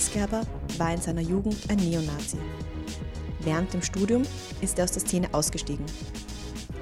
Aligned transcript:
Weisgerber 0.00 0.46
war 0.78 0.94
in 0.94 1.00
seiner 1.02 1.20
Jugend 1.20 1.58
ein 1.68 1.76
Neonazi. 1.76 2.38
Während 3.40 3.74
dem 3.74 3.82
Studium 3.82 4.22
ist 4.62 4.78
er 4.78 4.84
aus 4.84 4.92
der 4.92 5.02
Szene 5.02 5.28
ausgestiegen. 5.32 5.84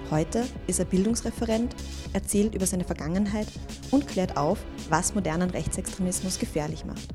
Heute 0.09 0.47
ist 0.69 0.79
er 0.79 0.85
Bildungsreferent, 0.85 1.75
erzählt 2.13 2.55
über 2.55 2.65
seine 2.65 2.85
Vergangenheit 2.85 3.49
und 3.91 4.07
klärt 4.07 4.37
auf, 4.37 4.61
was 4.89 5.17
modernen 5.17 5.51
Rechtsextremismus 5.51 6.39
gefährlich 6.39 6.85
macht. 6.85 7.09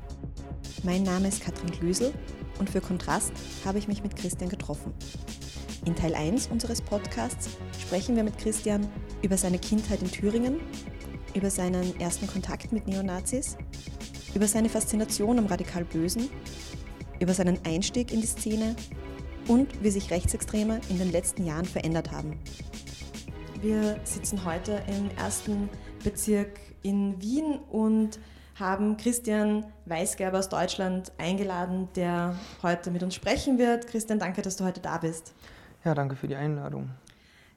Mein 0.82 1.04
Name 1.04 1.28
ist 1.28 1.40
Katrin 1.40 1.70
Glüsel 1.70 2.12
und 2.58 2.68
für 2.68 2.82
Kontrast 2.82 3.32
habe 3.64 3.78
ich 3.78 3.88
mich 3.88 4.02
mit 4.02 4.14
Christian 4.14 4.50
getroffen. 4.50 4.92
In 5.86 5.96
Teil 5.96 6.14
1 6.14 6.48
unseres 6.48 6.82
Podcasts 6.82 7.48
sprechen 7.80 8.14
wir 8.14 8.24
mit 8.24 8.36
Christian 8.36 8.86
über 9.22 9.38
seine 9.38 9.58
Kindheit 9.58 10.02
in 10.02 10.10
Thüringen, 10.10 10.60
über 11.32 11.48
seinen 11.48 11.98
ersten 11.98 12.26
Kontakt 12.26 12.72
mit 12.72 12.86
Neonazis, 12.86 13.56
über 14.34 14.46
seine 14.46 14.68
Faszination 14.68 15.38
am 15.38 15.46
radikal 15.46 15.84
Bösen, 15.84 16.28
über 17.20 17.34
seinen 17.34 17.58
Einstieg 17.64 18.12
in 18.12 18.20
die 18.20 18.26
Szene 18.26 18.74
und 19.48 19.82
wie 19.82 19.90
sich 19.90 20.10
Rechtsextreme 20.10 20.80
in 20.88 20.98
den 20.98 21.12
letzten 21.12 21.44
Jahren 21.44 21.64
verändert 21.64 22.10
haben. 22.10 22.38
Wir 23.60 23.98
sitzen 24.04 24.44
heute 24.44 24.82
im 24.88 25.10
ersten 25.16 25.68
Bezirk 26.02 26.60
in 26.82 27.20
Wien 27.22 27.58
und 27.70 28.18
haben 28.56 28.96
Christian 28.96 29.64
Weisgerber 29.86 30.38
aus 30.38 30.48
Deutschland 30.48 31.12
eingeladen, 31.18 31.88
der 31.96 32.36
heute 32.62 32.90
mit 32.90 33.02
uns 33.02 33.14
sprechen 33.14 33.58
wird. 33.58 33.86
Christian, 33.86 34.18
danke, 34.18 34.42
dass 34.42 34.56
du 34.56 34.64
heute 34.64 34.80
da 34.80 34.98
bist. 34.98 35.34
Ja, 35.84 35.94
danke 35.94 36.16
für 36.16 36.28
die 36.28 36.36
Einladung. 36.36 36.90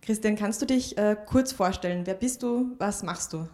Christian, 0.02 0.36
kannst 0.36 0.62
du 0.62 0.66
dich 0.66 0.98
äh, 0.98 1.16
kurz 1.26 1.52
vorstellen? 1.52 2.06
Wer 2.06 2.14
bist 2.14 2.42
du? 2.42 2.76
Was 2.78 3.04
machst 3.04 3.34
du? 3.34 3.48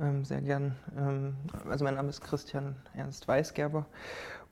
Ähm, 0.00 0.24
sehr 0.24 0.40
gern. 0.40 0.74
Ähm, 0.96 1.36
also 1.68 1.84
mein 1.84 1.94
Name 1.94 2.08
ist 2.08 2.22
Christian 2.22 2.76
Ernst 2.94 3.28
Weisgerber 3.28 3.86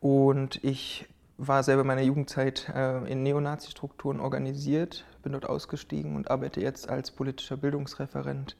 und 0.00 0.62
ich 0.62 1.08
war 1.38 1.62
selber 1.62 1.80
in 1.80 1.86
meiner 1.86 2.02
Jugendzeit 2.02 2.68
äh, 2.74 3.10
in 3.10 3.22
Neonazi-Strukturen 3.22 4.20
organisiert, 4.20 5.06
bin 5.22 5.32
dort 5.32 5.48
ausgestiegen 5.48 6.16
und 6.16 6.30
arbeite 6.30 6.60
jetzt 6.60 6.90
als 6.90 7.10
politischer 7.10 7.56
Bildungsreferent 7.56 8.56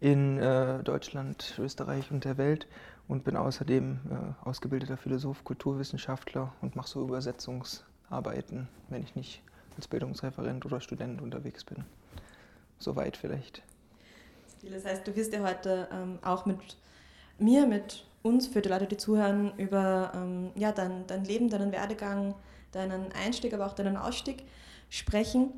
in 0.00 0.38
äh, 0.38 0.82
Deutschland, 0.82 1.54
Österreich 1.58 2.10
und 2.10 2.24
der 2.24 2.36
Welt 2.36 2.66
und 3.06 3.22
bin 3.22 3.36
außerdem 3.36 4.00
äh, 4.10 4.46
ausgebildeter 4.48 4.96
Philosoph, 4.96 5.44
Kulturwissenschaftler 5.44 6.52
und 6.60 6.74
mache 6.74 6.88
so 6.88 7.02
Übersetzungsarbeiten, 7.02 8.68
wenn 8.88 9.02
ich 9.04 9.14
nicht 9.14 9.42
als 9.76 9.86
Bildungsreferent 9.86 10.66
oder 10.66 10.80
Student 10.80 11.22
unterwegs 11.22 11.64
bin. 11.64 11.84
Soweit 12.78 13.16
vielleicht. 13.16 13.62
Das 14.62 14.84
heißt, 14.84 15.06
du 15.06 15.14
wirst 15.14 15.32
ja 15.32 15.40
heute 15.46 15.88
ähm, 15.92 16.18
auch 16.22 16.46
mit 16.46 16.58
mir, 17.38 17.66
mit 17.66 18.04
uns, 18.22 18.46
für 18.46 18.60
die 18.60 18.68
Leute, 18.68 18.86
die 18.86 18.96
zuhören, 18.96 19.52
über 19.56 20.12
ähm, 20.14 20.50
ja, 20.56 20.72
dein, 20.72 21.06
dein 21.06 21.24
Leben, 21.24 21.48
deinen 21.48 21.72
Werdegang, 21.72 22.34
deinen 22.72 23.12
Einstieg, 23.12 23.54
aber 23.54 23.66
auch 23.66 23.74
deinen 23.74 23.96
Ausstieg 23.96 24.44
sprechen. 24.90 25.52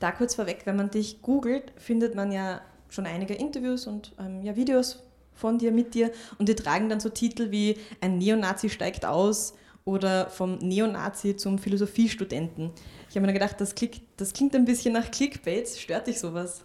Da 0.00 0.12
kurz 0.12 0.34
vorweg, 0.34 0.62
wenn 0.64 0.76
man 0.76 0.90
dich 0.90 1.22
googelt, 1.22 1.72
findet 1.76 2.14
man 2.14 2.32
ja 2.32 2.60
schon 2.88 3.06
einige 3.06 3.34
Interviews 3.34 3.86
und 3.86 4.12
ähm, 4.18 4.42
ja, 4.42 4.56
Videos 4.56 5.02
von 5.34 5.58
dir, 5.58 5.72
mit 5.72 5.94
dir 5.94 6.10
und 6.38 6.48
die 6.48 6.54
tragen 6.54 6.88
dann 6.88 7.00
so 7.00 7.10
Titel 7.10 7.50
wie 7.50 7.76
Ein 8.00 8.18
Neonazi 8.18 8.70
steigt 8.70 9.04
aus 9.04 9.54
oder 9.84 10.28
vom 10.28 10.58
Neonazi 10.58 11.36
zum 11.36 11.58
Philosophiestudenten. 11.58 12.72
Ich 13.08 13.16
habe 13.16 13.26
mir 13.26 13.32
gedacht, 13.32 13.60
das, 13.60 13.74
klick, 13.74 14.02
das 14.16 14.32
klingt 14.32 14.54
ein 14.54 14.64
bisschen 14.64 14.92
nach 14.92 15.10
Clickbait. 15.10 15.68
Stört 15.68 16.08
dich 16.08 16.18
sowas? 16.18 16.64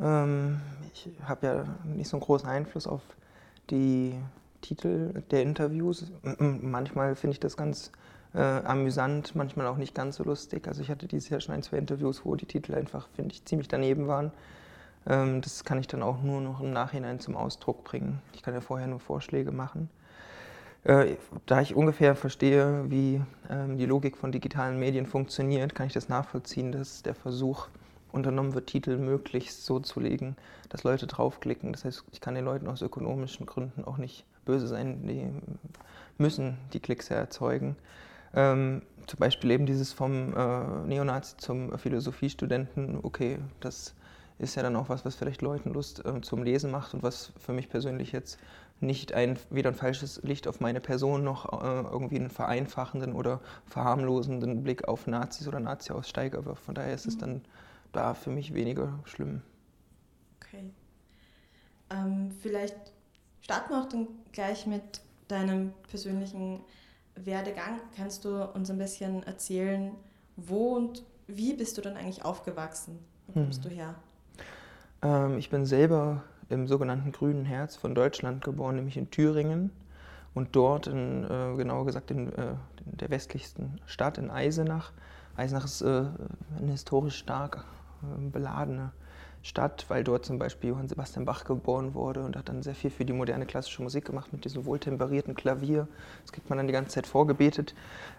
Ähm, 0.00 0.60
ich 0.92 1.08
habe 1.24 1.46
ja 1.46 1.64
nicht 1.84 2.08
so 2.08 2.16
einen 2.16 2.24
großen 2.24 2.48
Einfluss 2.48 2.86
auf 2.86 3.02
die 3.70 4.14
Titel 4.60 5.22
der 5.30 5.42
Interviews. 5.42 6.10
Manchmal 6.38 7.14
finde 7.14 7.32
ich 7.32 7.40
das 7.40 7.56
ganz 7.56 7.92
äh, 8.34 8.40
amüsant, 8.40 9.34
manchmal 9.34 9.66
auch 9.66 9.76
nicht 9.76 9.94
ganz 9.94 10.16
so 10.16 10.24
lustig. 10.24 10.68
Also 10.68 10.82
ich 10.82 10.90
hatte 10.90 11.06
dieses 11.06 11.28
Jahr 11.28 11.40
schon 11.40 11.54
ein, 11.54 11.62
zwei 11.62 11.78
Interviews, 11.78 12.24
wo 12.24 12.34
die 12.34 12.46
Titel 12.46 12.74
einfach, 12.74 13.08
finde 13.14 13.34
ich, 13.34 13.44
ziemlich 13.44 13.68
daneben 13.68 14.08
waren. 14.08 14.32
Ähm, 15.06 15.40
das 15.40 15.64
kann 15.64 15.78
ich 15.78 15.86
dann 15.86 16.02
auch 16.02 16.22
nur 16.22 16.40
noch 16.40 16.60
im 16.60 16.72
Nachhinein 16.72 17.20
zum 17.20 17.36
Ausdruck 17.36 17.84
bringen. 17.84 18.20
Ich 18.34 18.42
kann 18.42 18.54
ja 18.54 18.60
vorher 18.60 18.86
nur 18.86 19.00
Vorschläge 19.00 19.52
machen. 19.52 19.88
Äh, 20.84 21.16
da 21.46 21.60
ich 21.60 21.74
ungefähr 21.74 22.14
verstehe, 22.14 22.90
wie 22.90 23.20
ähm, 23.50 23.78
die 23.78 23.86
Logik 23.86 24.16
von 24.16 24.32
digitalen 24.32 24.78
Medien 24.78 25.06
funktioniert, 25.06 25.74
kann 25.74 25.86
ich 25.86 25.92
das 25.92 26.08
nachvollziehen, 26.08 26.72
dass 26.72 27.02
der 27.02 27.14
Versuch 27.14 27.68
unternommen 28.12 28.54
wird, 28.54 28.66
Titel 28.66 28.96
möglichst 28.96 29.64
so 29.64 29.80
zu 29.80 30.00
legen, 30.00 30.36
dass 30.68 30.84
Leute 30.84 31.06
draufklicken. 31.06 31.72
Das 31.72 31.84
heißt, 31.84 32.04
ich 32.12 32.20
kann 32.20 32.34
den 32.34 32.44
Leuten 32.44 32.68
aus 32.68 32.82
ökonomischen 32.82 33.46
Gründen 33.46 33.84
auch 33.84 33.98
nicht 33.98 34.24
böse 34.44 34.66
sein, 34.66 35.06
die 35.06 35.28
müssen 36.18 36.56
die 36.72 36.80
Klicks 36.80 37.08
ja 37.08 37.16
erzeugen. 37.16 37.76
Ähm, 38.34 38.82
zum 39.06 39.18
Beispiel 39.18 39.50
eben 39.50 39.66
dieses 39.66 39.92
vom 39.92 40.34
äh, 40.36 40.86
Neonazi 40.86 41.36
zum 41.36 41.78
Philosophiestudenten, 41.78 42.98
okay, 43.02 43.38
das 43.60 43.94
ist 44.38 44.54
ja 44.54 44.62
dann 44.62 44.76
auch 44.76 44.88
was, 44.88 45.04
was 45.04 45.14
vielleicht 45.14 45.42
Leuten 45.42 45.72
Lust 45.72 46.04
äh, 46.04 46.20
zum 46.20 46.42
Lesen 46.42 46.70
macht 46.70 46.92
und 46.94 47.02
was 47.02 47.32
für 47.38 47.52
mich 47.52 47.68
persönlich 47.68 48.12
jetzt 48.12 48.38
nicht 48.80 49.14
ein, 49.14 49.38
weder 49.48 49.70
ein 49.70 49.74
falsches 49.74 50.22
Licht 50.22 50.46
auf 50.46 50.60
meine 50.60 50.80
Person 50.80 51.24
noch 51.24 51.62
äh, 51.62 51.80
irgendwie 51.90 52.16
einen 52.16 52.30
vereinfachenden 52.30 53.14
oder 53.14 53.40
verharmlosenden 53.66 54.62
Blick 54.62 54.86
auf 54.86 55.06
Nazis 55.06 55.48
oder 55.48 55.60
Nazi-Aussteiger 55.60 56.44
wirft. 56.44 56.64
Von 56.64 56.74
daher 56.74 56.92
ist 56.92 57.06
es 57.06 57.16
mhm. 57.16 57.20
dann 57.20 57.42
da 57.96 58.14
für 58.14 58.30
mich 58.30 58.54
weniger 58.54 59.00
schlimm. 59.04 59.42
Okay. 60.36 60.70
Ähm, 61.90 62.30
vielleicht 62.40 62.76
starten 63.40 63.70
wir 63.70 63.80
auch 63.80 63.88
dann 63.88 64.08
gleich 64.32 64.66
mit 64.66 65.00
deinem 65.28 65.72
persönlichen 65.88 66.60
Werdegang. 67.14 67.80
Kannst 67.96 68.24
du 68.24 68.44
uns 68.52 68.70
ein 68.70 68.78
bisschen 68.78 69.22
erzählen, 69.24 69.92
wo 70.36 70.76
und 70.76 71.04
wie 71.26 71.54
bist 71.54 71.78
du 71.78 71.82
dann 71.82 71.96
eigentlich 71.96 72.24
aufgewachsen? 72.24 72.98
Wo 73.26 73.32
kommst 73.40 73.64
hm. 73.64 73.70
du 73.70 73.76
her? 73.76 73.94
Ähm, 75.02 75.38
ich 75.38 75.50
bin 75.50 75.66
selber 75.66 76.22
im 76.48 76.68
sogenannten 76.68 77.12
Grünen 77.12 77.44
Herz 77.44 77.76
von 77.76 77.94
Deutschland 77.94 78.44
geboren, 78.44 78.76
nämlich 78.76 78.96
in 78.96 79.10
Thüringen. 79.10 79.70
Und 80.34 80.54
dort, 80.54 80.86
in, 80.86 81.24
äh, 81.24 81.56
genauer 81.56 81.86
gesagt 81.86 82.10
in, 82.10 82.30
äh, 82.34 82.50
in, 82.84 82.98
der 82.98 83.08
westlichsten 83.08 83.80
Stadt, 83.86 84.18
in 84.18 84.30
Eisenach. 84.30 84.92
Eisenach 85.34 85.64
ist 85.64 85.80
äh, 85.80 86.04
eine 86.58 86.72
historisch 86.72 87.16
stark 87.16 87.64
beladene 88.32 88.92
Stadt, 89.46 89.86
weil 89.88 90.02
dort 90.02 90.24
zum 90.24 90.38
Beispiel 90.40 90.70
Johann 90.70 90.88
Sebastian 90.88 91.24
Bach 91.24 91.44
geboren 91.44 91.94
wurde 91.94 92.24
und 92.24 92.36
hat 92.36 92.48
dann 92.48 92.64
sehr 92.64 92.74
viel 92.74 92.90
für 92.90 93.04
die 93.04 93.12
moderne 93.12 93.46
klassische 93.46 93.80
Musik 93.80 94.04
gemacht 94.04 94.32
mit 94.32 94.44
diesem 94.44 94.64
wohltemperierten 94.64 95.36
Klavier. 95.36 95.86
Das 96.22 96.32
kriegt 96.32 96.50
man 96.50 96.58
dann 96.58 96.66
die 96.66 96.72
ganze 96.72 96.90
Zeit 96.90 97.06
vorgebetet. 97.06 97.74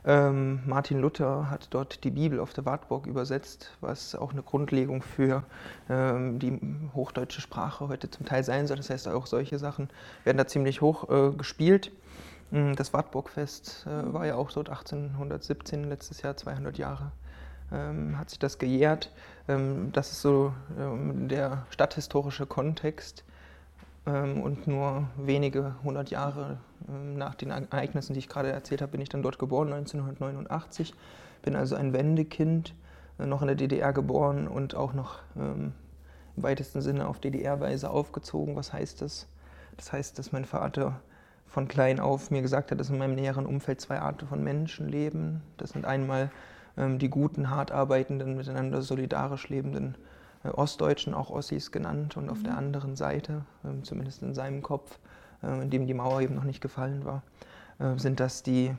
Ähm, 0.06 0.62
Martin 0.66 1.00
Luther 1.00 1.50
hat 1.50 1.68
dort 1.72 2.06
die 2.06 2.12
Bibel 2.12 2.40
auf 2.40 2.54
der 2.54 2.66
Wartburg 2.66 3.08
übersetzt, 3.08 3.78
was 3.82 4.16
auch 4.16 4.32
eine 4.32 4.42
Grundlegung 4.42 5.02
für 5.02 5.44
ähm, 5.90 6.40
die 6.40 6.62
hochdeutsche 6.94 7.42
Sprache 7.42 7.90
heute 7.90 8.10
zum 8.10 8.26
Teil 8.26 8.46
sein 8.46 8.66
soll. 8.66 8.78
Das 8.78 8.90
heißt, 8.90 9.10
auch 9.10 9.26
solche 9.26 9.60
Sachen 9.60 9.90
werden 10.24 10.38
da 10.38 10.48
ziemlich 10.48 10.80
hoch 10.80 11.10
äh, 11.10 11.36
gespielt. 11.36 11.92
Mm, 12.52 12.74
das 12.74 12.94
Wartburgfest 12.94 13.86
äh, 13.86 14.14
war 14.14 14.26
ja 14.26 14.36
auch 14.36 14.50
dort 14.52 14.70
1817, 14.70 15.84
letztes 15.84 16.22
Jahr 16.22 16.38
200 16.38 16.78
Jahre 16.78 17.12
ähm, 17.72 18.18
hat 18.18 18.30
sich 18.30 18.40
das 18.40 18.58
gejährt. 18.58 19.12
Ähm, 19.48 19.92
das 19.94 20.12
ist 20.12 20.22
so 20.22 20.54
ähm, 20.80 21.28
der 21.28 21.66
stadthistorische 21.70 22.46
Kontext. 22.46 23.24
Ähm, 24.06 24.42
und 24.42 24.68
nur 24.68 25.08
wenige 25.18 25.76
hundert 25.84 26.10
Jahre 26.10 26.58
ähm, 26.88 27.18
nach 27.18 27.36
den 27.36 27.52
Ereignissen, 27.52 28.14
die 28.14 28.20
ich 28.20 28.30
gerade 28.30 28.52
erzählt 28.52 28.82
habe, 28.82 28.94
bin 28.94 29.02
ich 29.02 29.10
dann 29.10 29.22
dort 29.22 29.40
geboren, 29.40 29.74
1989. 29.74 30.94
Bin 31.42 31.56
also 31.56 31.76
ein 31.76 31.94
Wendekind, 31.94 32.74
äh, 33.20 33.26
noch 33.26 33.42
in 33.42 33.48
der 33.48 33.56
DDR 33.56 33.94
geboren 33.94 34.48
und 34.48 34.76
auch 34.76 34.94
noch 34.94 35.20
im 35.36 35.74
weitesten 36.36 36.82
Sinne 36.82 37.08
auf 37.08 37.20
DDR-Weise 37.20 37.90
aufgezogen. 37.90 38.56
Was 38.56 38.74
heißt 38.74 39.02
das? 39.02 39.28
Das 39.76 39.92
heißt, 39.92 40.18
dass 40.18 40.32
mein 40.32 40.46
Vater 40.46 41.00
von 41.46 41.68
klein 41.68 42.00
auf 42.00 42.30
mir 42.32 42.42
gesagt 42.42 42.72
hat, 42.72 42.80
dass 42.80 42.90
in 42.90 42.98
meinem 42.98 43.16
näheren 43.16 43.46
Umfeld 43.46 43.82
zwei 43.82 44.00
Arten 44.00 44.28
von 44.28 44.44
Menschen 44.44 44.90
leben. 44.90 45.42
Das 45.58 45.72
sind 45.72 45.86
einmal 45.86 46.30
die 46.78 47.10
guten, 47.10 47.50
hart 47.50 47.72
arbeitenden, 47.72 48.38
miteinander 48.38 48.82
solidarisch 48.84 49.50
lebenden 49.50 49.96
äh, 50.44 50.50
Ostdeutschen, 50.50 51.14
auch 51.14 51.30
Ossis 51.30 51.72
genannt, 51.72 52.18
und 52.18 52.30
auf 52.30 52.44
der 52.44 52.54
mhm. 52.54 52.60
anderen 52.60 52.96
Seite, 52.96 53.46
ähm, 53.66 53.84
zumindest 53.84 54.22
in 54.22 54.34
seinem 54.34 54.62
Kopf, 54.62 55.00
äh, 55.44 55.62
in 55.62 55.70
dem 55.70 55.88
die 55.88 55.94
Mauer 55.94 56.22
eben 56.22 56.36
noch 56.36 56.44
nicht 56.44 56.62
gefallen 56.62 57.06
war, 57.06 57.24
äh, 57.80 57.98
sind 57.98 58.20
das 58.20 58.44
die 58.44 58.74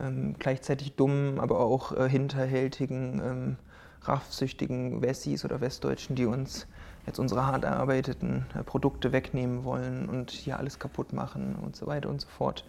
ähm, 0.00 0.36
gleichzeitig 0.38 0.94
dummen, 0.94 1.40
aber 1.40 1.60
auch 1.60 2.06
hinterhältigen, 2.06 3.56
raffsüchtigen 4.02 5.02
Wessis 5.02 5.44
oder 5.44 5.60
Westdeutschen, 5.60 6.14
die 6.14 6.26
uns 6.26 6.68
jetzt 7.04 7.18
unsere 7.18 7.46
hart 7.46 7.64
erarbeiteten 7.64 8.46
Produkte 8.64 9.10
wegnehmen 9.10 9.64
wollen 9.64 10.08
und 10.08 10.30
hier 10.30 10.56
alles 10.56 10.78
kaputt 10.78 11.12
machen 11.12 11.56
und 11.56 11.74
so 11.74 11.88
weiter 11.88 12.08
und 12.10 12.20
so 12.20 12.28
fort. 12.28 12.64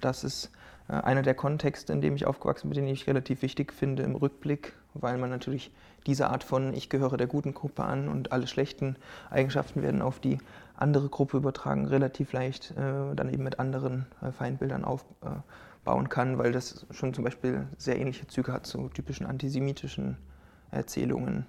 Das 0.00 0.22
ist 0.22 0.46
äh, 0.46 0.48
einer 0.90 1.22
der 1.22 1.34
Kontexte, 1.34 1.92
in 1.92 2.00
dem 2.00 2.16
ich 2.16 2.26
aufgewachsen 2.26 2.68
bin, 2.70 2.84
den 2.84 2.92
ich 2.92 3.06
relativ 3.06 3.42
wichtig 3.42 3.72
finde 3.72 4.02
im 4.02 4.16
Rückblick, 4.16 4.74
weil 4.94 5.18
man 5.18 5.30
natürlich 5.30 5.70
diese 6.06 6.30
Art 6.30 6.42
von 6.42 6.74
ich 6.74 6.88
gehöre 6.88 7.16
der 7.16 7.26
guten 7.26 7.54
Gruppe 7.54 7.84
an 7.84 8.08
und 8.08 8.32
alle 8.32 8.46
schlechten 8.46 8.96
Eigenschaften 9.30 9.82
werden 9.82 10.02
auf 10.02 10.18
die 10.18 10.38
andere 10.74 11.08
Gruppe 11.08 11.36
übertragen, 11.36 11.86
relativ 11.86 12.32
leicht 12.32 12.72
äh, 12.72 13.14
dann 13.14 13.32
eben 13.32 13.44
mit 13.44 13.58
anderen 13.58 14.06
äh, 14.22 14.32
Feindbildern 14.32 14.84
aufbauen 14.84 16.08
kann, 16.08 16.38
weil 16.38 16.52
das 16.52 16.86
schon 16.90 17.14
zum 17.14 17.24
Beispiel 17.24 17.66
sehr 17.76 17.98
ähnliche 17.98 18.26
Züge 18.26 18.52
hat 18.52 18.66
zu 18.66 18.88
typischen 18.88 19.26
antisemitischen 19.26 20.16
Erzählungen. 20.70 21.46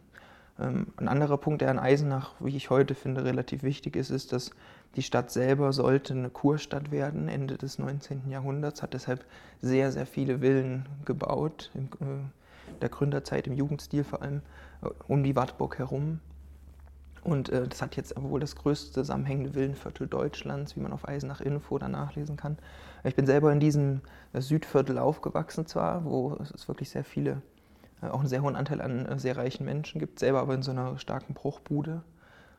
Ähm, 0.62 0.88
ein 0.98 1.08
anderer 1.08 1.38
Punkt, 1.38 1.62
der 1.62 1.70
an 1.70 1.80
Eisenach, 1.80 2.36
wie 2.40 2.56
ich 2.56 2.70
heute 2.70 2.94
finde, 2.96 3.24
relativ 3.24 3.64
wichtig 3.64 3.96
ist, 3.96 4.12
ist, 4.12 4.32
dass 4.32 4.52
die 4.96 5.02
Stadt 5.02 5.32
selber 5.32 5.74
sollte 5.74 6.14
eine 6.14 6.30
Kurstadt 6.30 6.92
werden, 6.92 7.28
Ende 7.28 7.58
des 7.58 7.80
19. 7.80 8.30
Jahrhunderts, 8.30 8.84
hat 8.84 8.94
deshalb 8.94 9.26
sehr, 9.62 9.92
sehr 9.92 10.06
viele 10.06 10.40
Villen 10.40 10.88
gebaut, 11.06 11.72
in 11.74 11.86
äh, 11.86 12.80
der 12.82 12.90
Gründerzeit 12.90 13.48
im 13.48 13.54
Jugendstil 13.54 14.04
vor 14.04 14.22
allem, 14.22 14.42
äh, 14.84 14.90
um 15.08 15.24
die 15.24 15.36
Wartburg 15.36 15.80
herum. 15.80 16.20
Und 17.24 17.50
äh, 17.50 17.68
das 17.68 17.82
hat 17.82 17.96
jetzt 17.96 18.14
wohl 18.22 18.40
das 18.40 18.56
größte 18.56 18.94
zusammenhängende 18.94 19.56
Villenviertel 19.56 20.08
Deutschlands, 20.08 20.76
wie 20.76 20.80
man 20.82 20.92
auf 20.92 21.08
Eisenach 21.08 21.42
Info 21.42 21.78
da 21.78 21.88
nachlesen 21.88 22.36
kann. 22.36 22.58
Ich 23.04 23.16
bin 23.16 23.26
selber 23.26 23.52
in 23.52 23.60
diesem 23.60 24.02
Südviertel 24.34 24.98
aufgewachsen 24.98 25.66
zwar, 25.66 26.04
wo 26.04 26.38
es 26.42 26.68
wirklich 26.68 26.90
sehr 26.90 27.04
viele 27.04 27.32
äh, 27.32 27.51
auch 28.10 28.20
einen 28.20 28.30
sehr 28.30 28.42
hohen 28.42 28.56
Anteil 28.56 28.82
an 28.82 29.06
äh, 29.06 29.20
sehr 29.20 29.38
reichen 29.38 29.66
Menschen 29.66 30.00
gibt, 30.00 30.20
selber 30.20 30.40
aber 30.40 30.54
in 30.56 30.64
so 30.64 30.72
einer 30.72 30.98
starken 30.98 31.34
Bruchbude 31.34 32.04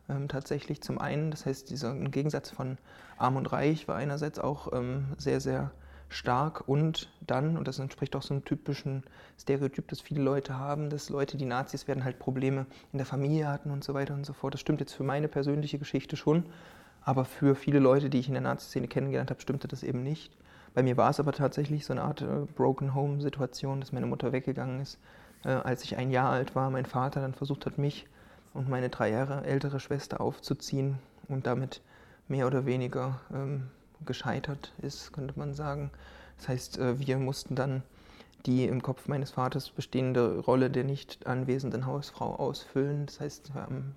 ähm, 0.09 0.29
tatsächlich 0.29 0.83
zum 0.83 0.99
einen. 0.99 1.31
Das 1.31 1.47
heißt, 1.47 1.71
dieser 1.71 1.95
Gegensatz 1.95 2.51
von 2.51 2.79
arm 3.19 3.37
und 3.37 3.53
reich 3.53 3.89
war 3.89 3.97
einerseits 3.97 4.39
auch 4.39 4.73
ähm, 4.73 5.07
sehr, 5.19 5.41
sehr 5.41 5.71
stark 6.09 6.69
und 6.69 7.11
dann, 7.27 7.57
und 7.57 7.67
das 7.67 7.79
entspricht 7.79 8.15
auch 8.17 8.23
so 8.23 8.35
einem 8.35 8.45
typischen 8.45 9.03
Stereotyp, 9.39 9.89
das 9.89 10.01
viele 10.01 10.23
Leute 10.23 10.59
haben, 10.59 10.91
dass 10.91 11.09
Leute, 11.09 11.39
die 11.39 11.47
Nazis 11.47 11.89
werden, 11.89 12.05
halt 12.05 12.19
Probleme 12.19 12.67
in 12.93 12.99
der 12.99 13.07
Familie 13.07 13.49
hatten 13.49 13.71
und 13.71 13.83
so 13.83 13.95
weiter 13.95 14.13
und 14.15 14.27
so 14.27 14.35
fort. 14.35 14.53
Das 14.53 14.61
stimmt 14.61 14.81
jetzt 14.81 14.93
für 14.93 15.05
meine 15.05 15.29
persönliche 15.29 15.79
Geschichte 15.79 16.17
schon, 16.17 16.45
aber 17.01 17.25
für 17.25 17.55
viele 17.55 17.79
Leute, 17.79 18.11
die 18.11 18.19
ich 18.19 18.29
in 18.29 18.35
der 18.35 18.43
Nazi-Szene 18.43 18.89
kennengelernt 18.89 19.31
habe, 19.31 19.41
stimmte 19.41 19.69
das 19.69 19.83
eben 19.83 20.03
nicht. 20.03 20.37
Bei 20.75 20.83
mir 20.83 20.97
war 20.97 21.11
es 21.11 21.19
aber 21.19 21.33
tatsächlich 21.33 21.85
so 21.87 21.93
eine 21.93 22.03
Art 22.03 22.21
äh, 22.21 22.47
Broken 22.55 22.95
Home-Situation, 22.95 23.81
dass 23.81 23.93
meine 23.93 24.07
Mutter 24.07 24.33
weggegangen 24.33 24.81
ist 24.81 24.99
äh, 25.45 25.51
als 25.51 25.85
ich 25.85 25.97
ein 25.97 26.11
Jahr 26.11 26.31
alt 26.31 26.55
war, 26.55 26.71
mein 26.71 26.87
Vater 26.87 27.21
dann 27.21 27.35
versucht 27.35 27.67
hat, 27.67 27.79
mich 27.79 28.07
und 28.55 28.69
meine 28.69 28.89
drei 28.89 29.11
Jahre 29.11 29.45
ältere 29.45 29.81
Schwester 29.81 30.21
aufzuziehen 30.21 30.99
und 31.29 31.47
damit 31.47 31.81
mehr 32.29 32.47
oder 32.47 32.67
weniger 32.67 33.21
ähm, 33.33 33.69
gescheitert 34.05 34.73
ist, 34.83 35.13
könnte 35.13 35.39
man 35.39 35.55
sagen. 35.55 35.91
Das 36.39 36.49
heißt, 36.49 36.79
äh, 36.79 36.99
wir 36.99 37.19
mussten 37.19 37.55
dann 37.55 37.83
die 38.47 38.65
im 38.65 38.83
Kopf 38.83 39.07
meines 39.07 39.31
Vaters 39.31 39.71
bestehende 39.71 40.41
Rolle 40.41 40.71
der 40.71 40.85
nicht 40.85 41.27
anwesenden 41.27 41.87
Hausfrau 41.87 42.35
ausfüllen. 42.35 43.07
Das 43.07 43.21
heißt, 43.21 43.53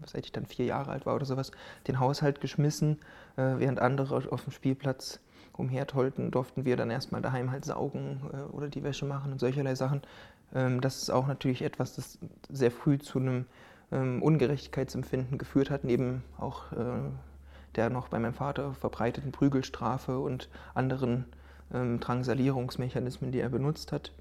seit 0.06 0.26
ich 0.26 0.32
dann 0.32 0.46
vier 0.46 0.66
Jahre 0.66 0.92
alt 0.92 1.06
war 1.06 1.16
oder 1.16 1.26
sowas, 1.26 1.52
den 1.88 2.00
Haushalt 2.00 2.42
geschmissen, 2.42 3.00
äh, 3.38 3.56
während 3.58 3.80
andere 3.80 4.16
auf 4.32 4.44
dem 4.44 4.52
Spielplatz 4.52 5.20
umhertollten, 5.54 6.32
durften 6.32 6.66
wir 6.66 6.76
dann 6.76 6.92
erstmal 6.92 7.22
daheim 7.22 7.52
halt 7.52 7.66
saugen 7.66 8.22
äh, 8.34 8.54
oder 8.54 8.68
die 8.68 8.84
Wäsche 8.84 9.06
machen 9.06 9.32
und 9.32 9.40
solcherlei 9.40 9.76
Sachen. 9.76 10.02
Ähm, 10.56 10.82
das 10.82 11.04
ist 11.04 11.10
auch 11.12 11.28
natürlich 11.28 11.62
etwas, 11.62 11.96
das 11.96 12.18
sehr 12.50 12.72
früh 12.72 12.98
zu 12.98 13.20
einem 13.20 13.46
ähm, 13.92 14.24
Ungerechtigkeitsempfinden 14.24 15.38
geführt 15.38 15.70
hat, 15.70 15.84
neben 15.84 16.24
auch 16.40 16.72
äh, 16.72 16.76
der 17.76 17.90
noch 17.90 18.08
bei 18.08 18.18
meinem 18.18 18.34
Vater 18.34 18.74
verbreiteten 18.74 19.32
Prügelstrafe 19.32 20.18
und 20.18 20.50
anderen 20.74 21.26
ähm, 21.74 22.00
Drangsalierungsmechanismen, 22.00 23.32
die 23.32 23.42
er 23.42 23.50
benutzt 23.50 23.92
hat. 23.92 24.12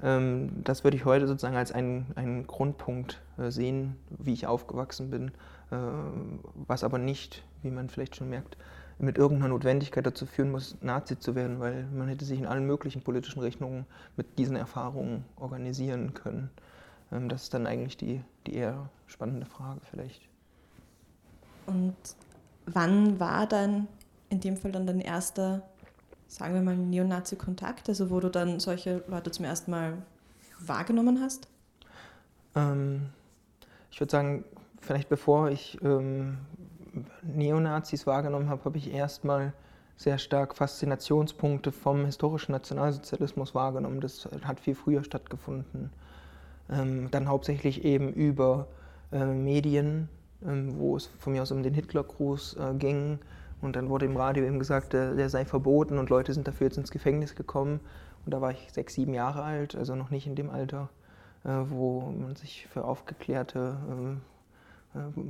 das 0.00 0.84
würde 0.84 0.96
ich 0.96 1.04
heute 1.04 1.26
sozusagen 1.28 1.56
als 1.56 1.72
einen, 1.72 2.06
einen 2.16 2.46
Grundpunkt 2.46 3.22
äh, 3.38 3.50
sehen, 3.50 3.96
wie 4.10 4.34
ich 4.34 4.46
aufgewachsen 4.46 5.08
bin, 5.08 5.28
äh, 5.70 5.76
was 6.66 6.84
aber 6.84 6.98
nicht, 6.98 7.42
wie 7.62 7.70
man 7.70 7.88
vielleicht 7.88 8.16
schon 8.16 8.28
merkt, 8.28 8.58
mit 8.98 9.18
irgendeiner 9.18 9.48
Notwendigkeit 9.48 10.06
dazu 10.06 10.26
führen 10.26 10.50
muss, 10.50 10.76
Nazi 10.80 11.18
zu 11.18 11.34
werden, 11.34 11.60
weil 11.60 11.84
man 11.86 12.08
hätte 12.08 12.24
sich 12.24 12.38
in 12.38 12.46
allen 12.46 12.66
möglichen 12.66 13.02
politischen 13.02 13.40
Richtungen 13.40 13.86
mit 14.16 14.38
diesen 14.38 14.56
Erfahrungen 14.56 15.24
organisieren 15.36 16.14
können. 16.14 16.50
Ähm, 17.12 17.28
das 17.28 17.44
ist 17.44 17.54
dann 17.54 17.66
eigentlich 17.66 17.96
die, 17.96 18.22
die 18.46 18.54
eher 18.54 18.88
spannende 19.06 19.46
Frage 19.46 19.80
vielleicht. 19.90 20.28
Und 21.66 21.96
wann 22.66 23.18
war 23.18 23.46
dann 23.46 23.88
in 24.30 24.40
dem 24.40 24.56
Fall 24.56 24.72
dann 24.72 24.86
dein 24.86 25.00
erster, 25.00 25.62
sagen 26.28 26.54
wir 26.54 26.62
mal, 26.62 26.76
Neonazi-Kontakt, 26.76 27.88
also 27.88 28.10
wo 28.10 28.20
du 28.20 28.28
dann 28.28 28.60
solche 28.60 29.02
Leute 29.08 29.30
zum 29.30 29.44
ersten 29.44 29.70
Mal 29.70 29.98
wahrgenommen 30.60 31.20
hast? 31.20 31.48
Ähm, 32.54 33.10
ich 33.90 34.00
würde 34.00 34.10
sagen, 34.10 34.44
vielleicht 34.80 35.08
bevor 35.08 35.50
ich 35.50 35.78
ähm, 35.82 36.38
Neonazis 37.22 38.06
wahrgenommen 38.06 38.48
habe, 38.48 38.64
habe 38.64 38.78
ich 38.78 38.92
erstmal 38.92 39.52
sehr 39.96 40.18
stark 40.18 40.56
Faszinationspunkte 40.56 41.72
vom 41.72 42.04
historischen 42.04 42.52
Nationalsozialismus 42.52 43.54
wahrgenommen. 43.54 44.00
Das 44.00 44.28
hat 44.44 44.60
viel 44.60 44.74
früher 44.74 45.04
stattgefunden. 45.04 45.90
Ähm, 46.70 47.10
dann 47.10 47.28
hauptsächlich 47.28 47.84
eben 47.84 48.12
über 48.12 48.66
äh, 49.12 49.24
Medien, 49.24 50.08
ähm, 50.44 50.78
wo 50.78 50.96
es 50.96 51.06
von 51.18 51.32
mir 51.32 51.42
aus 51.42 51.52
um 51.52 51.62
den 51.62 51.74
Hitlergruß 51.74 52.56
äh, 52.56 52.74
ging. 52.74 53.18
Und 53.60 53.76
dann 53.76 53.88
wurde 53.88 54.06
im 54.06 54.16
Radio 54.16 54.44
eben 54.44 54.58
gesagt, 54.58 54.92
der, 54.92 55.14
der, 55.14 55.28
sei 55.30 55.44
verboten 55.44 55.98
und 55.98 56.10
Leute 56.10 56.34
sind 56.34 56.48
dafür 56.48 56.66
jetzt 56.66 56.76
ins 56.76 56.90
Gefängnis 56.90 57.34
gekommen. 57.34 57.80
Und 58.24 58.32
da 58.32 58.40
war 58.40 58.50
ich 58.50 58.72
sechs, 58.72 58.94
sieben 58.94 59.14
Jahre 59.14 59.42
alt, 59.42 59.76
also 59.76 59.94
noch 59.94 60.10
nicht 60.10 60.26
in 60.26 60.34
dem 60.34 60.50
Alter, 60.50 60.88
äh, 61.44 61.50
wo 61.68 62.00
man 62.00 62.36
sich 62.36 62.66
für 62.66 62.84
aufgeklärte 62.84 63.76
ähm, 63.90 64.16
äh, 64.16 64.33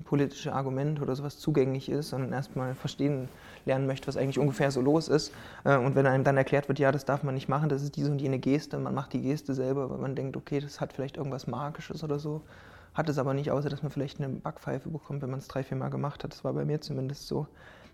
politische 0.05 0.53
Argument 0.53 1.01
oder 1.01 1.17
sowas 1.17 1.39
zugänglich 1.39 1.89
ist, 1.89 2.11
sondern 2.11 2.33
erstmal 2.33 2.75
verstehen 2.75 3.29
lernen 3.65 3.87
möchte, 3.87 4.07
was 4.09 4.17
eigentlich 4.17 4.39
ungefähr 4.39 4.71
so 4.71 4.81
los 4.81 5.09
ist. 5.09 5.33
Äh, 5.65 5.77
und 5.79 5.95
wenn 5.95 6.07
einem 6.07 6.25
dann 6.25 6.37
erklärt 6.37 6.69
wird, 6.69 6.79
ja, 6.79 6.93
das 6.93 7.05
darf 7.05 7.23
man 7.23 7.35
nicht 7.35 7.49
machen, 7.49 7.69
das 7.69 7.83
ist 7.83 7.97
diese 7.97 8.11
und 8.11 8.21
jene 8.21 8.39
Geste, 8.39 8.79
man 8.79 8.95
macht 8.95 9.13
die 9.13 9.23
Geste 9.23 9.55
selber, 9.55 9.91
weil 9.91 9.99
man 9.99 10.15
denkt, 10.15 10.37
okay, 10.37 10.61
das 10.61 10.81
hat 10.81 10.93
vielleicht 10.93 11.17
irgendwas 11.17 11.47
Magisches 11.47 12.05
oder 12.05 12.19
so, 12.19 12.43
hat 12.93 13.09
es 13.09 13.19
aber 13.19 13.35
nicht, 13.35 13.51
außer 13.51 13.69
dass 13.69 13.83
man 13.83 13.91
vielleicht 13.91 14.21
eine 14.21 14.29
Backpfeife 14.29 14.89
bekommt, 14.89 15.23
wenn 15.23 15.31
man 15.31 15.41
es 15.41 15.49
drei, 15.49 15.63
vier 15.63 15.77
Mal 15.77 15.89
gemacht 15.89 16.25
hat. 16.25 16.33
Das 16.33 16.45
war 16.45 16.53
bei 16.53 16.65
mir 16.65 16.81
zumindest 16.81 17.27
so. 17.27 17.47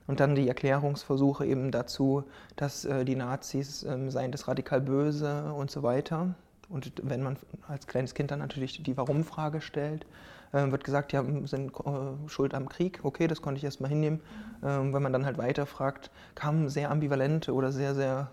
Und 0.06 0.18
dann 0.18 0.34
die 0.34 0.48
Erklärungsversuche 0.48 1.46
eben 1.46 1.70
dazu, 1.70 2.24
dass 2.56 2.84
äh, 2.84 3.04
die 3.04 3.14
Nazis 3.14 3.84
ähm, 3.84 4.10
seien 4.10 4.32
das 4.32 4.48
radikal 4.48 4.80
böse 4.80 5.52
und 5.52 5.70
so 5.70 5.82
weiter. 5.82 6.34
Und 6.68 6.92
wenn 7.02 7.22
man 7.22 7.36
als 7.68 7.86
kleines 7.86 8.14
Kind 8.14 8.30
dann 8.30 8.38
natürlich 8.38 8.82
die 8.82 8.96
Warum-Frage 8.96 9.60
stellt, 9.60 10.06
äh, 10.52 10.70
wird 10.70 10.84
gesagt, 10.84 11.12
ja, 11.12 11.24
sind 11.44 11.72
äh, 11.72 12.28
schuld 12.28 12.54
am 12.54 12.68
Krieg. 12.68 13.00
Okay, 13.02 13.26
das 13.26 13.42
konnte 13.42 13.58
ich 13.58 13.64
erstmal 13.64 13.90
hinnehmen. 13.90 14.20
Ähm, 14.64 14.92
wenn 14.92 15.02
man 15.02 15.12
dann 15.12 15.26
halt 15.26 15.38
weiterfragt, 15.38 16.10
kamen 16.34 16.68
sehr 16.68 16.90
ambivalente 16.90 17.52
oder 17.52 17.72
sehr, 17.72 17.94
sehr, 17.94 18.30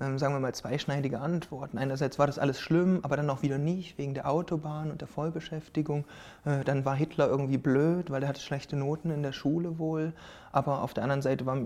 ähm, 0.00 0.18
sagen 0.18 0.34
wir 0.34 0.40
mal, 0.40 0.54
zweischneidige 0.54 1.20
Antworten. 1.20 1.78
Einerseits 1.78 2.18
war 2.18 2.26
das 2.26 2.38
alles 2.38 2.60
schlimm, 2.60 3.00
aber 3.02 3.16
dann 3.16 3.30
auch 3.30 3.42
wieder 3.42 3.58
nicht, 3.58 3.98
wegen 3.98 4.14
der 4.14 4.28
Autobahn 4.30 4.90
und 4.90 5.00
der 5.00 5.08
Vollbeschäftigung. 5.08 6.04
Äh, 6.44 6.64
dann 6.64 6.84
war 6.84 6.94
Hitler 6.94 7.28
irgendwie 7.28 7.58
blöd, 7.58 8.10
weil 8.10 8.22
er 8.22 8.28
hatte 8.28 8.40
schlechte 8.40 8.76
Noten 8.76 9.10
in 9.10 9.22
der 9.22 9.32
Schule 9.32 9.78
wohl. 9.78 10.12
Aber 10.52 10.82
auf 10.82 10.94
der 10.94 11.04
anderen 11.04 11.22
Seite 11.22 11.46
war 11.46 11.58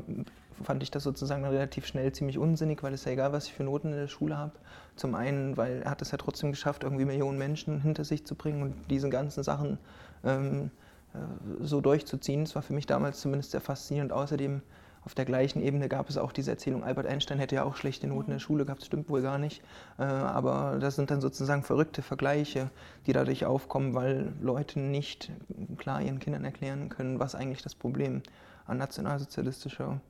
fand 0.62 0.82
ich 0.82 0.90
das 0.90 1.02
sozusagen 1.02 1.44
relativ 1.44 1.86
schnell 1.86 2.12
ziemlich 2.12 2.38
unsinnig, 2.38 2.82
weil 2.82 2.94
es 2.94 3.04
ja 3.04 3.12
egal, 3.12 3.32
was 3.32 3.46
ich 3.46 3.54
für 3.54 3.64
Noten 3.64 3.92
in 3.92 3.98
der 3.98 4.08
Schule 4.08 4.36
habe. 4.36 4.52
Zum 4.96 5.14
einen, 5.14 5.56
weil 5.56 5.82
er 5.82 5.90
hat 5.90 6.02
es 6.02 6.10
ja 6.10 6.18
trotzdem 6.18 6.50
geschafft, 6.50 6.84
irgendwie 6.84 7.04
Millionen 7.04 7.38
Menschen 7.38 7.80
hinter 7.80 8.04
sich 8.04 8.26
zu 8.26 8.34
bringen 8.34 8.62
und 8.62 8.74
diese 8.90 9.08
ganzen 9.08 9.42
Sachen 9.42 9.78
ähm, 10.24 10.70
äh, 11.14 11.18
so 11.60 11.80
durchzuziehen. 11.80 12.44
Das 12.44 12.54
war 12.54 12.62
für 12.62 12.72
mich 12.72 12.86
damals 12.86 13.20
zumindest 13.20 13.52
sehr 13.52 13.60
faszinierend. 13.60 14.12
Außerdem 14.12 14.62
auf 15.04 15.14
der 15.14 15.24
gleichen 15.24 15.62
Ebene 15.62 15.88
gab 15.88 16.10
es 16.10 16.18
auch 16.18 16.32
diese 16.32 16.50
Erzählung, 16.50 16.84
Albert 16.84 17.06
Einstein 17.06 17.38
hätte 17.38 17.54
ja 17.54 17.62
auch 17.64 17.76
schlechte 17.76 18.06
Noten 18.06 18.30
in 18.30 18.36
der 18.36 18.40
Schule 18.40 18.64
gehabt, 18.64 18.84
stimmt 18.84 19.08
wohl 19.08 19.22
gar 19.22 19.38
nicht. 19.38 19.62
Äh, 19.98 20.02
aber 20.02 20.78
das 20.80 20.96
sind 20.96 21.10
dann 21.10 21.20
sozusagen 21.20 21.62
verrückte 21.62 22.02
Vergleiche, 22.02 22.70
die 23.06 23.12
dadurch 23.12 23.46
aufkommen, 23.46 23.94
weil 23.94 24.32
Leute 24.40 24.80
nicht 24.80 25.30
klar 25.78 26.02
ihren 26.02 26.18
Kindern 26.18 26.44
erklären 26.44 26.88
können, 26.88 27.18
was 27.18 27.34
eigentlich 27.34 27.62
das 27.62 27.74
Problem 27.74 28.22
an 28.66 28.76
nationalsozialistischer 28.78 30.00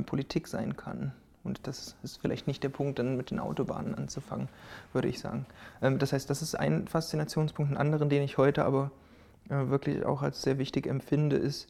Politik 0.00 0.48
sein 0.48 0.76
kann. 0.76 1.12
Und 1.44 1.66
das 1.66 1.96
ist 2.02 2.18
vielleicht 2.18 2.46
nicht 2.46 2.62
der 2.62 2.68
Punkt, 2.68 2.98
dann 2.98 3.16
mit 3.16 3.30
den 3.30 3.40
Autobahnen 3.40 3.94
anzufangen, 3.94 4.48
würde 4.92 5.08
ich 5.08 5.18
sagen. 5.18 5.46
Ähm, 5.80 5.98
das 5.98 6.12
heißt, 6.12 6.30
das 6.30 6.42
ist 6.42 6.54
ein 6.54 6.86
Faszinationspunkt. 6.86 7.72
Ein 7.72 7.76
anderen, 7.76 8.08
den 8.08 8.22
ich 8.22 8.38
heute 8.38 8.64
aber 8.64 8.90
äh, 9.48 9.68
wirklich 9.68 10.04
auch 10.04 10.22
als 10.22 10.42
sehr 10.42 10.58
wichtig 10.58 10.86
empfinde, 10.86 11.36
ist, 11.36 11.68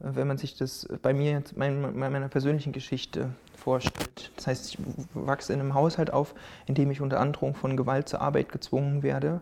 äh, 0.00 0.10
wenn 0.14 0.28
man 0.28 0.36
sich 0.36 0.56
das 0.56 0.86
bei 1.00 1.14
mir, 1.14 1.42
mein, 1.56 1.98
meiner 1.98 2.28
persönlichen 2.28 2.72
Geschichte 2.72 3.30
vorstellt. 3.56 4.30
Das 4.36 4.46
heißt, 4.46 4.74
ich 4.74 4.78
wachse 5.14 5.54
in 5.54 5.60
einem 5.60 5.74
Haushalt 5.74 6.12
auf, 6.12 6.34
in 6.66 6.74
dem 6.74 6.90
ich 6.90 7.00
unter 7.00 7.18
Androhung 7.18 7.54
von 7.54 7.78
Gewalt 7.78 8.08
zur 8.08 8.20
Arbeit 8.20 8.52
gezwungen 8.52 9.02
werde, 9.02 9.40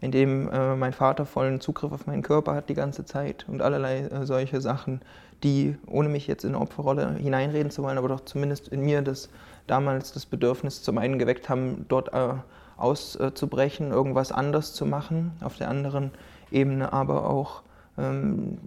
in 0.00 0.12
dem 0.12 0.48
äh, 0.48 0.76
mein 0.76 0.92
Vater 0.92 1.26
vollen 1.26 1.60
Zugriff 1.60 1.90
auf 1.90 2.06
meinen 2.06 2.22
Körper 2.22 2.54
hat 2.54 2.68
die 2.68 2.74
ganze 2.74 3.04
Zeit 3.04 3.46
und 3.48 3.62
allerlei 3.62 4.24
solche 4.24 4.60
Sachen, 4.60 5.00
die, 5.44 5.76
ohne 5.86 6.08
mich 6.08 6.26
jetzt 6.26 6.44
in 6.44 6.54
eine 6.54 6.60
Opferrolle 6.60 7.14
hineinreden 7.14 7.70
zu 7.70 7.82
wollen, 7.82 7.98
aber 7.98 8.08
doch 8.08 8.24
zumindest 8.24 8.68
in 8.68 8.80
mir 8.80 9.02
das 9.02 9.28
damals 9.66 10.12
das 10.12 10.26
Bedürfnis 10.26 10.82
zum 10.82 10.98
einen 10.98 11.18
geweckt 11.18 11.48
haben, 11.48 11.86
dort 11.88 12.12
äh, 12.12 12.34
auszubrechen, 12.76 13.92
irgendwas 13.92 14.32
anders 14.32 14.74
zu 14.74 14.86
machen, 14.86 15.32
auf 15.40 15.56
der 15.56 15.68
anderen 15.68 16.10
Ebene 16.50 16.92
aber 16.92 17.28
auch 17.30 17.62
ähm, 17.98 18.58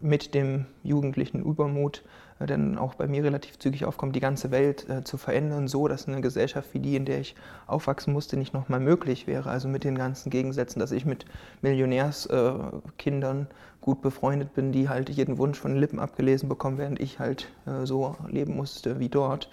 mit 0.00 0.34
dem 0.34 0.66
jugendlichen 0.82 1.42
Übermut 1.44 2.02
dann 2.46 2.78
auch 2.78 2.94
bei 2.94 3.06
mir 3.06 3.22
relativ 3.22 3.58
zügig 3.58 3.84
aufkommt, 3.84 4.16
die 4.16 4.20
ganze 4.20 4.50
Welt 4.50 4.88
äh, 4.88 5.04
zu 5.04 5.18
verändern, 5.18 5.68
so 5.68 5.88
dass 5.88 6.08
eine 6.08 6.20
Gesellschaft 6.20 6.72
wie 6.72 6.78
die, 6.78 6.96
in 6.96 7.04
der 7.04 7.20
ich 7.20 7.34
aufwachsen 7.66 8.12
musste, 8.12 8.36
nicht 8.36 8.54
nochmal 8.54 8.80
möglich 8.80 9.26
wäre. 9.26 9.50
Also 9.50 9.68
mit 9.68 9.84
den 9.84 9.96
ganzen 9.96 10.30
Gegensätzen, 10.30 10.80
dass 10.80 10.92
ich 10.92 11.04
mit 11.04 11.26
Millionärskindern 11.62 13.42
äh, 13.42 13.54
gut 13.80 14.02
befreundet 14.02 14.54
bin, 14.54 14.72
die 14.72 14.88
halt 14.88 15.10
jeden 15.10 15.38
Wunsch 15.38 15.58
von 15.58 15.72
den 15.72 15.80
Lippen 15.80 15.98
abgelesen 15.98 16.48
bekommen, 16.48 16.78
während 16.78 17.00
ich 17.00 17.18
halt 17.18 17.48
äh, 17.66 17.84
so 17.84 18.16
leben 18.28 18.56
musste 18.56 18.98
wie 18.98 19.08
dort. 19.08 19.50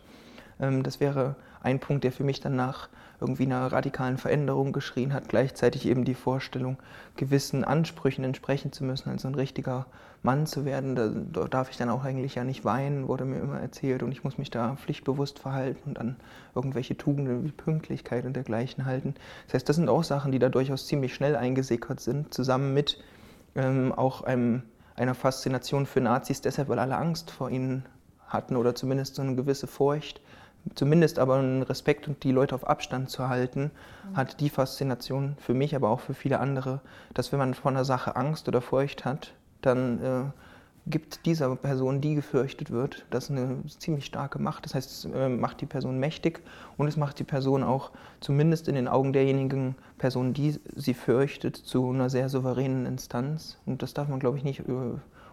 Ähm, 0.59 0.83
das 0.83 0.99
wäre 0.99 1.35
ein 1.61 1.79
Punkt, 1.79 2.03
der 2.03 2.11
für 2.11 2.23
mich 2.23 2.39
dann 2.39 2.55
nach 2.55 2.89
irgendwie 3.19 3.43
einer 3.43 3.71
radikalen 3.71 4.17
Veränderung 4.17 4.73
geschrien 4.73 5.13
hat. 5.13 5.29
Gleichzeitig 5.29 5.87
eben 5.87 6.05
die 6.05 6.13
Vorstellung, 6.13 6.77
gewissen 7.15 7.63
Ansprüchen 7.63 8.23
entsprechen 8.23 8.71
zu 8.71 8.83
müssen, 8.83 9.09
als 9.09 9.25
ein 9.25 9.35
richtiger 9.35 9.87
Mann 10.21 10.45
zu 10.45 10.65
werden. 10.65 10.95
Da 11.33 11.45
darf 11.45 11.69
ich 11.71 11.77
dann 11.77 11.89
auch 11.89 12.03
eigentlich 12.03 12.35
ja 12.35 12.43
nicht 12.43 12.63
weinen, 12.63 13.07
wurde 13.07 13.25
mir 13.25 13.39
immer 13.39 13.59
erzählt. 13.59 14.03
Und 14.03 14.11
ich 14.11 14.23
muss 14.23 14.37
mich 14.37 14.51
da 14.51 14.75
pflichtbewusst 14.75 15.39
verhalten 15.39 15.89
und 15.89 15.99
an 15.99 16.17
irgendwelche 16.53 16.97
Tugenden 16.97 17.43
wie 17.43 17.51
Pünktlichkeit 17.51 18.25
und 18.25 18.35
dergleichen 18.35 18.85
halten. 18.85 19.15
Das 19.45 19.55
heißt, 19.55 19.69
das 19.69 19.75
sind 19.77 19.89
auch 19.89 20.03
Sachen, 20.03 20.31
die 20.31 20.39
da 20.39 20.49
durchaus 20.49 20.85
ziemlich 20.85 21.13
schnell 21.13 21.35
eingesickert 21.35 21.99
sind, 21.99 22.33
zusammen 22.33 22.73
mit 22.73 23.01
ähm, 23.55 23.91
auch 23.93 24.21
einem, 24.21 24.61
einer 24.95 25.15
Faszination 25.15 25.85
für 25.85 26.01
Nazis, 26.01 26.41
deshalb, 26.41 26.69
weil 26.69 26.79
alle 26.79 26.97
Angst 26.97 27.31
vor 27.31 27.49
ihnen 27.49 27.85
hatten 28.27 28.55
oder 28.55 28.75
zumindest 28.75 29.15
so 29.15 29.21
eine 29.21 29.35
gewisse 29.35 29.67
Furcht 29.67 30.21
zumindest 30.75 31.19
aber 31.19 31.35
einen 31.35 31.63
Respekt 31.63 32.07
und 32.07 32.23
die 32.23 32.31
Leute 32.31 32.55
auf 32.55 32.67
Abstand 32.67 33.09
zu 33.09 33.29
halten, 33.29 33.71
mhm. 34.11 34.17
hat 34.17 34.39
die 34.39 34.49
Faszination 34.49 35.35
für 35.39 35.53
mich, 35.53 35.75
aber 35.75 35.89
auch 35.89 35.99
für 35.99 36.13
viele 36.13 36.39
andere, 36.39 36.81
dass 37.13 37.31
wenn 37.31 37.39
man 37.39 37.53
von 37.53 37.75
einer 37.75 37.85
Sache 37.85 38.15
Angst 38.15 38.47
oder 38.47 38.61
Furcht 38.61 39.05
hat, 39.05 39.33
dann 39.61 40.03
äh, 40.03 40.23
gibt 40.89 41.25
dieser 41.25 41.55
Person, 41.55 42.01
die 42.01 42.15
gefürchtet 42.15 42.71
wird, 42.71 43.05
das 43.09 43.29
eine 43.29 43.57
ziemlich 43.67 44.05
starke 44.05 44.39
Macht. 44.39 44.65
Das 44.65 44.75
heißt, 44.75 44.89
es 44.89 45.05
äh, 45.13 45.29
macht 45.29 45.61
die 45.61 45.65
Person 45.65 45.99
mächtig 45.99 46.41
und 46.77 46.87
es 46.87 46.97
macht 46.97 47.19
die 47.19 47.23
Person 47.23 47.63
auch, 47.63 47.91
zumindest 48.21 48.67
in 48.67 48.75
den 48.75 48.87
Augen 48.87 49.13
derjenigen 49.13 49.75
Person, 49.97 50.33
die 50.33 50.59
sie 50.75 50.93
fürchtet, 50.93 51.57
zu 51.57 51.89
einer 51.89 52.09
sehr 52.09 52.29
souveränen 52.29 52.85
Instanz. 52.85 53.57
Und 53.65 53.81
das 53.81 53.93
darf 53.93 54.07
man, 54.07 54.19
glaube 54.19 54.37
ich, 54.37 54.43
nicht 54.43 54.61
äh, 54.61 54.73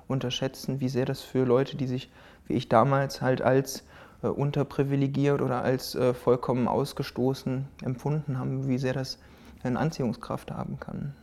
unterschätzen, 0.08 0.80
wie 0.80 0.88
sehr 0.88 1.06
das 1.06 1.20
für 1.20 1.44
Leute, 1.44 1.76
die 1.76 1.86
sich, 1.86 2.10
wie 2.46 2.54
ich 2.54 2.68
damals, 2.68 3.22
halt 3.22 3.42
als 3.42 3.84
unterprivilegiert 4.32 5.40
oder 5.40 5.62
als 5.62 5.94
äh, 5.94 6.14
vollkommen 6.14 6.68
ausgestoßen 6.68 7.66
empfunden 7.82 8.38
haben, 8.38 8.68
wie 8.68 8.78
sehr 8.78 8.94
das 8.94 9.18
eine 9.62 9.78
Anziehungskraft 9.78 10.50
haben 10.50 10.78
kann. 10.78 11.14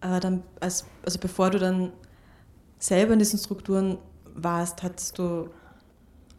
Aber 0.00 0.20
dann, 0.20 0.42
als, 0.60 0.86
also 1.04 1.18
bevor 1.18 1.50
du 1.50 1.58
dann 1.58 1.92
selber 2.78 3.12
in 3.12 3.18
diesen 3.18 3.38
Strukturen 3.38 3.98
warst, 4.34 4.82
hattest 4.82 5.18
du 5.18 5.50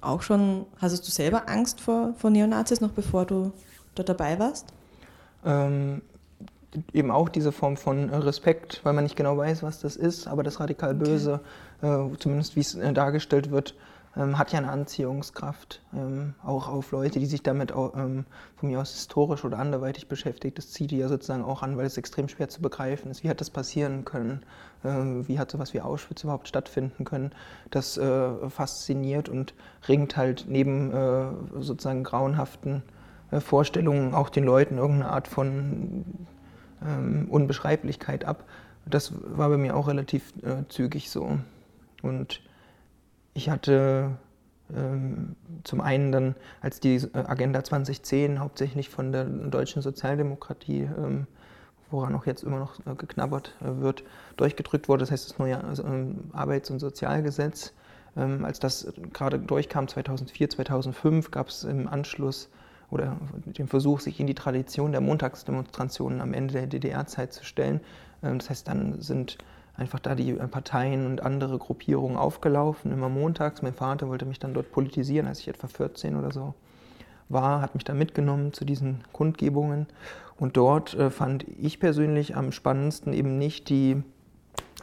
auch 0.02 0.22
schon, 0.22 0.66
hattest 0.78 1.06
du 1.08 1.12
selber 1.12 1.50
Angst 1.50 1.82
vor, 1.82 2.14
vor 2.18 2.30
Neonazis, 2.30 2.82
noch 2.82 2.92
bevor 2.92 3.26
du 3.26 3.52
dort 3.96 4.10
dabei 4.10 4.40
warst? 4.40 4.74
Ähm, 5.46 6.02
eben 6.94 7.12
auch 7.12 7.30
diese 7.30 7.52
Form 7.52 7.78
von 7.78 8.10
Respekt, 8.10 8.82
weil 8.84 8.94
man 8.94 9.04
nicht 9.04 9.16
genau 9.16 9.38
weiß, 9.38 9.64
was 9.64 9.80
das 9.80 9.96
ist, 9.96 10.28
aber 10.28 10.44
das 10.44 10.60
radikal 10.60 10.94
Böse, 10.94 11.42
okay. 11.82 12.14
äh, 12.14 12.18
zumindest 12.18 12.56
wie 12.56 12.62
es 12.62 12.76
äh, 12.76 12.94
dargestellt 12.94 13.52
wird, 13.52 13.76
ähm, 14.20 14.38
hat 14.38 14.52
ja 14.52 14.60
eine 14.60 14.70
Anziehungskraft, 14.70 15.82
ähm, 15.94 16.34
auch 16.44 16.68
auf 16.68 16.92
Leute, 16.92 17.20
die 17.20 17.26
sich 17.26 17.42
damit 17.42 17.72
auch, 17.72 17.96
ähm, 17.96 18.26
von 18.58 18.70
mir 18.70 18.82
aus 18.82 18.92
historisch 18.92 19.46
oder 19.46 19.58
anderweitig 19.58 20.08
beschäftigt. 20.08 20.58
Das 20.58 20.72
zieht 20.72 20.92
die 20.92 20.98
ja 20.98 21.08
sozusagen 21.08 21.44
auch 21.44 21.64
an, 21.64 21.78
weil 21.78 21.86
es 21.86 21.98
extrem 21.98 22.28
schwer 22.28 22.50
zu 22.50 22.62
begreifen 22.62 23.10
ist. 23.10 23.24
Wie 23.24 23.30
hat 23.30 23.40
das 23.40 23.50
passieren 23.50 24.04
können? 24.04 24.42
Ähm, 24.84 25.28
wie 25.28 25.40
hat 25.40 25.50
sowas 25.50 25.74
wie 25.74 25.80
Auschwitz 25.80 26.24
überhaupt 26.24 26.50
stattfinden 26.50 27.06
können? 27.06 27.32
Das 27.72 27.98
äh, 27.98 28.50
fasziniert 28.50 29.30
und 29.30 29.54
ringt 29.88 30.18
halt 30.18 30.46
neben 30.50 30.92
äh, 30.92 31.28
sozusagen 31.60 32.04
grauenhaften 32.04 32.84
äh, 33.32 33.40
Vorstellungen 33.40 34.14
auch 34.14 34.30
den 34.30 34.44
Leuten 34.44 34.78
irgendeine 34.78 35.12
Art 35.12 35.30
von 35.30 36.04
ähm, 36.86 37.28
Unbeschreiblichkeit 37.30 38.26
ab. 38.26 38.44
Das 38.86 39.14
war 39.24 39.50
bei 39.50 39.58
mir 39.58 39.78
auch 39.78 39.88
relativ 39.88 40.34
äh, 40.44 40.68
zügig 40.68 41.10
so. 41.10 41.38
Und 42.02 42.42
ich 43.40 43.50
hatte 43.50 44.18
ähm, 44.76 45.38
zum 45.64 45.80
einen 45.80 46.12
dann, 46.12 46.36
als 46.60 46.82
die 46.82 46.96
äh, 46.96 47.10
Agenda 47.14 47.64
2010 47.64 48.42
hauptsächlich 48.42 48.90
von 48.90 49.14
der 49.14 49.24
deutschen 49.24 49.82
Sozialdemokratie, 49.82 50.82
ähm, 50.82 51.26
woran 51.90 52.14
auch 52.16 52.26
jetzt 52.26 52.44
immer 52.44 52.60
noch 52.60 52.80
äh, 52.86 52.96
geknabbert 52.96 53.56
äh, 53.62 53.82
wird, 53.82 54.04
durchgedrückt 54.36 54.90
wurde, 54.90 55.04
das 55.04 55.12
heißt 55.12 55.30
das 55.30 55.40
neue 55.40 55.64
also, 55.64 55.86
ähm, 55.86 56.32
Arbeits- 56.34 56.70
und 56.70 56.80
Sozialgesetz, 56.80 57.74
als 58.16 58.60
das 58.60 58.92
gerade 59.14 59.40
durchkam 59.40 59.88
2004, 59.88 60.50
2005, 60.50 61.32
gab 61.32 61.48
es 61.48 61.64
im 61.64 61.88
Anschluss 61.88 62.50
oder 62.90 63.16
den 63.46 63.68
Versuch, 63.68 64.02
sich 64.02 64.20
in 64.20 64.28
die 64.28 64.34
Tradition 64.34 64.92
der 64.92 65.00
Montagsdemonstrationen 65.00 66.20
am 66.20 66.34
Ende 66.34 66.56
der 66.56 66.68
DDR-Zeit 66.68 67.32
zu 67.32 67.46
stellen. 67.46 67.80
Das 68.22 68.50
heißt, 68.50 68.68
dann 68.68 69.00
sind 69.00 69.38
einfach 69.80 70.00
da 70.00 70.16
die 70.16 70.34
Parteien 70.34 71.06
und 71.06 71.24
andere 71.24 71.58
Gruppierungen 71.58 72.18
aufgelaufen, 72.18 72.92
immer 72.92 73.10
montags. 73.10 73.62
Mein 73.62 73.74
Vater 73.74 74.10
wollte 74.10 74.26
mich 74.26 74.40
dann 74.40 74.54
dort 74.54 74.72
politisieren, 74.72 75.28
als 75.28 75.40
ich 75.40 75.48
etwa 75.48 75.68
14 75.68 76.16
oder 76.16 76.32
so 76.32 76.54
war, 77.30 77.62
hat 77.62 77.76
mich 77.76 77.84
dann 77.84 77.98
mitgenommen 77.98 78.54
zu 78.54 78.66
diesen 78.66 79.04
Kundgebungen. 79.14 79.88
Und 80.38 80.58
dort 80.58 80.94
äh, 80.96 81.10
fand 81.10 81.46
ich 81.60 81.80
persönlich 81.80 82.36
am 82.36 82.52
spannendsten 82.52 83.14
eben 83.14 83.38
nicht 83.38 83.70
die 83.70 84.04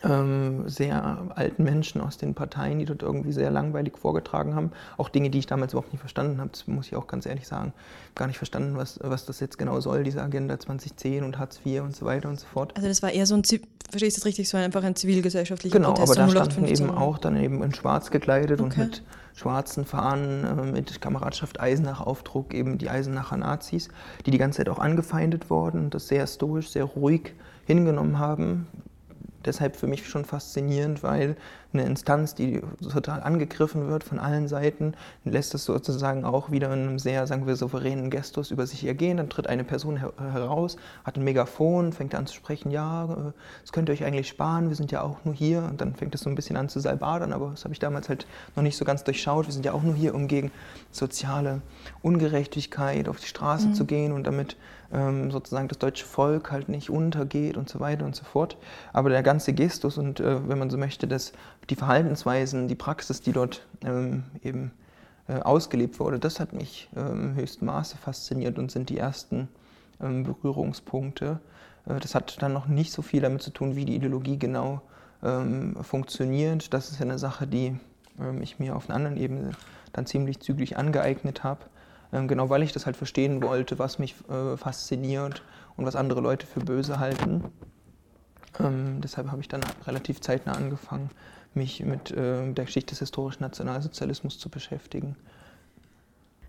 sehr 0.02 1.18
alten 1.34 1.64
Menschen 1.64 2.00
aus 2.00 2.18
den 2.18 2.34
Parteien, 2.34 2.78
die 2.78 2.84
dort 2.84 3.02
irgendwie 3.02 3.32
sehr 3.32 3.50
langweilig 3.50 3.96
vorgetragen 3.96 4.54
haben. 4.54 4.70
Auch 4.98 5.08
Dinge, 5.08 5.30
die 5.30 5.38
ich 5.38 5.46
damals 5.46 5.72
überhaupt 5.72 5.92
nicht 5.92 6.00
verstanden 6.00 6.38
habe, 6.38 6.50
das 6.50 6.66
muss 6.66 6.86
ich 6.86 6.96
auch 6.96 7.06
ganz 7.06 7.24
ehrlich 7.24 7.46
sagen. 7.48 7.72
Gar 8.14 8.26
nicht 8.26 8.36
verstanden, 8.36 8.76
was, 8.76 9.00
was 9.02 9.24
das 9.24 9.40
jetzt 9.40 9.58
genau 9.58 9.80
soll, 9.80 10.04
diese 10.04 10.22
Agenda 10.22 10.58
2010 10.58 11.24
und 11.24 11.38
Hartz 11.38 11.60
IV 11.64 11.82
und 11.82 11.96
so 11.96 12.04
weiter 12.04 12.28
und 12.28 12.38
so 12.38 12.46
fort. 12.46 12.76
Also 12.76 12.88
das 12.88 13.02
war 13.02 13.10
eher 13.10 13.26
so 13.26 13.34
ein, 13.34 13.42
verstehe 13.44 14.08
ich 14.08 14.14
das 14.14 14.26
richtig, 14.26 14.48
so 14.48 14.58
einfach 14.58 14.84
ein 14.84 14.96
zivilgesellschaftlicher 14.96 15.76
genau, 15.76 15.94
Protest. 15.94 16.12
Genau, 16.12 16.24
aber 16.24 16.34
da 16.34 16.50
standen 16.50 16.68
eben 16.68 16.90
auch 16.90 17.18
dann 17.18 17.36
eben 17.36 17.62
in 17.62 17.74
schwarz 17.74 18.10
gekleidet 18.10 18.60
okay. 18.60 18.80
und 18.80 18.86
mit 18.86 19.02
schwarzen 19.34 19.86
Fahnen, 19.86 20.44
äh, 20.44 20.72
mit 20.72 21.00
Kameradschaft 21.00 21.58
Eisenach-Aufdruck, 21.58 22.52
eben 22.52 22.78
die 22.78 22.90
Eisenacher 22.90 23.38
Nazis, 23.38 23.88
die 24.26 24.30
die 24.30 24.38
ganze 24.38 24.58
Zeit 24.58 24.68
auch 24.68 24.78
angefeindet 24.78 25.48
wurden 25.48 25.84
und 25.84 25.94
das 25.94 26.08
sehr 26.08 26.26
stoisch, 26.26 26.70
sehr 26.70 26.84
ruhig 26.84 27.32
hingenommen 27.66 28.18
haben 28.18 28.66
deshalb 29.46 29.76
für 29.76 29.86
mich 29.86 30.08
schon 30.08 30.24
faszinierend, 30.24 31.02
weil 31.02 31.36
eine 31.78 31.88
Instanz, 31.88 32.34
die 32.34 32.60
total 32.92 33.22
angegriffen 33.22 33.88
wird 33.88 34.04
von 34.04 34.18
allen 34.18 34.48
Seiten, 34.48 34.94
lässt 35.24 35.54
es 35.54 35.64
sozusagen 35.64 36.24
auch 36.24 36.50
wieder 36.50 36.72
in 36.72 36.80
einem 36.80 36.98
sehr, 36.98 37.26
sagen 37.26 37.46
wir, 37.46 37.56
souveränen 37.56 38.10
Gestus 38.10 38.50
über 38.50 38.66
sich 38.66 38.84
ergehen. 38.86 39.16
Dann 39.16 39.28
tritt 39.28 39.46
eine 39.46 39.64
Person 39.64 39.96
her 39.96 40.12
heraus, 40.18 40.76
hat 41.04 41.16
ein 41.16 41.24
Megafon, 41.24 41.92
fängt 41.92 42.14
an 42.14 42.26
zu 42.26 42.34
sprechen, 42.34 42.70
ja, 42.70 43.04
äh, 43.04 43.32
das 43.62 43.72
könnt 43.72 43.88
ihr 43.88 43.92
euch 43.92 44.04
eigentlich 44.04 44.28
sparen, 44.28 44.68
wir 44.68 44.76
sind 44.76 44.92
ja 44.92 45.02
auch 45.02 45.24
nur 45.24 45.34
hier. 45.34 45.62
Und 45.62 45.80
dann 45.80 45.94
fängt 45.94 46.14
es 46.14 46.22
so 46.22 46.30
ein 46.30 46.34
bisschen 46.34 46.56
an 46.56 46.68
zu 46.68 46.80
salbadern, 46.80 47.32
aber 47.32 47.50
das 47.50 47.64
habe 47.64 47.72
ich 47.72 47.80
damals 47.80 48.08
halt 48.08 48.26
noch 48.54 48.62
nicht 48.62 48.76
so 48.76 48.84
ganz 48.84 49.04
durchschaut. 49.04 49.46
Wir 49.46 49.52
sind 49.52 49.64
ja 49.64 49.72
auch 49.72 49.82
nur 49.82 49.94
hier, 49.94 50.14
um 50.14 50.28
gegen 50.28 50.50
soziale 50.90 51.60
Ungerechtigkeit 52.02 53.08
auf 53.08 53.20
die 53.20 53.26
Straße 53.26 53.68
mhm. 53.68 53.74
zu 53.74 53.84
gehen 53.84 54.12
und 54.12 54.26
damit 54.26 54.56
ähm, 54.92 55.30
sozusagen 55.30 55.68
das 55.68 55.78
deutsche 55.78 56.04
Volk 56.04 56.50
halt 56.50 56.68
nicht 56.68 56.90
untergeht 56.90 57.56
und 57.56 57.68
so 57.68 57.80
weiter 57.80 58.04
und 58.04 58.14
so 58.14 58.24
fort. 58.24 58.56
Aber 58.92 59.10
der 59.10 59.22
ganze 59.22 59.52
Gestus 59.52 59.98
und, 59.98 60.20
äh, 60.20 60.48
wenn 60.48 60.58
man 60.58 60.70
so 60.70 60.78
möchte, 60.78 61.06
das, 61.06 61.32
die 61.70 61.76
Verhaltensweisen, 61.76 62.68
die 62.68 62.74
Praxis, 62.74 63.20
die 63.20 63.32
dort 63.32 63.66
ähm, 63.84 64.24
eben 64.42 64.72
äh, 65.28 65.40
ausgelebt 65.40 65.98
wurde, 65.98 66.18
das 66.18 66.40
hat 66.40 66.52
mich 66.52 66.88
ähm, 66.96 67.30
im 67.30 67.34
höchsten 67.34 67.66
Maße 67.66 67.96
fasziniert 67.96 68.58
und 68.58 68.70
sind 68.70 68.88
die 68.88 68.98
ersten 68.98 69.48
ähm, 70.00 70.24
Berührungspunkte. 70.24 71.40
Äh, 71.86 71.98
das 72.00 72.14
hat 72.14 72.40
dann 72.40 72.52
noch 72.52 72.66
nicht 72.66 72.92
so 72.92 73.02
viel 73.02 73.22
damit 73.22 73.42
zu 73.42 73.50
tun, 73.50 73.76
wie 73.76 73.84
die 73.84 73.96
Ideologie 73.96 74.38
genau 74.38 74.82
ähm, 75.22 75.76
funktioniert. 75.82 76.72
Das 76.72 76.90
ist 76.90 77.00
ja 77.00 77.06
eine 77.06 77.18
Sache, 77.18 77.46
die 77.46 77.78
ähm, 78.20 78.42
ich 78.42 78.58
mir 78.58 78.76
auf 78.76 78.88
einer 78.88 78.96
anderen 78.96 79.16
Ebene 79.16 79.50
dann 79.92 80.06
ziemlich 80.06 80.40
zügig 80.40 80.76
angeeignet 80.76 81.42
habe. 81.42 81.60
Ähm, 82.12 82.28
genau 82.28 82.48
weil 82.48 82.62
ich 82.62 82.72
das 82.72 82.86
halt 82.86 82.96
verstehen 82.96 83.42
wollte, 83.42 83.78
was 83.78 83.98
mich 83.98 84.14
äh, 84.28 84.56
fasziniert 84.56 85.42
und 85.76 85.86
was 85.86 85.96
andere 85.96 86.20
Leute 86.20 86.46
für 86.46 86.60
böse 86.60 87.00
halten. 87.00 87.44
Ähm, 88.60 89.00
deshalb 89.00 89.30
habe 89.30 89.40
ich 89.40 89.48
dann 89.48 89.62
relativ 89.86 90.20
zeitnah 90.20 90.52
angefangen, 90.52 91.10
mich 91.56 91.84
mit 91.84 92.10
äh, 92.10 92.52
der 92.52 92.64
Geschichte 92.64 92.90
des 92.90 93.00
historischen 93.00 93.42
Nationalsozialismus 93.42 94.38
zu 94.38 94.48
beschäftigen. 94.48 95.16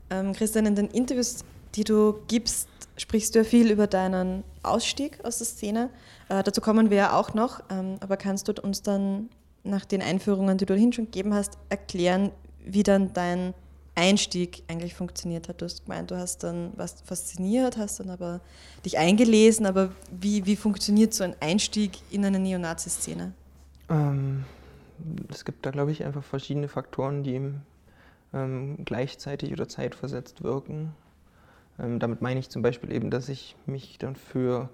Ähm, 0.10 0.34
Christian, 0.34 0.66
in 0.66 0.76
den 0.76 0.88
Interviews, 0.88 1.44
die 1.76 1.84
du 1.84 2.16
gibst, 2.28 2.70
sprichst 2.98 3.36
du 3.36 3.40
ja 3.40 3.46
viel 3.46 3.72
über 3.72 3.88
deinen 3.88 4.44
Ausstieg 4.64 5.24
aus 5.24 5.38
der 5.38 5.48
Szene. 5.48 5.90
Äh, 6.30 6.44
dazu 6.44 6.62
kommen 6.62 6.90
wir 6.90 6.98
ja 6.98 7.14
auch 7.14 7.34
noch, 7.34 7.62
ähm, 7.70 7.98
aber 8.00 8.18
kannst 8.18 8.48
du 8.48 8.54
uns 8.62 8.82
dann 8.82 9.30
nach 9.64 9.86
den 9.86 10.02
Einführungen, 10.02 10.58
die 10.58 10.66
du 10.66 10.74
dahin 10.74 10.94
schon 10.94 11.06
gegeben 11.06 11.34
hast, 11.34 11.58
erklären, 11.70 12.32
wie 12.66 12.84
dann 12.84 13.14
dein 13.14 13.54
Einstieg 13.96 14.64
eigentlich 14.68 14.94
funktioniert 14.94 15.50
hat. 15.50 15.62
Du 15.62 15.66
hast 15.66 15.86
gemeint, 15.86 16.12
du 16.12 16.18
hast 16.18 16.44
dann 16.44 16.72
was 16.76 17.02
fasziniert, 17.04 17.78
hast 17.78 18.00
dann 18.00 18.12
aber 18.12 18.42
dich 18.86 18.98
eingelesen, 18.98 19.66
aber 19.66 19.92
wie, 20.12 20.46
wie 20.46 20.56
funktioniert 20.56 21.14
so 21.14 21.24
ein 21.24 21.36
Einstieg 21.40 22.00
in 22.12 22.24
eine 22.24 22.40
Neonazi-Szene? 22.40 23.34
Ähm, 23.90 24.46
es 25.30 25.46
gibt 25.46 25.66
da, 25.66 25.72
glaube 25.72 25.92
ich, 25.92 26.04
einfach 26.04 26.24
verschiedene 26.24 26.68
Faktoren, 26.68 27.24
die 27.24 27.54
ähm, 28.34 28.78
gleichzeitig 28.86 29.52
oder 29.52 29.68
zeitversetzt 29.68 30.44
wirken. 30.44 30.94
Ähm, 31.80 32.00
damit 32.00 32.22
meine 32.22 32.40
ich 32.40 32.50
zum 32.50 32.62
Beispiel 32.62 32.92
eben, 32.92 33.12
dass 33.12 33.30
ich 33.30 33.56
mich 33.66 33.98
dann 33.98 34.16
für 34.16 34.70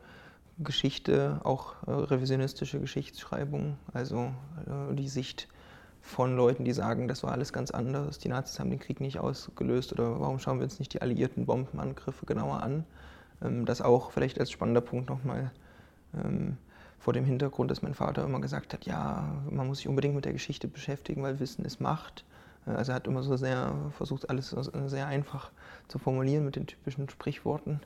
Geschichte, 0.60 1.42
auch 1.44 1.76
äh, 1.88 1.92
revisionistische 1.92 2.80
Geschichtsschreibung, 2.80 3.78
also 3.94 4.32
äh, 4.68 4.96
die 4.96 5.08
Sicht 5.08 5.48
von 6.02 6.36
Leuten, 6.36 6.66
die 6.66 6.74
sagen, 6.74 7.08
das 7.08 7.24
war 7.24 7.32
alles 7.32 7.54
ganz 7.54 7.72
anders, 7.72 8.20
die 8.20 8.28
Nazis 8.28 8.60
haben 8.60 8.70
den 8.70 8.80
Krieg 8.80 9.00
nicht 9.00 9.20
ausgelöst 9.20 9.94
oder 9.94 10.20
warum 10.20 10.38
schauen 10.38 10.60
wir 10.60 10.66
uns 10.66 10.80
nicht 10.80 10.94
die 10.94 11.02
alliierten 11.02 11.46
Bombenangriffe 11.46 12.26
genauer 12.26 12.62
an. 12.62 12.86
Ähm, 13.42 13.66
das 13.66 13.82
auch 13.82 14.12
vielleicht 14.12 14.40
als 14.40 14.52
spannender 14.52 14.82
Punkt 14.82 15.10
nochmal 15.10 15.52
ähm, 16.14 16.58
vor 17.04 17.12
dem 17.12 17.26
Hintergrund, 17.26 17.70
dass 17.70 17.82
mein 17.82 17.94
Vater 17.94 18.24
immer 18.24 18.40
gesagt 18.40 18.74
hat, 18.74 18.86
ja, 18.86 19.30
man 19.50 19.68
muss 19.68 19.80
sich 19.80 19.90
unbedingt 19.90 20.16
mit 20.16 20.24
der 20.24 20.32
Geschichte 20.32 20.70
beschäftigen, 20.70 21.22
weil 21.22 21.42
Wissen 21.42 21.66
ist 21.66 21.82
Macht. 21.82 22.24
Äh, 22.66 22.72
also 22.72 22.94
er 22.94 22.96
hat 22.96 23.08
immer 23.08 23.24
so 23.24 23.36
sehr 23.36 23.76
versucht, 23.98 24.30
alles 24.30 24.56
sehr 24.86 25.08
einfach 25.08 25.52
zu 25.90 26.00
formulieren 26.00 26.46
mit 26.46 26.56
den 26.56 26.66
typischen 26.66 27.10
Sprichworten. 27.10 27.82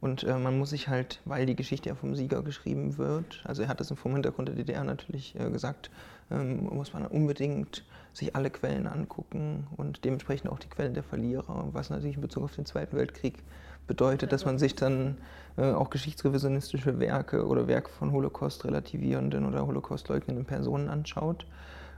Und 0.00 0.22
äh, 0.22 0.38
man 0.38 0.56
muss 0.56 0.70
sich 0.70 0.86
halt, 0.86 1.20
weil 1.24 1.46
die 1.46 1.56
Geschichte 1.56 1.88
ja 1.88 1.96
vom 1.96 2.14
Sieger 2.14 2.42
geschrieben 2.42 2.96
wird, 2.96 3.42
also 3.44 3.62
er 3.62 3.68
hat 3.68 3.80
das 3.80 3.90
vom 3.90 4.12
Hintergrund 4.12 4.46
der 4.46 4.54
DDR 4.54 4.84
natürlich 4.84 5.34
äh, 5.34 5.50
gesagt, 5.50 5.90
ähm, 6.30 6.66
muss 6.66 6.92
man 6.92 7.04
unbedingt 7.08 7.84
sich 8.12 8.36
alle 8.36 8.50
Quellen 8.50 8.86
angucken 8.86 9.66
und 9.76 10.04
dementsprechend 10.04 10.48
auch 10.48 10.60
die 10.60 10.68
Quellen 10.68 10.94
der 10.94 11.02
Verlierer, 11.02 11.68
was 11.72 11.90
natürlich 11.90 12.16
in 12.16 12.22
Bezug 12.22 12.44
auf 12.44 12.54
den 12.54 12.66
Zweiten 12.66 12.96
Weltkrieg 12.96 13.42
bedeutet, 13.86 14.32
dass 14.32 14.44
man 14.44 14.58
sich 14.58 14.74
dann 14.74 15.18
äh, 15.56 15.72
auch 15.72 15.90
geschichtsrevisionistische 15.90 17.00
Werke 17.00 17.46
oder 17.46 17.66
Werke 17.66 17.90
von 17.90 18.12
Holocaust-relativierenden 18.12 19.44
oder 19.44 19.66
Holocaust-leugnenden 19.66 20.44
Personen 20.44 20.88
anschaut. 20.88 21.46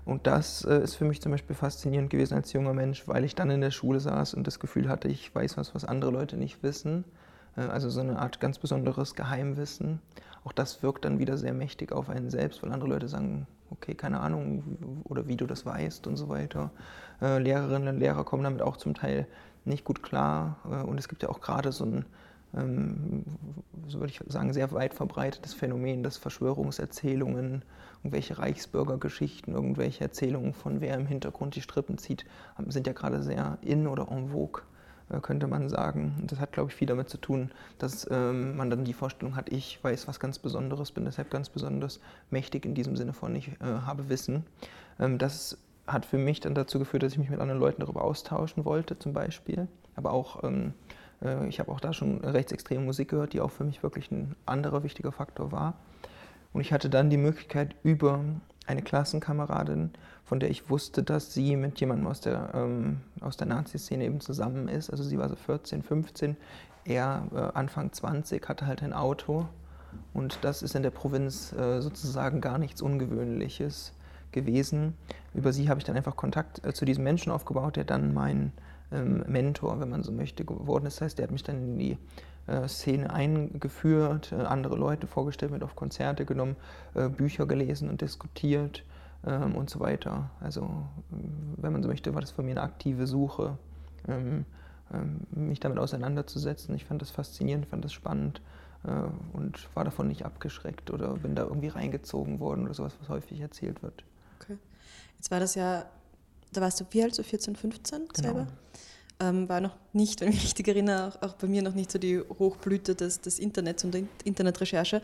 Und 0.05 0.27
das 0.27 0.65
äh, 0.65 0.83
ist 0.83 0.97
für 0.97 1.05
mich 1.05 1.21
zum 1.21 1.33
Beispiel 1.33 1.55
faszinierend 1.55 2.11
gewesen 2.11 2.35
als 2.35 2.53
junger 2.53 2.75
Mensch, 2.75 3.07
weil 3.07 3.25
ich 3.25 3.35
dann 3.35 3.51
in 3.51 3.61
der 3.61 3.71
Schule 3.71 4.01
saß 4.01 4.35
und 4.35 4.47
das 4.47 4.59
Gefühl 4.59 4.89
hatte, 4.89 5.09
ich 5.09 5.33
weiß 5.35 5.57
was, 5.57 5.75
was 5.75 5.85
andere 5.85 6.11
Leute 6.11 6.37
nicht 6.37 6.63
wissen. 6.63 7.05
Äh, 7.57 7.63
also 7.63 7.89
so 7.91 8.01
eine 8.01 8.19
Art 8.19 8.41
ganz 8.41 8.59
besonderes 8.59 9.15
Geheimwissen. 9.15 10.01
Auch 10.45 10.53
das 10.53 10.83
wirkt 10.83 11.05
dann 11.05 11.21
wieder 11.21 11.37
sehr 11.37 11.53
mächtig 11.53 11.93
auf 11.93 12.09
einen 12.09 12.31
selbst, 12.31 12.63
weil 12.63 12.73
andere 12.73 12.91
Leute 12.91 13.07
sagen, 13.07 13.47
okay, 13.71 13.95
keine 13.95 14.21
Ahnung, 14.21 15.05
oder 15.05 15.29
wie 15.29 15.37
du 15.37 15.47
das 15.47 15.65
weißt 15.65 16.09
und 16.09 16.17
so 16.17 16.29
weiter. 16.29 16.73
Lehrerinnen 17.21 17.95
und 17.95 18.01
Lehrer 18.01 18.25
kommen 18.25 18.43
damit 18.43 18.61
auch 18.61 18.77
zum 18.77 18.93
Teil 18.93 19.29
nicht 19.65 19.85
gut 19.85 20.03
klar. 20.03 20.57
Äh, 20.71 20.83
und 20.85 20.99
es 20.99 21.09
gibt 21.09 21.23
ja 21.23 21.29
auch 21.29 21.41
gerade 21.41 21.73
so 21.73 21.85
ein, 21.85 22.05
ähm, 22.55 23.25
so 23.89 24.01
würde 24.01 24.13
ich 24.13 24.21
sagen, 24.29 24.53
sehr 24.53 24.73
weit 24.73 24.95
verbreitetes 24.95 25.55
Phänomen, 25.55 26.03
dass 26.03 26.17
Verschwörungserzählungen, 26.17 27.65
irgendwelche 27.99 28.39
Reichsbürgergeschichten, 28.39 29.55
irgendwelche 29.55 30.05
Erzählungen 30.05 30.55
von 30.55 30.81
wer 30.81 30.95
im 30.95 31.07
Hintergrund 31.07 31.55
die 31.55 31.63
Strippen 31.63 31.99
zieht, 31.99 32.25
sind 32.67 32.87
ja 32.87 32.93
gerade 32.93 33.23
sehr 33.23 33.59
in 33.63 33.87
oder 33.87 34.09
en 34.11 34.31
vogue. 34.31 34.63
Äh, 35.13 35.21
könnte 35.21 35.47
man 35.47 35.69
sagen. 35.69 36.25
Das 36.27 36.41
hat, 36.41 36.53
glaube 36.53 36.71
ich, 36.71 36.77
viel 36.77 36.89
damit 36.89 37.09
zu 37.09 37.19
tun, 37.19 37.51
dass 37.79 38.09
ähm, 38.11 38.57
man 38.57 38.71
dann 38.71 38.85
die 38.85 38.93
Vorstellung 38.93 39.37
hat, 39.37 39.51
ich 39.51 39.83
weiß 39.83 40.09
was 40.09 40.21
ganz 40.21 40.39
Besonderes, 40.39 40.93
bin 40.93 41.05
deshalb 41.05 41.31
ganz 41.31 41.49
besonders 41.49 42.01
mächtig 42.31 42.65
in 42.65 42.75
diesem 42.75 42.97
Sinne 42.97 43.13
von, 43.13 43.35
ich 43.35 43.49
äh, 43.49 43.55
habe 43.61 44.09
Wissen. 44.09 44.45
Ähm, 44.99 45.19
das 45.19 45.59
hat 45.87 46.07
für 46.07 46.19
mich 46.19 46.41
dann 46.41 46.55
dazu 46.55 46.79
geführt, 46.79 47.03
dass 47.03 47.13
ich 47.13 47.19
mich 47.19 47.31
mit 47.31 47.41
anderen 47.41 47.61
Leuten 47.61 47.81
darüber 47.81 48.03
austauschen 48.05 48.65
wollte, 48.65 48.99
zum 48.99 49.13
Beispiel. 49.13 49.69
Aber 49.97 50.13
auch, 50.13 50.45
ähm, 50.45 50.75
äh, 51.23 51.47
ich 51.49 51.61
habe 51.61 51.73
auch 51.73 51.81
da 51.81 51.93
schon 51.93 52.21
rechtsextreme 52.25 52.85
Musik 52.85 53.09
gehört, 53.11 53.33
die 53.33 53.41
auch 53.41 53.51
für 53.51 53.65
mich 53.65 53.83
wirklich 53.83 54.11
ein 54.11 54.37
anderer 54.47 54.83
wichtiger 54.83 55.13
Faktor 55.13 55.53
war. 55.53 55.75
Und 56.53 56.61
ich 56.61 56.73
hatte 56.73 56.91
dann 56.91 57.11
die 57.11 57.17
Möglichkeit, 57.17 57.75
über 57.83 58.21
eine 58.67 58.83
Klassenkameradin, 58.83 59.91
von 60.25 60.39
der 60.39 60.51
ich 60.51 60.71
wusste, 60.71 61.03
dass 61.03 61.35
sie 61.35 61.57
mit 61.57 61.81
jemandem 61.81 62.07
aus 62.07 62.21
der, 62.21 62.53
ähm, 62.55 63.01
der 63.21 63.47
Nazi-Szene 63.47 64.05
eben 64.05 64.21
zusammen 64.21 64.69
ist. 64.69 64.91
Also 64.91 65.03
sie 65.03 65.19
war 65.19 65.29
so 65.29 65.37
14, 65.37 65.83
15, 65.83 66.37
er 66.85 67.27
äh, 67.35 67.59
Anfang 67.59 67.93
20, 67.93 68.49
hatte 68.49 68.67
halt 68.67 68.83
ein 68.83 68.93
Auto. 68.93 69.47
Und 70.15 70.39
das 70.43 70.63
ist 70.63 70.75
in 70.75 70.83
der 70.83 70.91
Provinz 70.91 71.53
äh, 71.53 71.81
sozusagen 71.81 72.41
gar 72.41 72.59
nichts 72.59 72.81
Ungewöhnliches 72.83 73.93
gewesen. 74.33 74.95
Über 75.35 75.53
sie 75.53 75.69
habe 75.69 75.79
ich 75.79 75.85
dann 75.85 75.97
einfach 75.97 76.17
Kontakt 76.17 76.65
äh, 76.67 76.73
zu 76.73 76.85
diesem 76.85 77.05
Menschen 77.05 77.33
aufgebaut, 77.33 77.77
der 77.77 77.85
dann 77.85 78.13
mein 78.15 78.53
ähm, 78.91 79.25
Mentor, 79.27 79.81
wenn 79.81 79.91
man 79.91 80.03
so 80.03 80.13
möchte, 80.13 80.45
geworden 80.45 80.87
ist. 80.87 80.97
Das 80.97 81.03
heißt, 81.03 81.19
der 81.19 81.25
hat 81.25 81.31
mich 81.31 81.43
dann 81.43 81.57
in 81.57 81.79
die 81.79 81.99
äh, 82.47 82.67
Szene 82.67 83.13
eingeführt, 83.13 84.33
äh, 84.33 84.43
andere 84.43 84.77
Leute 84.77 85.07
vorgestellt, 85.07 85.53
mit 85.53 85.63
auf 85.63 85.77
Konzerte 85.77 86.25
genommen, 86.25 86.57
äh, 86.95 87.09
Bücher 87.09 87.47
gelesen 87.47 87.89
und 87.89 88.01
diskutiert 88.01 88.85
ähm, 89.25 89.55
und 89.55 89.71
so 89.71 89.79
weiter. 89.79 90.31
Also, 90.41 90.69
wenn 91.57 91.73
man 91.73 91.83
so 91.83 91.89
möchte, 91.89 92.15
war 92.15 92.21
das 92.21 92.33
für 92.33 92.43
mich 92.43 92.53
eine 92.53 92.63
aktive 92.63 93.07
Suche, 93.07 93.59
ähm, 94.09 94.45
ähm, 94.93 95.21
mich 95.31 95.61
damit 95.61 95.79
auseinanderzusetzen. 95.79 96.75
Ich 96.75 96.85
fand 96.85 97.01
das 97.01 97.11
faszinierend, 97.11 97.67
fand 97.67 97.85
das 97.85 97.93
spannend 97.93 98.41
und 99.33 99.69
war 99.77 99.85
davon 99.85 100.09
nicht 100.09 100.27
abgeschreckt 100.27 100.91
oder 100.91 101.15
bin 101.15 101.37
da 101.37 101.45
irgendwie 101.45 101.69
reingezogen 101.69 102.41
worden 102.41 102.65
oder 102.65 102.75
sowas, 102.75 102.97
was 102.99 103.09
häufig 103.09 103.39
erzählt 103.41 103.81
wird. 103.81 104.03
Jetzt 105.23 105.31
war 105.31 105.39
das 105.39 105.55
ja, 105.55 105.87
da 106.53 106.61
warst 106.61 106.81
du 106.81 106.85
wie 106.91 107.03
alt, 107.03 107.15
so 107.15 107.23
14, 107.23 107.55
15 107.55 108.09
selber? 108.13 108.41
Genau 108.41 108.47
ähm, 109.23 109.49
war 109.49 109.61
noch 109.61 109.77
nicht, 109.93 110.21
wenn 110.21 110.29
ich 110.29 110.35
mich 110.35 110.45
richtig 110.45 110.69
erinnere, 110.69 111.09
auch, 111.09 111.23
auch, 111.23 111.35
bei 111.35 111.47
mir 111.47 111.63
noch 111.63 111.75
nicht 111.75 111.91
so 111.91 111.99
die 111.99 112.21
Hochblüte 112.21 112.95
des, 112.95 113.21
des 113.21 113.39
Internets 113.39 113.85
und 113.85 113.95
der 113.95 114.03
Internetrecherche. 114.25 115.01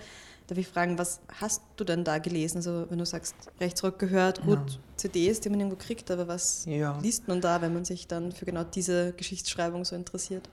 Darf 0.47 0.59
ich 0.59 0.67
fragen, 0.67 0.99
was 0.99 1.21
hast 1.41 1.63
du 1.77 1.85
denn 1.85 2.05
da 2.05 2.19
gelesen? 2.19 2.59
Also 2.59 2.87
wenn 2.89 2.99
du 2.99 3.05
sagst, 3.05 3.35
Rechtsrock 3.61 3.99
gehört, 3.99 4.43
gut, 4.43 4.59
ja. 4.59 4.79
CDs, 4.97 5.41
die 5.41 5.51
man 5.51 5.61
irgendwo 5.61 5.77
kriegt, 5.77 6.11
aber 6.11 6.27
was 6.27 6.65
ja. 6.65 6.99
liest 7.01 7.29
man 7.29 7.41
da, 7.41 7.61
wenn 7.61 7.75
man 7.75 7.85
sich 7.85 8.07
dann 8.07 8.33
für 8.33 8.47
genau 8.47 8.65
diese 8.65 9.13
Geschichtsschreibung 9.13 9.85
so 9.85 9.95
interessiert? 9.95 10.49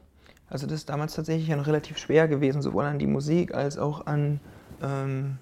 Also 0.50 0.68
das 0.68 0.80
ist 0.80 0.90
damals 0.90 1.16
tatsächlich 1.16 1.48
ja 1.48 1.56
noch 1.56 1.66
relativ 1.66 1.98
schwer 1.98 2.28
gewesen, 2.28 2.62
sowohl 2.62 2.86
an 2.86 3.00
die 3.00 3.08
Musik 3.08 3.54
als 3.54 3.78
auch 3.78 4.06
an, 4.06 4.42
ähm, 4.82 5.38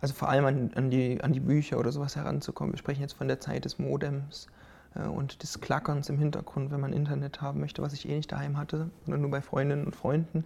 also 0.00 0.14
vor 0.14 0.28
allem 0.28 0.44
an, 0.44 0.70
an, 0.74 0.90
die, 0.90 1.22
an 1.22 1.32
die 1.32 1.40
Bücher 1.40 1.78
oder 1.78 1.92
sowas 1.92 2.16
heranzukommen. 2.16 2.72
Wir 2.72 2.78
sprechen 2.78 3.00
jetzt 3.00 3.14
von 3.14 3.28
der 3.28 3.40
Zeit 3.40 3.64
des 3.64 3.78
Modems. 3.78 4.48
Äh, 4.94 5.06
und 5.06 5.42
des 5.42 5.60
Klackerns 5.60 6.08
im 6.08 6.18
Hintergrund, 6.18 6.70
wenn 6.70 6.80
man 6.80 6.92
Internet 6.92 7.40
haben 7.40 7.60
möchte, 7.60 7.82
was 7.82 7.92
ich 7.92 8.08
eh 8.08 8.16
nicht 8.16 8.32
daheim 8.32 8.56
hatte, 8.56 8.90
sondern 9.04 9.22
nur 9.22 9.30
bei 9.30 9.40
Freundinnen 9.40 9.86
und 9.86 9.96
Freunden. 9.96 10.44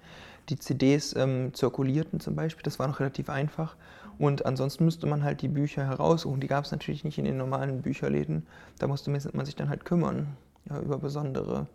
Die 0.48 0.58
CDs 0.58 1.14
ähm, 1.16 1.54
zirkulierten 1.54 2.20
zum 2.20 2.36
Beispiel, 2.36 2.62
das 2.62 2.78
war 2.78 2.86
noch 2.86 3.00
relativ 3.00 3.30
einfach. 3.30 3.76
Und 4.18 4.46
ansonsten 4.46 4.84
müsste 4.84 5.06
man 5.06 5.24
halt 5.24 5.42
die 5.42 5.48
Bücher 5.48 5.86
heraussuchen. 5.86 6.40
Die 6.40 6.46
gab 6.46 6.64
es 6.64 6.70
natürlich 6.70 7.04
nicht 7.04 7.18
in 7.18 7.24
den 7.24 7.36
normalen 7.36 7.82
Bücherläden. 7.82 8.46
Da 8.78 8.86
musste 8.86 9.10
man 9.10 9.46
sich 9.46 9.56
dann 9.56 9.68
halt 9.68 9.84
kümmern 9.84 10.36
ja, 10.68 10.78
über 10.80 10.98
besondere, 10.98 11.66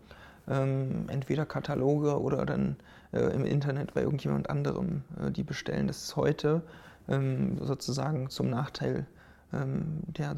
ähm, 0.48 1.04
entweder 1.08 1.44
Kataloge 1.44 2.18
oder 2.18 2.46
dann 2.46 2.76
äh, 3.12 3.20
im 3.34 3.44
Internet 3.44 3.92
bei 3.92 4.02
irgendjemand 4.02 4.48
anderem 4.48 5.02
äh, 5.20 5.30
die 5.30 5.42
bestellen. 5.42 5.86
Das 5.86 6.02
ist 6.02 6.16
heute 6.16 6.62
sozusagen 7.60 8.30
zum 8.30 8.50
Nachteil 8.50 9.06
ähm, 9.52 10.02
der 10.06 10.36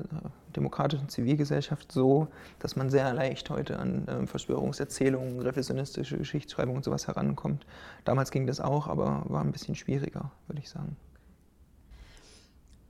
demokratischen 0.57 1.09
Zivilgesellschaft 1.09 1.93
so, 1.93 2.29
dass 2.59 2.77
man 2.77 2.91
sehr 2.91 3.13
leicht 3.13 3.51
heute 3.51 3.79
an 3.79 4.07
ähm, 4.09 4.27
Verschwörungserzählungen, 4.27 5.41
revisionistische 5.41 6.17
Geschichtsschreibung 6.17 6.77
und 6.77 6.85
sowas 6.85 7.07
herankommt. 7.09 7.67
Damals 8.05 8.31
ging 8.31 8.47
das 8.47 8.61
auch, 8.61 8.89
aber 8.89 9.25
war 9.27 9.43
ein 9.43 9.53
bisschen 9.53 9.75
schwieriger, 9.75 10.31
würde 10.47 10.61
ich 10.61 10.71
sagen. 10.71 10.97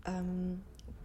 Ähm, 0.04 0.60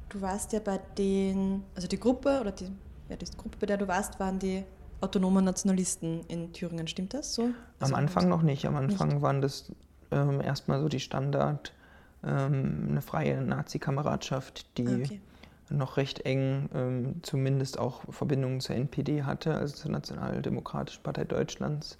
du 0.09 0.21
warst 0.21 0.53
ja 0.53 0.59
bei 0.59 0.79
den, 0.97 1.63
also 1.75 1.87
die 1.87 1.99
Gruppe 1.99 2.39
oder 2.41 2.51
die, 2.51 2.71
ja, 3.09 3.15
die 3.15 3.25
Gruppe, 3.37 3.57
bei 3.59 3.65
der 3.65 3.77
du 3.77 3.87
warst, 3.87 4.19
waren 4.19 4.39
die 4.39 4.63
autonomen 5.01 5.45
Nationalisten 5.45 6.21
in 6.27 6.53
Thüringen, 6.53 6.87
stimmt 6.87 7.13
das 7.13 7.33
so? 7.33 7.49
Also 7.79 7.93
Am 7.93 7.99
Anfang 7.99 8.29
noch 8.29 8.41
nicht. 8.41 8.65
Am 8.65 8.75
Anfang 8.75 9.09
nicht? 9.09 9.21
waren 9.21 9.41
das 9.41 9.71
ähm, 10.11 10.41
erstmal 10.41 10.79
so 10.79 10.89
die 10.89 10.99
Standard- 10.99 11.73
ähm, 12.23 12.87
eine 12.89 13.01
freie 13.01 13.41
Nazi-Kameradschaft, 13.41 14.77
die 14.77 14.87
okay. 14.87 15.21
noch 15.69 15.97
recht 15.97 16.25
eng 16.25 16.69
ähm, 16.73 17.15
zumindest 17.21 17.79
auch 17.79 18.01
Verbindungen 18.11 18.59
zur 18.59 18.75
NPD 18.75 19.23
hatte, 19.23 19.53
also 19.55 19.75
zur 19.75 19.91
Nationaldemokratischen 19.91 21.03
Partei 21.03 21.25
Deutschlands, 21.25 21.97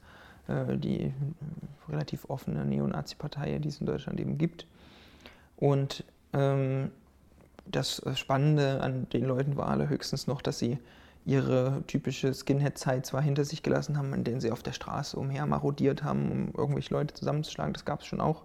äh, 0.47 0.77
die 0.77 1.13
relativ 1.89 2.25
offene 2.30 2.65
Neonazi-Partei, 2.65 3.60
die 3.60 3.69
es 3.69 3.80
in 3.80 3.86
Deutschland 3.86 4.19
eben 4.19 4.38
gibt. 4.38 4.65
Und 5.58 6.03
ähm, 6.34 6.91
das 7.65 8.01
Spannende 8.15 8.82
an 8.82 9.10
den 9.10 9.25
Leuten 9.25 9.58
war 9.58 9.67
allerhöchstens 9.67 10.27
noch, 10.27 10.41
dass 10.41 10.60
sie 10.60 10.77
ihre 11.25 11.84
typische 11.88 12.34
Skinhead-Zeit 12.34 13.06
zwar 13.06 13.21
hinter 13.21 13.43
sich 13.43 13.62
gelassen 13.62 13.97
haben, 13.97 14.13
in 14.13 14.23
denen 14.23 14.39
sie 14.39 14.49
auf 14.49 14.63
der 14.63 14.71
Straße 14.71 15.17
umher 15.17 15.45
marodiert 15.45 16.01
haben, 16.01 16.32
um 16.32 16.53
irgendwelche 16.58 16.93
Leute 16.93 17.13
zusammenzuschlagen, 17.13 17.73
das 17.73 17.84
gab 17.84 17.99
es 17.99 18.06
schon 18.06 18.21
auch. 18.21 18.43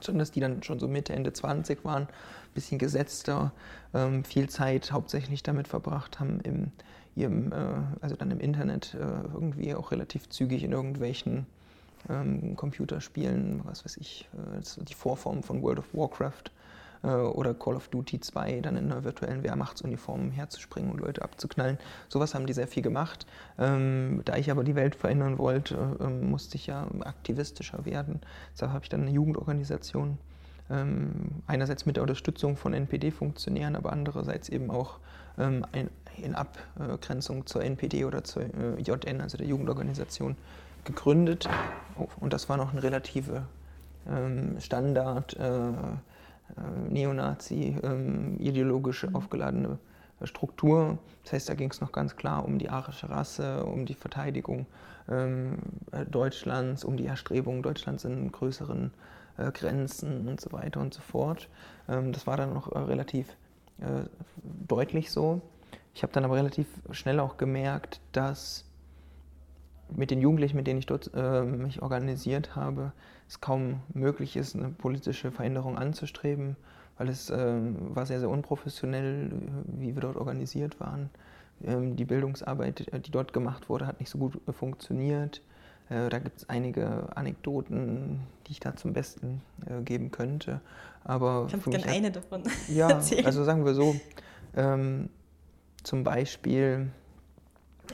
Sondern 0.00 0.20
dass 0.20 0.30
die 0.30 0.40
dann 0.40 0.62
schon 0.62 0.78
so 0.78 0.88
Mitte, 0.88 1.12
Ende 1.12 1.32
20 1.32 1.84
waren, 1.84 2.02
ein 2.02 2.54
bisschen 2.54 2.78
gesetzter, 2.78 3.52
ähm, 3.94 4.24
viel 4.24 4.48
Zeit 4.48 4.92
hauptsächlich 4.92 5.42
damit 5.42 5.68
verbracht 5.68 6.20
haben, 6.20 6.40
im, 6.40 6.72
ihrem, 7.14 7.52
äh, 7.52 7.56
also 8.00 8.16
dann 8.16 8.30
im 8.30 8.40
Internet 8.40 8.94
äh, 8.94 8.98
irgendwie 9.34 9.74
auch 9.74 9.90
relativ 9.90 10.28
zügig 10.28 10.62
in 10.62 10.72
irgendwelchen 10.72 11.46
ähm, 12.08 12.56
Computerspielen, 12.56 13.60
was 13.64 13.84
weiß 13.84 13.96
ich, 13.96 14.28
äh, 14.34 14.84
die 14.84 14.94
Vorform 14.94 15.42
von 15.42 15.62
World 15.62 15.78
of 15.80 15.94
Warcraft 15.94 16.50
oder 17.02 17.54
Call 17.54 17.76
of 17.76 17.88
Duty 17.88 18.20
2 18.20 18.60
dann 18.60 18.76
in 18.76 18.90
einer 18.90 19.04
virtuellen 19.04 19.42
Wehrmachtsuniform 19.42 20.30
herzuspringen 20.30 20.90
und 20.90 21.00
Leute 21.00 21.22
abzuknallen. 21.22 21.78
Sowas 22.08 22.34
haben 22.34 22.46
die 22.46 22.52
sehr 22.52 22.68
viel 22.68 22.82
gemacht. 22.82 23.26
Ähm, 23.58 24.22
da 24.24 24.36
ich 24.36 24.50
aber 24.50 24.64
die 24.64 24.74
Welt 24.74 24.94
verändern 24.94 25.38
wollte, 25.38 25.96
ähm, 26.00 26.30
musste 26.30 26.56
ich 26.56 26.66
ja 26.66 26.86
aktivistischer 27.00 27.84
werden. 27.84 28.20
Deshalb 28.52 28.72
habe 28.72 28.84
ich 28.84 28.88
dann 28.88 29.02
eine 29.02 29.10
Jugendorganisation 29.10 30.18
ähm, 30.70 31.12
einerseits 31.46 31.86
mit 31.86 31.96
der 31.96 32.02
Unterstützung 32.02 32.56
von 32.56 32.74
NPD-Funktionären, 32.74 33.76
aber 33.76 33.92
andererseits 33.92 34.48
eben 34.48 34.70
auch 34.70 34.98
ähm, 35.38 35.64
ein, 35.72 35.90
in 36.16 36.34
Abgrenzung 36.34 37.46
zur 37.46 37.62
NPD 37.62 38.04
oder 38.04 38.24
zur 38.24 38.42
äh, 38.42 38.80
JN, 38.80 39.20
also 39.20 39.36
der 39.36 39.46
Jugendorganisation, 39.46 40.36
gegründet. 40.84 41.48
Oh, 41.98 42.08
und 42.20 42.32
das 42.32 42.48
war 42.48 42.56
noch 42.56 42.72
eine 42.72 42.82
relative 42.82 43.42
ähm, 44.08 44.58
Standard. 44.60 45.36
Äh, 45.36 45.68
äh, 45.68 45.72
Neonazi, 46.88 47.76
ähm, 47.82 48.36
ideologisch 48.38 49.04
mhm. 49.04 49.16
aufgeladene 49.16 49.78
Struktur. 50.22 50.98
Das 51.24 51.32
heißt, 51.34 51.48
da 51.48 51.54
ging 51.54 51.70
es 51.70 51.80
noch 51.80 51.92
ganz 51.92 52.16
klar 52.16 52.44
um 52.44 52.58
die 52.58 52.70
arische 52.70 53.10
Rasse, 53.10 53.64
um 53.64 53.84
die 53.84 53.94
Verteidigung 53.94 54.66
ähm, 55.08 55.58
Deutschlands, 56.10 56.84
um 56.84 56.96
die 56.96 57.06
Erstrebung 57.06 57.62
Deutschlands 57.62 58.04
in 58.04 58.32
größeren 58.32 58.92
äh, 59.36 59.50
Grenzen 59.52 60.28
und 60.28 60.40
so 60.40 60.52
weiter 60.52 60.80
und 60.80 60.94
so 60.94 61.02
fort. 61.02 61.48
Ähm, 61.88 62.12
das 62.12 62.26
war 62.26 62.36
dann 62.36 62.54
noch 62.54 62.72
äh, 62.72 62.78
relativ 62.78 63.36
äh, 63.80 64.04
deutlich 64.66 65.10
so. 65.10 65.40
Ich 65.94 66.02
habe 66.02 66.12
dann 66.12 66.24
aber 66.24 66.36
relativ 66.36 66.66
schnell 66.90 67.20
auch 67.20 67.36
gemerkt, 67.36 68.00
dass 68.12 68.64
mit 69.94 70.10
den 70.10 70.20
Jugendlichen, 70.20 70.56
mit 70.56 70.66
denen 70.66 70.78
ich 70.78 70.86
dort 70.86 71.10
äh, 71.14 71.42
mich 71.42 71.82
organisiert 71.82 72.56
habe, 72.56 72.92
es 73.28 73.40
kaum 73.40 73.80
möglich 73.92 74.36
ist, 74.36 74.54
eine 74.54 74.68
politische 74.68 75.30
Veränderung 75.30 75.76
anzustreben, 75.76 76.56
weil 76.98 77.08
es 77.08 77.30
äh, 77.30 77.56
war 77.94 78.06
sehr, 78.06 78.20
sehr 78.20 78.30
unprofessionell, 78.30 79.30
wie 79.66 79.94
wir 79.94 80.02
dort 80.02 80.16
organisiert 80.16 80.80
waren. 80.80 81.10
Ähm, 81.64 81.96
die 81.96 82.04
Bildungsarbeit, 82.04 82.88
äh, 82.92 83.00
die 83.00 83.10
dort 83.10 83.32
gemacht 83.32 83.68
wurde, 83.68 83.86
hat 83.86 84.00
nicht 84.00 84.10
so 84.10 84.18
gut 84.18 84.38
äh, 84.46 84.52
funktioniert. 84.52 85.42
Äh, 85.88 86.08
da 86.08 86.18
gibt 86.18 86.38
es 86.38 86.48
einige 86.48 87.16
Anekdoten, 87.16 88.20
die 88.46 88.52
ich 88.52 88.60
da 88.60 88.76
zum 88.76 88.92
Besten 88.92 89.42
äh, 89.66 89.82
geben 89.82 90.10
könnte. 90.10 90.60
Aber 91.04 91.46
Kannst 91.50 91.66
gerne 91.70 91.86
eine 91.86 92.10
davon 92.10 92.42
Ja, 92.68 92.90
erzählen. 92.90 93.26
also 93.26 93.44
sagen 93.44 93.64
wir 93.64 93.74
so, 93.74 93.94
ähm, 94.56 95.08
zum 95.82 96.02
Beispiel 96.02 96.90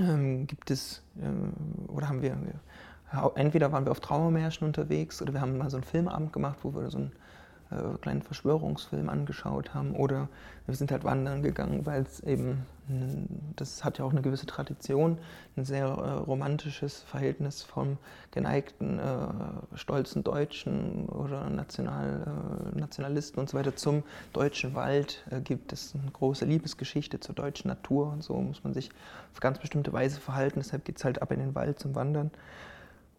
ähm, 0.00 0.46
gibt 0.46 0.70
es, 0.70 1.02
äh, 1.20 1.90
oder 1.92 2.08
haben 2.08 2.22
wir, 2.22 2.36
entweder 3.34 3.72
waren 3.72 3.84
wir 3.84 3.90
auf 3.90 4.00
Trauermärschen 4.00 4.66
unterwegs 4.66 5.20
oder 5.22 5.32
wir 5.32 5.40
haben 5.40 5.58
mal 5.58 5.70
so 5.70 5.76
einen 5.76 5.84
Filmabend 5.84 6.32
gemacht, 6.32 6.58
wo 6.62 6.74
wir 6.74 6.90
so 6.90 6.98
einen 6.98 7.12
äh, 7.72 7.98
kleinen 8.00 8.22
Verschwörungsfilm 8.22 9.08
angeschaut 9.08 9.74
haben 9.74 9.94
oder 9.94 10.28
wir 10.66 10.74
sind 10.74 10.92
halt 10.92 11.04
wandern 11.04 11.42
gegangen, 11.42 11.86
weil 11.86 12.02
es 12.02 12.20
eben, 12.20 12.64
das 13.56 13.84
hat 13.84 13.98
ja 13.98 14.04
auch 14.04 14.12
eine 14.12 14.22
gewisse 14.22 14.46
Tradition, 14.46 15.18
ein 15.56 15.64
sehr 15.64 15.86
äh, 15.86 15.88
romantisches 15.88 17.02
Verhältnis 17.02 17.62
vom 17.62 17.98
geneigten, 18.30 18.98
äh, 18.98 19.76
stolzen 19.76 20.22
Deutschen 20.22 21.06
oder 21.08 21.50
National, 21.50 22.72
äh, 22.74 22.78
Nationalisten 22.78 23.40
und 23.40 23.50
so 23.50 23.58
weiter 23.58 23.74
zum 23.74 24.02
deutschen 24.32 24.74
Wald 24.74 25.24
äh, 25.30 25.40
gibt. 25.40 25.72
Es 25.72 25.94
eine 25.94 26.10
große 26.12 26.44
Liebesgeschichte 26.44 27.20
zur 27.20 27.34
deutschen 27.34 27.68
Natur 27.68 28.12
und 28.12 28.22
so 28.22 28.34
muss 28.34 28.62
man 28.62 28.72
sich 28.72 28.90
auf 29.32 29.40
ganz 29.40 29.58
bestimmte 29.58 29.92
Weise 29.92 30.20
verhalten. 30.20 30.60
Deshalb 30.60 30.84
geht 30.84 30.98
es 30.98 31.04
halt 31.04 31.22
ab 31.22 31.32
in 31.32 31.40
den 31.40 31.54
Wald 31.54 31.78
zum 31.78 31.94
Wandern. 31.94 32.30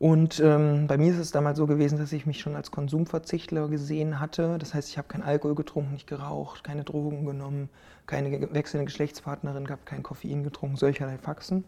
Und 0.04 0.42
ähm, 0.42 0.86
bei 0.88 0.98
mir 0.98 1.14
ist 1.14 1.18
es 1.18 1.32
damals 1.32 1.58
so 1.58 1.66
gewesen, 1.66 1.98
dass 1.98 2.12
ich 2.12 2.26
mich 2.26 2.42
schon 2.42 2.58
als 2.58 2.72
Konsumverzichtler 2.72 3.70
gesehen 3.70 4.20
hatte. 4.20 4.58
Das 4.58 4.74
heißt, 4.74 4.90
ich 4.90 4.98
habe 4.98 5.08
keinen 5.08 5.24
Alkohol 5.24 5.56
getrunken, 5.56 5.94
nicht 5.94 6.08
geraucht, 6.08 6.62
keine 6.62 6.84
Drogen 6.84 7.26
genommen, 7.26 7.70
keine 8.06 8.54
wechselnde 8.54 8.84
Geschlechtspartnerin 8.84 9.64
gehabt, 9.64 9.86
kein 9.86 10.04
Koffein 10.04 10.44
getrunken, 10.44 10.76
solcherlei 10.76 11.18
Faxen. 11.18 11.64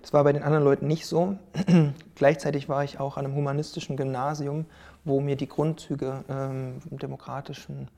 Das 0.00 0.12
war 0.12 0.22
bei 0.22 0.32
den 0.32 0.44
anderen 0.44 0.62
Leuten 0.62 0.86
nicht 0.86 1.04
so. 1.04 1.36
Gleichzeitig 2.14 2.68
war 2.68 2.84
ich 2.84 3.00
auch 3.00 3.16
an 3.16 3.24
einem 3.24 3.34
humanistischen 3.34 3.96
Gymnasium, 3.96 4.66
wo 5.04 5.20
mir 5.20 5.34
die 5.34 5.48
Grundzüge 5.48 6.22
ähm, 6.28 6.74
demokratischen 6.90 7.88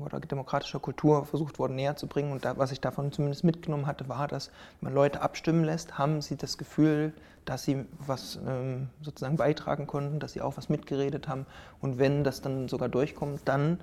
oder 0.00 0.18
demokratischer 0.20 0.80
Kultur 0.80 1.24
versucht 1.24 1.58
worden 1.58 1.76
näher 1.76 1.96
zu 1.96 2.08
bringen. 2.08 2.32
Und 2.32 2.44
da, 2.44 2.58
was 2.58 2.72
ich 2.72 2.80
davon 2.80 3.12
zumindest 3.12 3.44
mitgenommen 3.44 3.86
hatte, 3.86 4.08
war, 4.08 4.26
dass 4.26 4.50
man 4.80 4.92
Leute 4.92 5.22
abstimmen 5.22 5.64
lässt, 5.64 5.98
haben 5.98 6.20
sie 6.20 6.36
das 6.36 6.58
Gefühl, 6.58 7.12
dass 7.44 7.62
sie 7.62 7.84
was 7.98 8.38
ähm, 8.46 8.88
sozusagen 9.02 9.36
beitragen 9.36 9.86
konnten, 9.86 10.18
dass 10.18 10.32
sie 10.32 10.40
auch 10.40 10.56
was 10.56 10.68
mitgeredet 10.68 11.28
haben. 11.28 11.46
Und 11.80 11.98
wenn 11.98 12.24
das 12.24 12.40
dann 12.40 12.68
sogar 12.68 12.88
durchkommt, 12.88 13.42
dann 13.44 13.78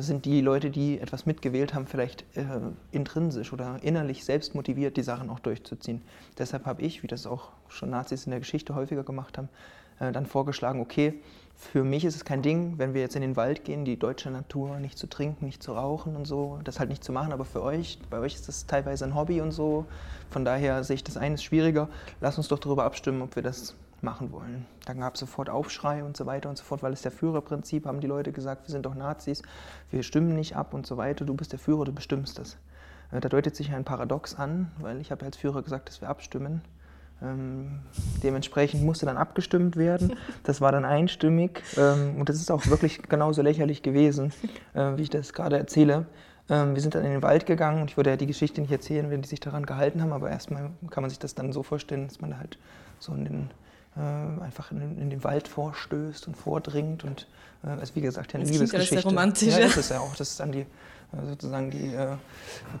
sind 0.00 0.24
die 0.24 0.40
Leute, 0.40 0.70
die 0.70 1.00
etwas 1.00 1.26
mitgewählt 1.26 1.74
haben, 1.74 1.86
vielleicht 1.86 2.24
äh, 2.36 2.44
intrinsisch 2.92 3.52
oder 3.52 3.78
innerlich 3.82 4.24
selbst 4.24 4.54
motiviert, 4.54 4.96
die 4.96 5.02
Sachen 5.02 5.28
auch 5.28 5.40
durchzuziehen. 5.40 6.02
Deshalb 6.38 6.66
habe 6.66 6.82
ich, 6.82 7.02
wie 7.02 7.08
das 7.08 7.26
auch 7.26 7.50
schon 7.68 7.90
Nazis 7.90 8.24
in 8.26 8.30
der 8.30 8.38
Geschichte 8.40 8.74
häufiger 8.74 9.02
gemacht 9.02 9.38
haben, 9.38 9.48
äh, 9.98 10.12
dann 10.12 10.26
vorgeschlagen, 10.26 10.80
okay, 10.80 11.14
für 11.56 11.84
mich 11.84 12.04
ist 12.04 12.16
es 12.16 12.24
kein 12.24 12.42
Ding, 12.42 12.78
wenn 12.78 12.94
wir 12.94 13.00
jetzt 13.00 13.16
in 13.16 13.22
den 13.22 13.36
Wald 13.36 13.64
gehen, 13.64 13.84
die 13.84 13.98
deutsche 13.98 14.30
Natur 14.30 14.78
nicht 14.78 14.98
zu 14.98 15.06
trinken, 15.06 15.46
nicht 15.46 15.62
zu 15.62 15.72
rauchen 15.72 16.16
und 16.16 16.26
so, 16.26 16.58
das 16.64 16.80
halt 16.80 16.88
nicht 16.88 17.04
zu 17.04 17.12
machen, 17.12 17.32
aber 17.32 17.44
für 17.44 17.62
euch, 17.62 17.98
bei 18.10 18.18
euch 18.18 18.34
ist 18.34 18.48
das 18.48 18.66
teilweise 18.66 19.04
ein 19.04 19.14
Hobby 19.14 19.40
und 19.40 19.52
so, 19.52 19.86
von 20.30 20.44
daher 20.44 20.82
sehe 20.82 20.94
ich 20.94 21.04
das 21.04 21.16
eines 21.16 21.42
schwieriger. 21.42 21.88
Lass 22.20 22.38
uns 22.38 22.48
doch 22.48 22.58
darüber 22.58 22.84
abstimmen, 22.84 23.22
ob 23.22 23.36
wir 23.36 23.42
das 23.42 23.74
machen 24.02 24.32
wollen. 24.32 24.66
Dann 24.86 25.00
gab 25.00 25.14
es 25.14 25.20
sofort 25.20 25.48
Aufschrei 25.48 26.04
und 26.04 26.16
so 26.16 26.26
weiter 26.26 26.48
und 26.48 26.58
so 26.58 26.64
fort, 26.64 26.82
weil 26.82 26.92
es 26.92 27.02
der 27.02 27.12
Führerprinzip, 27.12 27.86
haben 27.86 28.00
die 28.00 28.06
Leute 28.06 28.32
gesagt, 28.32 28.66
wir 28.66 28.72
sind 28.72 28.86
doch 28.86 28.94
Nazis, 28.94 29.42
wir 29.90 30.02
stimmen 30.02 30.34
nicht 30.34 30.56
ab 30.56 30.74
und 30.74 30.86
so 30.86 30.96
weiter, 30.96 31.24
du 31.24 31.34
bist 31.34 31.52
der 31.52 31.58
Führer, 31.58 31.84
du 31.84 31.92
bestimmst 31.92 32.38
das. 32.38 32.58
Äh, 33.12 33.20
da 33.20 33.28
deutet 33.28 33.56
sich 33.56 33.72
ein 33.72 33.84
Paradox 33.84 34.34
an, 34.34 34.70
weil 34.78 35.00
ich 35.00 35.10
habe 35.10 35.24
als 35.24 35.36
Führer 35.36 35.62
gesagt, 35.62 35.88
dass 35.88 36.00
wir 36.00 36.08
abstimmen. 36.08 36.62
Ähm, 37.22 37.80
dementsprechend 38.22 38.82
musste 38.82 39.06
dann 39.06 39.16
abgestimmt 39.16 39.76
werden. 39.76 40.14
Das 40.42 40.60
war 40.60 40.72
dann 40.72 40.84
einstimmig 40.84 41.62
ähm, 41.76 42.16
und 42.18 42.28
das 42.28 42.36
ist 42.36 42.50
auch 42.50 42.66
wirklich 42.66 43.02
genauso 43.02 43.42
lächerlich 43.42 43.82
gewesen, 43.82 44.32
äh, 44.74 44.96
wie 44.96 45.02
ich 45.02 45.10
das 45.10 45.32
gerade 45.32 45.56
erzähle. 45.56 46.06
Ähm, 46.48 46.74
wir 46.74 46.82
sind 46.82 46.96
dann 46.96 47.04
in 47.04 47.12
den 47.12 47.22
Wald 47.22 47.46
gegangen 47.46 47.82
und 47.82 47.90
ich 47.90 47.96
würde 47.96 48.10
ja 48.10 48.16
die 48.16 48.26
Geschichte 48.26 48.60
nicht 48.60 48.72
erzählen, 48.72 49.08
wenn 49.10 49.22
die 49.22 49.28
sich 49.28 49.38
daran 49.38 49.66
gehalten 49.66 50.02
haben, 50.02 50.12
aber 50.12 50.30
erstmal 50.30 50.70
kann 50.90 51.02
man 51.02 51.10
sich 51.10 51.20
das 51.20 51.36
dann 51.36 51.52
so 51.52 51.62
vorstellen, 51.62 52.08
dass 52.08 52.20
man 52.20 52.38
halt 52.38 52.58
so 52.98 53.14
in 53.14 53.24
den, 53.24 53.50
äh, 53.96 54.42
einfach 54.42 54.70
in, 54.70 54.98
in, 54.98 55.10
den 55.10 55.24
Wald 55.24 55.48
vorstößt 55.48 56.26
und 56.26 56.36
vordringt 56.36 57.04
und 57.04 57.26
äh, 57.64 57.68
also 57.68 57.94
wie 57.94 58.00
gesagt 58.00 58.34
eine 58.34 58.44
das 58.44 58.52
Liebesgeschichte. 58.52 58.94
Das 58.94 59.04
ist 59.04 59.04
ja 59.04 59.10
romantisch. 59.10 59.54
Ja, 59.54 59.60
das 59.60 59.76
ist 59.76 59.90
ja 59.90 60.00
auch, 60.00 60.14
das 60.16 60.30
ist 60.30 60.40
dann 60.40 60.52
die 60.52 60.66
äh, 61.12 61.26
sozusagen 61.26 61.70
die 61.70 61.94
äh, 61.94 62.16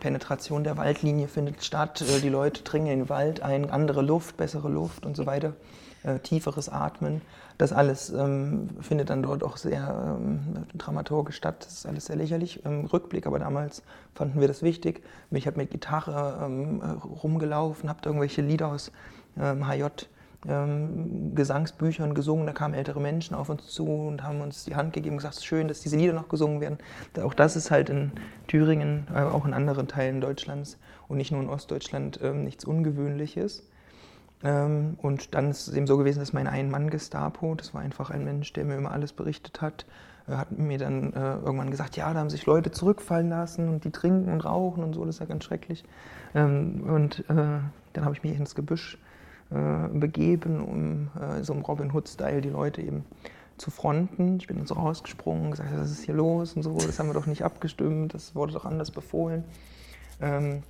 Penetration 0.00 0.64
der 0.64 0.76
Waldlinie 0.76 1.28
findet 1.28 1.62
statt, 1.64 2.02
äh, 2.02 2.20
die 2.20 2.28
Leute 2.28 2.62
dringen 2.62 2.86
in 2.86 2.98
den 3.00 3.08
Wald 3.08 3.42
ein, 3.42 3.70
andere 3.70 4.02
Luft, 4.02 4.36
bessere 4.36 4.68
Luft 4.68 5.04
und 5.04 5.16
so 5.16 5.26
weiter, 5.26 5.52
äh, 6.02 6.18
tieferes 6.18 6.68
Atmen. 6.68 7.20
Das 7.58 7.72
alles 7.72 8.10
ähm, 8.10 8.70
findet 8.80 9.10
dann 9.10 9.22
dort 9.22 9.44
auch 9.44 9.56
sehr 9.56 10.16
ähm, 10.18 10.64
dramaturgisch 10.74 11.36
statt. 11.36 11.64
Das 11.64 11.74
ist 11.74 11.86
alles 11.86 12.06
sehr 12.06 12.16
lächerlich 12.16 12.64
im 12.64 12.86
Rückblick, 12.86 13.26
aber 13.26 13.38
damals 13.38 13.82
fanden 14.14 14.40
wir 14.40 14.48
das 14.48 14.62
wichtig. 14.62 15.02
Ich 15.30 15.46
habe 15.46 15.58
mit 15.58 15.70
Gitarre 15.70 16.44
ähm, 16.44 16.80
rumgelaufen, 16.80 17.88
habe 17.88 18.00
irgendwelche 18.04 18.42
Lieder 18.42 18.68
aus 18.68 18.90
HJ 19.34 19.86
ähm, 20.48 21.34
Gesangsbüchern 21.34 22.14
gesungen. 22.14 22.46
Da 22.46 22.52
kamen 22.52 22.74
ältere 22.74 23.00
Menschen 23.00 23.34
auf 23.34 23.48
uns 23.48 23.68
zu 23.68 23.86
und 23.86 24.22
haben 24.22 24.40
uns 24.40 24.64
die 24.64 24.74
Hand 24.74 24.92
gegeben 24.92 25.14
und 25.14 25.18
gesagt, 25.18 25.34
es 25.34 25.40
ist 25.40 25.46
schön, 25.46 25.68
dass 25.68 25.80
diese 25.80 25.96
Lieder 25.96 26.12
noch 26.12 26.28
gesungen 26.28 26.60
werden. 26.60 26.78
Auch 27.22 27.34
das 27.34 27.56
ist 27.56 27.70
halt 27.70 27.90
in 27.90 28.12
Thüringen, 28.48 29.06
aber 29.12 29.34
auch 29.34 29.44
in 29.44 29.54
anderen 29.54 29.88
Teilen 29.88 30.20
Deutschlands 30.20 30.78
und 31.08 31.16
nicht 31.16 31.32
nur 31.32 31.42
in 31.42 31.48
Ostdeutschland 31.48 32.20
ähm, 32.22 32.44
nichts 32.44 32.64
Ungewöhnliches. 32.64 33.68
Ähm, 34.42 34.98
und 35.00 35.34
dann 35.34 35.50
ist 35.50 35.68
es 35.68 35.74
eben 35.74 35.86
so 35.86 35.96
gewesen, 35.96 36.18
dass 36.18 36.32
mein 36.32 36.48
Ein-Mann-Gestapo, 36.48 37.54
das 37.54 37.74
war 37.74 37.80
einfach 37.80 38.10
ein 38.10 38.24
Mensch, 38.24 38.52
der 38.52 38.64
mir 38.64 38.76
immer 38.76 38.90
alles 38.90 39.12
berichtet 39.12 39.60
hat, 39.60 39.86
äh, 40.26 40.32
hat 40.32 40.50
mir 40.58 40.78
dann 40.78 41.12
äh, 41.12 41.34
irgendwann 41.36 41.70
gesagt, 41.70 41.96
ja, 41.96 42.12
da 42.12 42.18
haben 42.18 42.30
sich 42.30 42.46
Leute 42.46 42.72
zurückfallen 42.72 43.28
lassen 43.28 43.68
und 43.68 43.84
die 43.84 43.90
trinken 43.90 44.32
und 44.32 44.44
rauchen 44.44 44.82
und 44.82 44.94
so, 44.94 45.04
das 45.04 45.16
ist 45.16 45.20
ja 45.20 45.26
ganz 45.26 45.44
schrecklich. 45.44 45.84
Ähm, 46.34 46.82
und 46.84 47.20
äh, 47.30 47.60
dann 47.92 48.04
habe 48.04 48.14
ich 48.14 48.24
mich 48.24 48.36
ins 48.36 48.56
Gebüsch 48.56 48.94
äh, 48.94 48.98
begeben, 49.92 50.62
um 50.62 51.10
äh, 51.20 51.42
so 51.42 51.52
im 51.52 51.60
Robin 51.60 51.92
Hood-Style 51.92 52.40
die 52.40 52.50
Leute 52.50 52.82
eben 52.82 53.04
zu 53.58 53.70
fronten. 53.70 54.38
Ich 54.38 54.46
bin 54.46 54.58
dann 54.58 54.66
so 54.66 54.74
rausgesprungen, 54.74 55.50
gesagt, 55.50 55.70
was 55.74 55.90
ist 55.90 56.04
hier 56.04 56.14
los 56.14 56.54
und 56.54 56.62
so, 56.62 56.76
das 56.76 56.98
haben 56.98 57.08
wir 57.08 57.14
doch 57.14 57.26
nicht 57.26 57.42
abgestimmt, 57.42 58.14
das 58.14 58.34
wurde 58.34 58.52
doch 58.52 58.64
anders 58.64 58.90
befohlen. 58.90 59.44
Ähm, 60.20 60.62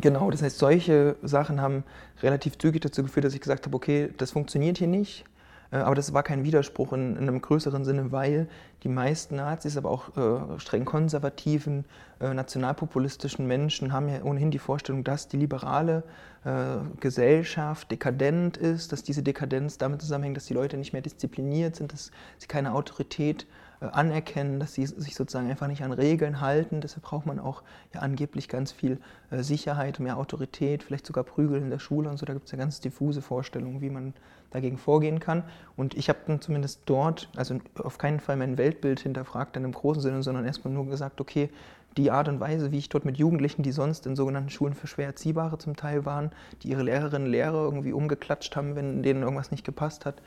genau, 0.00 0.30
das 0.30 0.42
heißt, 0.42 0.58
solche 0.58 1.16
Sachen 1.22 1.60
haben 1.60 1.84
relativ 2.22 2.58
zügig 2.58 2.82
dazu 2.82 3.02
geführt, 3.02 3.24
dass 3.24 3.34
ich 3.34 3.40
gesagt 3.40 3.66
habe, 3.66 3.76
okay, 3.76 4.10
das 4.18 4.32
funktioniert 4.32 4.78
hier 4.78 4.88
nicht. 4.88 5.24
Äh, 5.70 5.78
aber 5.78 5.94
das 5.94 6.12
war 6.12 6.22
kein 6.22 6.44
Widerspruch 6.44 6.92
in, 6.92 7.16
in, 7.16 7.22
einem 7.22 7.40
größeren 7.40 7.84
Sinne, 7.84 8.12
weil 8.12 8.48
die 8.82 8.88
meisten 8.88 9.36
Nazis, 9.36 9.76
aber 9.76 9.90
auch 9.90 10.16
äh, 10.16 10.60
streng 10.60 10.84
konservativen, 10.84 11.84
äh, 12.20 12.32
nationalpopulistischen 12.32 13.46
Menschen 13.46 13.92
haben 13.92 14.08
ja 14.08 14.22
ohnehin 14.22 14.50
die 14.50 14.58
Vorstellung, 14.58 15.04
dass 15.04 15.28
die 15.28 15.36
liberale 15.36 16.02
äh, 16.44 16.76
Gesellschaft 17.00 17.90
dekadent 17.90 18.56
ist, 18.56 18.92
dass 18.92 19.02
diese 19.02 19.22
Dekadenz 19.22 19.78
damit 19.78 20.00
zusammenhängt, 20.02 20.36
dass 20.36 20.46
die 20.46 20.54
Leute 20.54 20.76
nicht 20.76 20.92
mehr 20.92 21.02
diszipliniert 21.02 21.76
sind, 21.76 21.92
dass 21.92 22.10
sie 22.38 22.46
keine 22.46 22.72
Autorität 22.72 23.42
äh, 23.42 23.65
anerkennen, 23.80 24.58
dass 24.58 24.74
sie 24.74 24.86
sich 24.86 25.14
sozusagen 25.14 25.50
einfach 25.50 25.66
nicht 25.66 25.82
an 25.82 25.92
Regeln 25.92 26.40
halten. 26.40 26.80
Deshalb 26.80 27.04
braucht 27.04 27.26
man 27.26 27.38
auch 27.38 27.62
ja 27.92 28.00
angeblich 28.00 28.48
ganz 28.48 28.72
viel 28.72 28.98
äh, 29.30 29.42
Sicherheit, 29.42 30.00
mehr 30.00 30.16
Autorität, 30.16 30.82
vielleicht 30.82 31.06
sogar 31.06 31.24
Prügel 31.24 31.60
in 31.60 31.70
der 31.70 31.78
Schule 31.78 32.08
und 32.08 32.16
so. 32.18 32.26
Da 32.26 32.32
gibt 32.32 32.46
es 32.46 32.52
ja 32.52 32.58
ganz 32.58 32.80
diffuse 32.80 33.22
Vorstellungen, 33.22 33.80
wie 33.80 33.90
man 33.90 34.14
dagegen 34.50 34.78
vorgehen 34.78 35.20
kann. 35.20 35.42
Und 35.76 35.94
ich 35.94 36.08
habe 36.08 36.20
dann 36.26 36.40
zumindest 36.40 36.82
dort, 36.86 37.28
also 37.36 37.58
auf 37.82 37.98
keinen 37.98 38.20
Fall 38.20 38.36
mein 38.36 38.58
Weltbild 38.58 39.00
hinterfragt 39.00 39.56
dann 39.56 39.64
im 39.64 39.72
großen 39.72 40.02
Sinne, 40.02 40.22
sondern 40.22 40.46
erstmal 40.46 40.72
nur 40.72 40.86
gesagt, 40.86 41.20
okay, 41.20 41.50
die 41.96 42.10
Art 42.10 42.28
und 42.28 42.40
Weise, 42.40 42.72
wie 42.72 42.78
ich 42.78 42.88
dort 42.88 43.04
mit 43.04 43.16
Jugendlichen, 43.16 43.62
die 43.62 43.72
sonst 43.72 44.06
in 44.06 44.16
sogenannten 44.16 44.50
Schulen 44.50 44.74
für 44.74 44.86
schwer 44.86 45.06
Erziehbare 45.06 45.58
zum 45.58 45.76
Teil 45.76 46.04
waren, 46.04 46.30
die 46.62 46.68
ihre 46.68 46.82
Lehrerinnen 46.82 47.26
und 47.26 47.32
Lehrer 47.32 47.64
irgendwie 47.64 47.92
umgeklatscht 47.92 48.54
haben, 48.54 48.76
wenn 48.76 49.02
denen 49.02 49.22
irgendwas 49.22 49.50
nicht 49.50 49.64
gepasst 49.64 50.04
hat. 50.04 50.20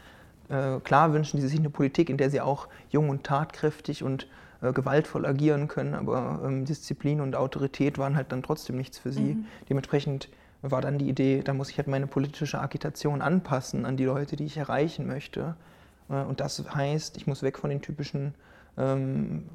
Äh, 0.50 0.80
klar 0.80 1.14
wünschen 1.14 1.40
sie 1.40 1.48
sich 1.48 1.60
eine 1.60 1.70
Politik, 1.70 2.10
in 2.10 2.18
der 2.18 2.30
sie 2.30 2.42
auch 2.42 2.68
jung 2.90 3.10
und 3.10 3.24
tatkräftig 3.24 4.04
und 4.04 4.28
äh, 4.62 4.74
gewaltvoll 4.74 5.26
agieren 5.26 5.68
können, 5.68 5.94
aber 5.94 6.42
ähm, 6.44 6.66
Disziplin 6.66 7.22
und 7.22 7.36
Autorität 7.36 7.98
waren 7.98 8.16
halt 8.16 8.32
dann 8.32 8.44
trotzdem 8.44 8.76
nichts 8.76 8.98
für 8.98 9.12
sie. 9.12 9.36
Mhm. 9.36 9.46
Dementsprechend 9.70 10.30
war 10.62 10.82
dann 10.82 10.98
die 10.98 11.08
Idee, 11.08 11.42
da 11.44 11.54
muss 11.54 11.70
ich 11.70 11.78
halt 11.78 11.88
meine 11.88 12.08
politische 12.08 12.60
Agitation 12.60 13.22
anpassen 13.22 13.86
an 13.86 13.96
die 13.96 14.06
Leute, 14.06 14.36
die 14.36 14.46
ich 14.46 14.58
erreichen 14.58 15.08
möchte. 15.08 15.56
Äh, 16.10 16.24
und 16.24 16.40
das 16.40 16.64
heißt, 16.74 17.16
ich 17.18 17.28
muss 17.28 17.44
weg 17.44 17.58
von 17.58 17.70
den 17.70 17.82
typischen 17.82 18.34
ähm, 18.78 19.46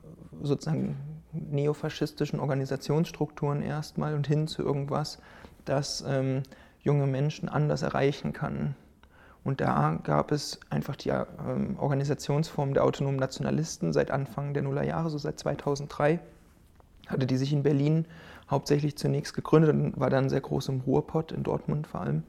sozusagen 0.42 0.96
neofaschistischen 1.32 2.40
Organisationsstrukturen 2.40 3.62
erstmal 3.62 4.14
und 4.14 4.26
hin 4.26 4.46
zu 4.46 4.62
irgendwas, 4.62 5.18
das 5.64 6.04
ähm, 6.06 6.42
junge 6.80 7.06
Menschen 7.06 7.48
anders 7.48 7.82
erreichen 7.82 8.32
kann. 8.32 8.76
Und 9.44 9.60
da 9.60 10.00
gab 10.02 10.32
es 10.32 10.58
einfach 10.70 10.96
die 10.96 11.10
ähm, 11.10 11.76
Organisationsform 11.78 12.72
der 12.72 12.84
autonomen 12.84 13.18
Nationalisten 13.18 13.92
seit 13.92 14.10
Anfang 14.10 14.54
der 14.54 14.62
Nullerjahre, 14.62 15.10
so 15.10 15.18
seit 15.18 15.38
2003, 15.38 16.18
hatte 17.06 17.26
die 17.26 17.36
sich 17.36 17.52
in 17.52 17.62
Berlin 17.62 18.06
hauptsächlich 18.50 18.96
zunächst 18.96 19.34
gegründet 19.34 19.72
und 19.72 20.00
war 20.00 20.10
dann 20.10 20.30
sehr 20.30 20.40
groß 20.40 20.68
im 20.68 20.80
Ruhrpott, 20.80 21.32
in 21.32 21.42
Dortmund 21.42 21.86
vor 21.86 22.00
allem. 22.00 22.22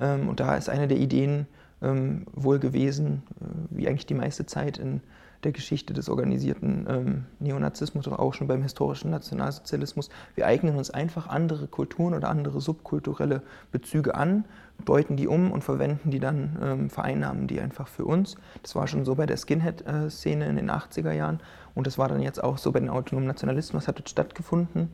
Ähm, 0.00 0.28
und 0.28 0.40
da 0.40 0.56
ist 0.56 0.70
eine 0.70 0.88
der 0.88 0.98
Ideen 0.98 1.46
ähm, 1.82 2.26
wohl 2.32 2.58
gewesen, 2.58 3.22
äh, 3.40 3.44
wie 3.70 3.88
eigentlich 3.88 4.06
die 4.06 4.14
meiste 4.14 4.46
Zeit 4.46 4.78
in 4.78 5.02
der 5.44 5.52
Geschichte 5.52 5.94
des 5.94 6.08
organisierten 6.08 6.86
ähm, 6.88 7.24
Neonazismus 7.38 8.06
oder 8.06 8.20
auch 8.20 8.34
schon 8.34 8.46
beim 8.46 8.62
historischen 8.62 9.10
Nationalsozialismus. 9.10 10.08
Wir 10.34 10.46
eignen 10.46 10.76
uns 10.76 10.90
einfach 10.90 11.28
andere 11.28 11.66
Kulturen 11.66 12.14
oder 12.14 12.28
andere 12.28 12.60
subkulturelle 12.60 13.42
Bezüge 13.72 14.14
an, 14.14 14.44
deuten 14.84 15.16
die 15.16 15.26
um 15.26 15.52
und 15.52 15.64
verwenden 15.64 16.10
die 16.10 16.20
dann, 16.20 16.58
ähm, 16.62 16.90
vereinnahmen 16.90 17.46
die 17.46 17.60
einfach 17.60 17.88
für 17.88 18.04
uns. 18.04 18.36
Das 18.62 18.74
war 18.74 18.86
schon 18.86 19.04
so 19.04 19.14
bei 19.14 19.26
der 19.26 19.36
Skinhead-Szene 19.36 20.46
in 20.46 20.56
den 20.56 20.70
80er 20.70 21.12
Jahren 21.12 21.40
und 21.74 21.86
das 21.86 21.98
war 21.98 22.08
dann 22.08 22.22
jetzt 22.22 22.42
auch 22.42 22.58
so 22.58 22.72
bei 22.72 22.80
den 22.80 22.90
autonomen 22.90 23.26
Nationalisten, 23.26 23.76
was 23.76 23.88
hat 23.88 23.98
dort 23.98 24.08
stattgefunden. 24.08 24.90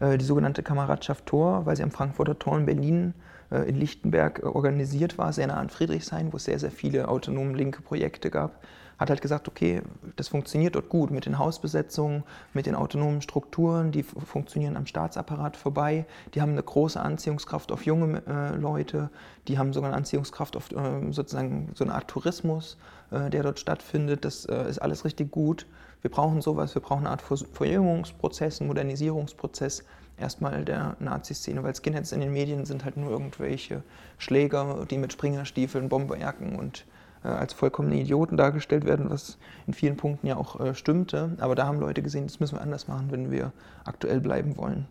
Äh, 0.00 0.18
die 0.18 0.24
sogenannte 0.24 0.62
Kameradschaft 0.62 1.26
Tor, 1.26 1.64
weil 1.66 1.76
sie 1.76 1.82
am 1.82 1.90
Frankfurter 1.90 2.38
Tor 2.38 2.58
in 2.58 2.66
Berlin 2.66 3.14
äh, 3.50 3.68
in 3.68 3.76
Lichtenberg 3.76 4.40
äh, 4.40 4.46
organisiert 4.46 5.16
war, 5.18 5.32
sehr 5.32 5.46
nah 5.46 5.54
an 5.54 5.70
Friedrichshain, 5.70 6.32
wo 6.32 6.36
es 6.36 6.44
sehr, 6.44 6.58
sehr 6.58 6.70
viele 6.70 7.08
autonom 7.08 7.54
linke 7.54 7.82
Projekte 7.82 8.30
gab 8.30 8.62
hat 9.02 9.10
halt 9.10 9.20
gesagt, 9.20 9.48
okay, 9.48 9.82
das 10.16 10.28
funktioniert 10.28 10.74
dort 10.74 10.88
gut 10.88 11.10
mit 11.10 11.26
den 11.26 11.38
Hausbesetzungen, 11.38 12.22
mit 12.54 12.66
den 12.66 12.74
autonomen 12.74 13.20
Strukturen, 13.20 13.92
die 13.92 14.02
funktionieren 14.02 14.76
am 14.76 14.86
Staatsapparat 14.86 15.56
vorbei, 15.56 16.06
die 16.34 16.40
haben 16.40 16.52
eine 16.52 16.62
große 16.62 17.00
Anziehungskraft 17.00 17.72
auf 17.72 17.84
junge 17.84 18.22
äh, 18.26 18.56
Leute, 18.56 19.10
die 19.48 19.58
haben 19.58 19.72
sogar 19.72 19.90
eine 19.90 19.96
Anziehungskraft 19.96 20.56
auf 20.56 20.70
äh, 20.72 21.12
sozusagen 21.12 21.70
so 21.74 21.84
eine 21.84 21.94
Art 21.94 22.08
Tourismus, 22.08 22.78
äh, 23.10 23.28
der 23.28 23.42
dort 23.42 23.58
stattfindet. 23.58 24.24
Das 24.24 24.46
äh, 24.46 24.68
ist 24.68 24.80
alles 24.80 25.04
richtig 25.04 25.30
gut. 25.30 25.66
Wir 26.00 26.10
brauchen 26.10 26.40
sowas, 26.40 26.74
wir 26.74 26.82
brauchen 26.82 27.06
eine 27.06 27.10
Art 27.10 27.22
Verjüngungsprozess, 27.22 28.60
einen 28.60 28.68
Modernisierungsprozess 28.68 29.84
erstmal 30.18 30.64
der 30.64 30.96
Nazi-Szene, 31.00 31.62
weil 31.62 31.74
Skinheads 31.74 32.12
in 32.12 32.20
den 32.20 32.32
Medien 32.32 32.64
sind 32.64 32.84
halt 32.84 32.96
nur 32.96 33.10
irgendwelche 33.10 33.82
Schläger, 34.18 34.86
die 34.88 34.98
mit 34.98 35.12
Springerstiefeln, 35.12 35.88
Bomberjacken 35.88 36.56
und 36.56 36.86
als 37.28 37.52
vollkommene 37.52 38.00
Idioten 38.00 38.36
dargestellt 38.36 38.84
werden, 38.84 39.10
was 39.10 39.38
in 39.66 39.74
vielen 39.74 39.96
Punkten 39.96 40.26
ja 40.26 40.36
auch 40.36 40.60
äh, 40.60 40.74
stimmte. 40.74 41.36
Aber 41.38 41.54
da 41.54 41.66
haben 41.66 41.80
Leute 41.80 42.02
gesehen, 42.02 42.26
das 42.26 42.40
müssen 42.40 42.56
wir 42.56 42.62
anders 42.62 42.88
machen, 42.88 43.08
wenn 43.10 43.30
wir 43.30 43.52
aktuell 43.84 44.20
bleiben 44.20 44.56
wollen. 44.56 44.86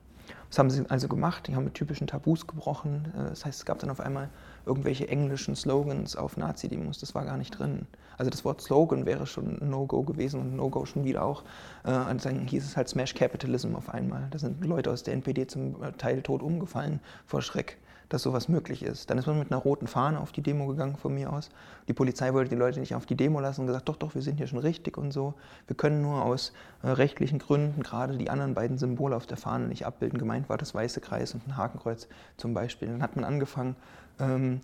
Was 0.49 0.59
haben 0.59 0.69
sie 0.69 0.83
also 0.89 1.07
gemacht? 1.07 1.47
Die 1.47 1.55
haben 1.55 1.63
mit 1.63 1.73
typischen 1.73 2.07
Tabus 2.07 2.47
gebrochen. 2.47 3.11
Äh, 3.15 3.29
das 3.29 3.45
heißt, 3.45 3.59
es 3.59 3.65
gab 3.65 3.79
dann 3.79 3.89
auf 3.89 3.99
einmal 3.99 4.29
irgendwelche 4.65 5.07
englischen 5.07 5.55
Slogans 5.55 6.15
auf 6.15 6.37
Nazi-Demos. 6.37 6.99
Das 6.99 7.15
war 7.15 7.25
gar 7.25 7.37
nicht 7.37 7.57
drin. 7.57 7.87
Also 8.17 8.29
das 8.29 8.45
Wort 8.45 8.61
Slogan 8.61 9.05
wäre 9.05 9.25
schon 9.25 9.57
No-Go 9.61 10.03
gewesen 10.03 10.39
und 10.39 10.55
No-Go 10.55 10.85
schon 10.85 11.03
wieder 11.03 11.23
auch. 11.23 11.43
und 11.83 12.23
dann 12.23 12.45
hieß 12.45 12.63
es 12.63 12.77
halt 12.77 12.87
Smash 12.87 13.15
Capitalism 13.15 13.75
auf 13.75 13.89
einmal. 13.89 14.27
Da 14.29 14.37
sind 14.37 14.63
Leute 14.63 14.91
aus 14.91 15.01
der 15.01 15.15
NPD 15.15 15.47
zum 15.47 15.75
Teil 15.97 16.21
tot 16.21 16.43
umgefallen 16.43 16.99
vor 17.25 17.41
Schreck 17.41 17.79
dass 18.13 18.24
sowas 18.24 18.50
möglich 18.50 18.84
ist. 18.84 19.10
Dann 19.10 19.17
ist 19.17 19.26
man 19.26 19.39
mit 19.39 19.52
einer 19.52 19.62
roten 19.62 19.88
Fahne 19.88 20.19
auf 20.19 20.32
die 20.32 20.41
Demo 20.41 20.67
gegangen 20.67 20.97
von 20.97 21.13
mir 21.13 21.32
aus. 21.32 21.50
Die 21.88 21.93
Polizei 21.93 22.34
wollte 22.34 22.50
die 22.50 22.56
Leute 22.56 22.80
nicht 22.80 22.93
auf 22.93 23.06
die 23.06 23.15
Demo 23.15 23.39
lassen 23.39 23.62
und 23.62 23.67
gesagt, 23.67 23.88
doch, 23.88 23.95
doch, 23.95 24.15
wir 24.15 24.21
sind 24.21 24.38
hier 24.38 24.47
schon 24.47 24.60
richtig 24.60 24.97
und 24.97 25.12
so. 25.12 25.34
Wir 25.67 25.78
können 25.78 26.02
nur 26.02 26.24
aus 26.26 26.52
äh, 26.84 26.89
rechtlichen 26.89 27.39
Gründen 27.39 27.84
gerade 27.84 28.17
die 28.17 28.30
anderen 28.30 28.54
beiden 28.54 28.78
Symbole 28.78 29.15
auf 29.15 29.28
der 29.28 29.38
Fahne 29.38 29.67
nicht 29.67 29.86
abbilden. 29.86 30.19
Gemeint 30.19 30.50
war 30.50 30.58
das 30.58 30.76
weiße 30.76 31.00
Kreis 31.00 31.34
und 31.34 31.47
ein 31.47 31.56
Hakenkreuz 31.56 32.10
zum 32.36 32.54
Beispiel. 32.54 32.89
Dann 32.89 33.02
hat 33.02 33.15
man 33.15 33.24
angefangen, 33.24 33.76
ähm, 34.19 34.60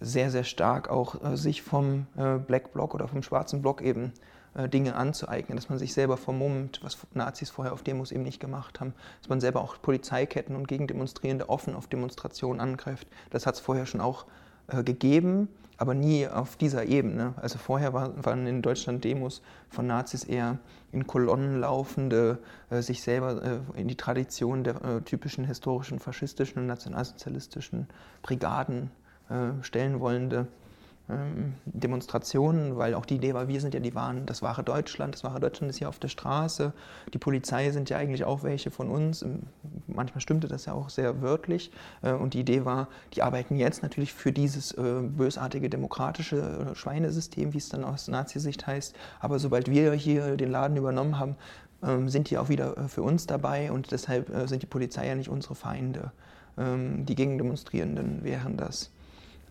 sehr, 0.00 0.30
sehr 0.30 0.44
stark 0.44 0.90
auch 0.90 1.22
äh, 1.24 1.36
sich 1.36 1.62
vom 1.62 2.06
äh, 2.16 2.36
Black 2.36 2.72
Block 2.72 2.94
oder 2.94 3.08
vom 3.08 3.22
schwarzen 3.22 3.62
Block 3.62 3.80
eben 3.80 4.12
Dinge 4.54 4.96
anzueignen, 4.96 5.56
dass 5.56 5.70
man 5.70 5.78
sich 5.78 5.94
selber 5.94 6.18
vermummt, 6.18 6.80
was 6.82 6.98
Nazis 7.14 7.48
vorher 7.48 7.72
auf 7.72 7.82
Demos 7.82 8.12
eben 8.12 8.22
nicht 8.22 8.38
gemacht 8.38 8.80
haben, 8.80 8.92
dass 9.20 9.30
man 9.30 9.40
selber 9.40 9.62
auch 9.62 9.80
Polizeiketten 9.80 10.54
und 10.54 10.68
Gegendemonstrierende 10.68 11.48
offen 11.48 11.74
auf 11.74 11.86
Demonstrationen 11.86 12.60
angreift. 12.60 13.08
Das 13.30 13.46
hat 13.46 13.54
es 13.54 13.60
vorher 13.60 13.86
schon 13.86 14.02
auch 14.02 14.26
äh, 14.68 14.84
gegeben, 14.84 15.48
aber 15.76 15.94
nie 15.94 16.28
auf 16.28 16.56
dieser 16.56 16.84
Ebene. 16.84 17.34
Also 17.36 17.58
vorher 17.58 17.92
war, 17.92 18.24
waren 18.24 18.46
in 18.46 18.62
Deutschland 18.62 19.02
Demos 19.04 19.42
von 19.68 19.86
Nazis 19.86 20.22
eher 20.22 20.58
in 20.92 21.06
Kolonnen 21.06 21.60
laufende, 21.60 22.38
äh, 22.70 22.82
sich 22.82 23.02
selber 23.02 23.42
äh, 23.42 23.80
in 23.80 23.88
die 23.88 23.96
Tradition 23.96 24.64
der 24.64 24.76
äh, 24.84 25.00
typischen 25.00 25.44
historischen 25.44 25.98
faschistischen 25.98 26.60
und 26.60 26.66
nationalsozialistischen 26.68 27.88
Brigaden 28.22 28.90
äh, 29.28 29.62
stellen 29.62 29.98
wollende 29.98 30.46
Demonstrationen, 31.64 32.76
weil 32.76 32.94
auch 32.94 33.04
die 33.04 33.16
Idee 33.16 33.34
war, 33.34 33.48
wir 33.48 33.60
sind 33.60 33.74
ja 33.74 33.80
die 33.80 33.94
wahren, 33.94 34.24
das 34.24 34.40
wahre 34.40 34.62
Deutschland, 34.62 35.14
das 35.14 35.24
wahre 35.24 35.40
Deutschland 35.40 35.68
ist 35.70 35.80
ja 35.80 35.88
auf 35.88 35.98
der 35.98 36.08
Straße, 36.08 36.72
die 37.12 37.18
Polizei 37.18 37.70
sind 37.70 37.90
ja 37.90 37.98
eigentlich 37.98 38.24
auch 38.24 38.44
welche 38.44 38.70
von 38.70 38.88
uns, 38.88 39.24
manchmal 39.86 40.20
stimmte 40.20 40.48
das 40.48 40.66
ja 40.66 40.72
auch 40.72 40.90
sehr 40.90 41.20
wörtlich. 41.20 41.70
Äh, 42.02 42.12
und 42.12 42.34
die 42.34 42.40
Idee 42.40 42.64
war, 42.64 42.88
die 43.14 43.22
arbeiten 43.22 43.56
jetzt 43.56 43.82
natürlich 43.82 44.12
für 44.12 44.32
dieses 44.32 44.72
äh, 44.72 45.02
bösartige 45.02 45.68
demokratische 45.68 46.70
äh, 46.72 46.74
Schweinesystem, 46.74 47.52
wie 47.52 47.58
es 47.58 47.68
dann 47.68 47.84
aus 47.84 48.08
Nazi-Sicht 48.08 48.66
heißt, 48.66 48.94
aber 49.20 49.38
sobald 49.38 49.68
wir 49.68 49.92
hier 49.92 50.36
den 50.36 50.50
Laden 50.50 50.76
übernommen 50.76 51.18
haben, 51.18 51.36
ähm, 51.82 52.08
sind 52.08 52.30
die 52.30 52.38
auch 52.38 52.48
wieder 52.48 52.88
für 52.88 53.02
uns 53.02 53.26
dabei. 53.26 53.72
Und 53.72 53.90
deshalb 53.90 54.30
sind 54.48 54.62
die 54.62 54.66
Polizei 54.66 55.08
ja 55.08 55.14
nicht 55.14 55.28
unsere 55.28 55.54
Feinde. 55.54 56.12
Ähm, 56.56 57.04
die 57.06 57.14
Gegendemonstrierenden 57.14 58.22
wären 58.22 58.56
das. 58.56 58.90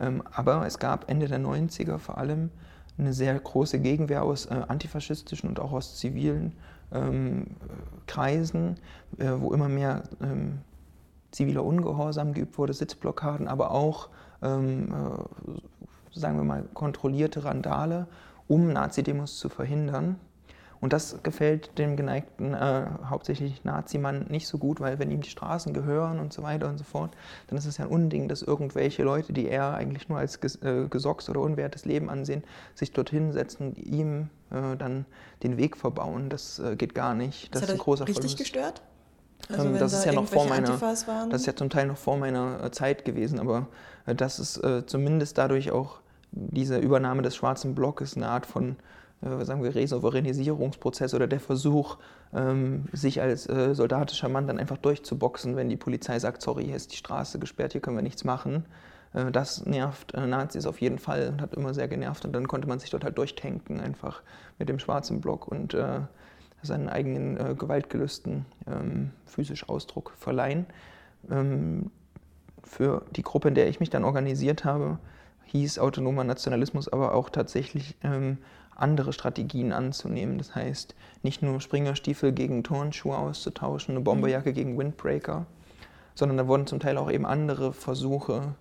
Ähm, 0.02 0.24
aber 0.34 0.66
es 0.66 0.80
gab 0.80 1.10
Ende 1.10 1.28
der 1.28 1.40
90er 1.40 2.00
vor 2.00 2.18
allem 2.18 2.50
eine 2.98 3.14
sehr 3.14 3.40
große 3.40 3.80
Gegenwehr 3.80 4.24
aus 4.24 4.48
äh, 4.48 4.62
antifaschistischen 4.68 5.48
und 5.48 5.60
auch 5.60 5.72
aus 5.72 5.98
zivilen 5.98 6.54
ähm, 6.92 7.48
Kreisen, 8.08 8.78
äh, 9.18 9.32
wo 9.38 9.54
immer 9.54 9.70
mehr 9.70 10.04
ähm, 10.22 10.60
ziviler 11.32 11.64
Ungehorsam 11.64 12.34
geübt 12.34 12.58
wurde, 12.58 12.74
Sitzblockaden, 12.74 13.48
aber 13.48 13.72
auch, 13.72 14.10
ähm, 14.42 14.90
äh, 14.92 16.20
sagen 16.20 16.38
wir 16.38 16.44
mal, 16.44 16.64
kontrollierte 16.74 17.46
Randale, 17.46 18.08
um 18.48 18.74
Nazi-Demos 18.74 19.38
zu 19.38 19.48
verhindern. 19.48 20.18
Und 20.82 20.94
das 20.94 21.22
gefällt 21.22 21.78
dem 21.78 21.96
geneigten, 21.96 22.56
äh, 22.56 22.88
hauptsächlich 23.06 23.64
Nazimann 23.64 24.26
nicht 24.30 24.48
so 24.48 24.58
gut, 24.58 24.80
weil 24.82 24.98
wenn 24.98 25.12
ihm 25.12 25.22
die 25.22 25.30
Straßen 25.30 25.74
gehören 25.74 26.20
und 26.20 26.34
so 26.34 26.42
weiter 26.42 26.68
und 26.68 26.80
so 26.80 26.84
fort, 26.84 27.12
dann 27.48 27.58
ist 27.58 27.68
es 27.68 27.78
ja 27.78 27.86
ein 27.86 27.92
Unding, 27.92 28.28
dass 28.28 28.42
irgendwelche 28.42 29.04
Leute, 29.04 29.32
die 29.32 29.48
er 29.48 29.76
eigentlich 29.76 30.10
nur 30.10 30.18
als 30.18 30.42
ges 30.42 30.56
äh, 30.64 30.88
gesocks 30.90 31.30
oder 31.30 31.40
unwertes 31.40 31.86
Leben 31.86 32.10
ansehen, 32.10 32.44
sich 32.74 32.92
dorthin 32.92 33.32
setzen 33.32 33.68
und 33.68 33.78
ihm 33.78 34.30
äh, 34.50 34.76
dann 34.76 35.06
den 35.44 35.58
Weg 35.58 35.78
verbauen. 35.78 36.30
Das 36.30 36.58
äh, 36.58 36.76
geht 36.76 36.96
gar 36.96 37.14
nicht. 37.14 37.54
Das, 37.54 37.62
das 37.62 37.70
ist 37.70 37.76
ein 37.76 37.80
großer 37.80 38.08
richtig 38.08 38.16
Verlust. 38.16 38.38
gestört? 38.40 38.82
Also 39.50 39.68
ähm, 39.68 39.78
das 39.78 39.94
ist 39.94 40.06
ja 40.06 40.14
noch 40.14 40.28
vor 40.28 40.48
meiner, 40.48 40.78
das 40.78 41.06
ist 41.42 41.46
ja 41.46 41.56
zum 41.56 41.70
Teil 41.70 41.86
noch 41.86 41.98
vor 41.98 42.18
meiner 42.18 42.64
äh, 42.64 42.72
Zeit 42.72 43.06
gewesen, 43.06 43.40
aber 43.40 43.68
äh, 44.08 44.16
das 44.16 44.40
ist 44.40 44.62
zumindest 44.88 45.38
dadurch 45.38 45.72
auch 45.72 46.00
diese 46.32 46.78
Übernahme 46.80 47.22
des 47.22 47.36
schwarzen 47.36 47.76
Blockes 47.76 48.16
eine 48.16 48.28
Art 48.28 48.46
von 48.46 48.78
sagen 49.22 49.64
wir, 49.64 49.76
Resouveränisierungsprozess 49.76 51.14
oder 51.14 51.28
der 51.28 51.40
Versuch, 51.40 51.98
ähm, 52.34 52.86
sich 52.92 53.22
als 53.22 53.48
äh, 53.48 53.76
soldatischer 53.76 54.30
Mann 54.30 54.48
dann 54.48 54.60
einfach 54.60 54.78
durchzuboxen, 54.78 55.56
wenn 55.56 55.70
die 55.70 55.78
Polizei 55.78 56.18
sagt, 56.18 56.42
sorry, 56.42 56.66
hier 56.66 56.76
ist 56.76 56.92
die 56.92 56.98
Straße 56.98 57.38
gesperrt, 57.38 57.74
hier 57.74 57.82
können 57.82 57.98
wir 57.98 58.04
nichts 58.04 58.24
machen. 58.24 58.66
Äh, 59.14 59.32
das 59.32 59.66
nervt 59.66 60.14
äh, 60.14 60.26
Nazis 60.26 60.66
auf 60.66 60.82
jeden 60.82 60.98
Fall 60.98 61.30
und 61.30 61.42
hat 61.42 61.54
immer 61.54 61.74
sehr 61.74 61.88
genervt. 61.88 62.26
Und 62.26 62.34
dann 62.34 62.48
konnte 62.48 62.68
man 62.68 62.80
sich 62.80 62.90
dort 62.90 63.04
halt 63.04 63.18
durchtanken, 63.18 63.80
einfach 63.80 64.22
mit 64.58 64.70
dem 64.70 64.80
schwarzen 64.80 65.22
Block 65.22 65.48
und 65.48 65.74
äh, 65.74 66.00
seinen 66.64 66.90
eigenen 66.90 67.38
äh, 67.38 67.56
Gewaltgelüsten 67.56 68.46
ähm, 68.68 69.12
physisch 69.26 69.68
Ausdruck 69.70 70.14
verleihen. 70.18 70.66
Ähm, 71.30 71.92
für 72.64 73.04
die 73.16 73.24
Gruppe, 73.24 73.50
in 73.50 73.56
der 73.56 73.68
ich 73.68 73.80
mich 73.80 73.90
dann 73.90 74.04
organisiert 74.04 74.66
habe, 74.66 75.00
hieß 75.46 75.80
autonomer 75.80 76.24
Nationalismus 76.24 76.88
aber 76.88 77.14
auch 77.14 77.30
tatsächlich 77.30 77.98
andere 78.76 79.14
Strategien 79.14 79.72
anzunehmen. 79.72 80.38
Das 80.38 80.56
heißt, 80.56 80.96
nicht 81.24 81.42
nur 81.42 81.62
Springerstiefel 81.62 82.32
gegen 82.32 82.64
Turnschuhe 82.64 83.18
auszutauschen, 83.18 83.96
eine 83.96 84.04
Bomberjacke 84.04 84.50
mhm. 84.50 84.56
gegen 84.56 84.78
Windbreaker, 84.78 85.46
sondern 86.16 86.38
da 86.38 86.48
wurden 86.48 86.68
zum 86.68 86.80
Teil 86.80 86.98
auch 86.98 87.12
eben 87.12 87.26
andere 87.26 87.74
Versuche, 87.74 88.56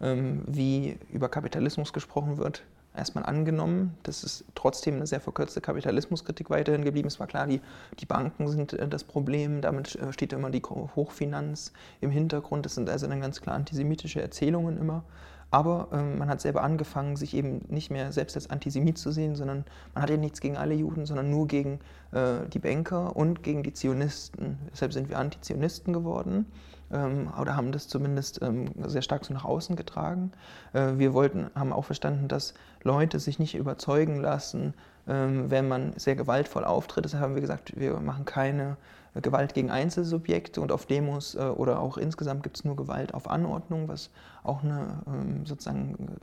ähm, 0.00 0.42
wie 0.46 0.98
über 1.12 1.28
Kapitalismus 1.28 1.92
gesprochen 1.92 2.38
wird, 2.38 2.64
erstmal 2.94 3.24
angenommen. 3.24 3.96
Das 4.02 4.24
ist 4.24 4.44
trotzdem 4.54 4.96
eine 4.96 5.06
sehr 5.06 5.20
verkürzte 5.20 5.60
Kapitalismuskritik 5.60 6.50
weiterhin 6.50 6.84
geblieben. 6.84 7.08
Es 7.08 7.20
war 7.20 7.26
klar, 7.26 7.46
die, 7.46 7.60
die 7.98 8.06
Banken 8.06 8.48
sind 8.48 8.74
äh, 8.74 8.88
das 8.88 9.04
Problem, 9.04 9.60
damit 9.60 9.94
äh, 9.96 10.12
steht 10.12 10.32
immer 10.32 10.50
die 10.50 10.62
Hochfinanz 10.62 11.72
im 12.00 12.10
Hintergrund. 12.10 12.66
Das 12.66 12.74
sind 12.74 12.90
also 12.90 13.06
dann 13.06 13.20
ganz 13.20 13.40
klar 13.40 13.54
antisemitische 13.54 14.20
Erzählungen 14.20 14.78
immer. 14.78 15.04
Aber 15.52 15.88
ähm, 15.92 16.18
man 16.18 16.28
hat 16.28 16.40
selber 16.40 16.62
angefangen, 16.62 17.14
sich 17.16 17.34
eben 17.34 17.60
nicht 17.68 17.90
mehr 17.90 18.10
selbst 18.10 18.36
als 18.36 18.48
Antisemit 18.48 18.96
zu 18.96 19.12
sehen, 19.12 19.36
sondern 19.36 19.64
man 19.94 20.02
hat 20.02 20.08
ja 20.08 20.16
nichts 20.16 20.40
gegen 20.40 20.56
alle 20.56 20.74
Juden, 20.74 21.04
sondern 21.04 21.28
nur 21.28 21.46
gegen 21.46 21.78
äh, 22.12 22.48
die 22.50 22.58
Banker 22.58 23.14
und 23.14 23.42
gegen 23.42 23.62
die 23.62 23.74
Zionisten. 23.74 24.58
Deshalb 24.72 24.94
sind 24.94 25.10
wir 25.10 25.18
Antizionisten 25.18 25.92
geworden 25.92 26.46
ähm, 26.90 27.30
oder 27.38 27.54
haben 27.54 27.70
das 27.70 27.86
zumindest 27.86 28.40
ähm, 28.40 28.70
sehr 28.86 29.02
stark 29.02 29.26
so 29.26 29.34
nach 29.34 29.44
außen 29.44 29.76
getragen. 29.76 30.32
Äh, 30.72 30.92
wir 30.96 31.12
wollten, 31.12 31.50
haben 31.54 31.74
auch 31.74 31.84
verstanden, 31.84 32.28
dass 32.28 32.54
Leute 32.82 33.20
sich 33.20 33.38
nicht 33.38 33.54
überzeugen 33.54 34.20
lassen, 34.20 34.72
wenn 35.04 35.66
man 35.66 35.94
sehr 35.96 36.14
gewaltvoll 36.14 36.64
auftritt. 36.64 37.04
Deshalb 37.04 37.24
haben 37.24 37.34
wir 37.34 37.40
gesagt, 37.40 37.72
wir 37.76 37.98
machen 37.98 38.24
keine 38.24 38.76
Gewalt 39.20 39.52
gegen 39.52 39.70
Einzelsubjekte 39.70 40.60
und 40.60 40.72
auf 40.72 40.86
Demos 40.86 41.34
äh, 41.34 41.40
oder 41.40 41.80
auch 41.80 41.98
insgesamt 41.98 42.42
gibt 42.42 42.56
es 42.56 42.64
nur 42.64 42.76
Gewalt 42.76 43.12
auf 43.12 43.28
Anordnung, 43.28 43.88
was 43.88 44.10
auch 44.42 44.62
eine 44.62 45.02
ähm, 45.06 45.44
sozusagen 45.44 46.16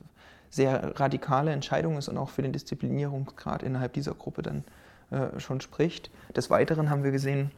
sehr 0.50 0.98
radikale 0.98 1.52
Entscheidung 1.52 1.96
ist 1.96 2.08
und 2.08 2.18
auch 2.18 2.30
für 2.30 2.42
den 2.42 2.52
Disziplinierungsgrad 2.52 3.62
innerhalb 3.62 3.92
dieser 3.92 4.14
Gruppe 4.14 4.42
dann 4.42 4.64
äh, 5.10 5.38
schon 5.38 5.60
spricht. 5.60 6.10
Des 6.34 6.50
Weiteren 6.50 6.90
haben 6.90 7.04
wir 7.04 7.12
gesehen, 7.12 7.52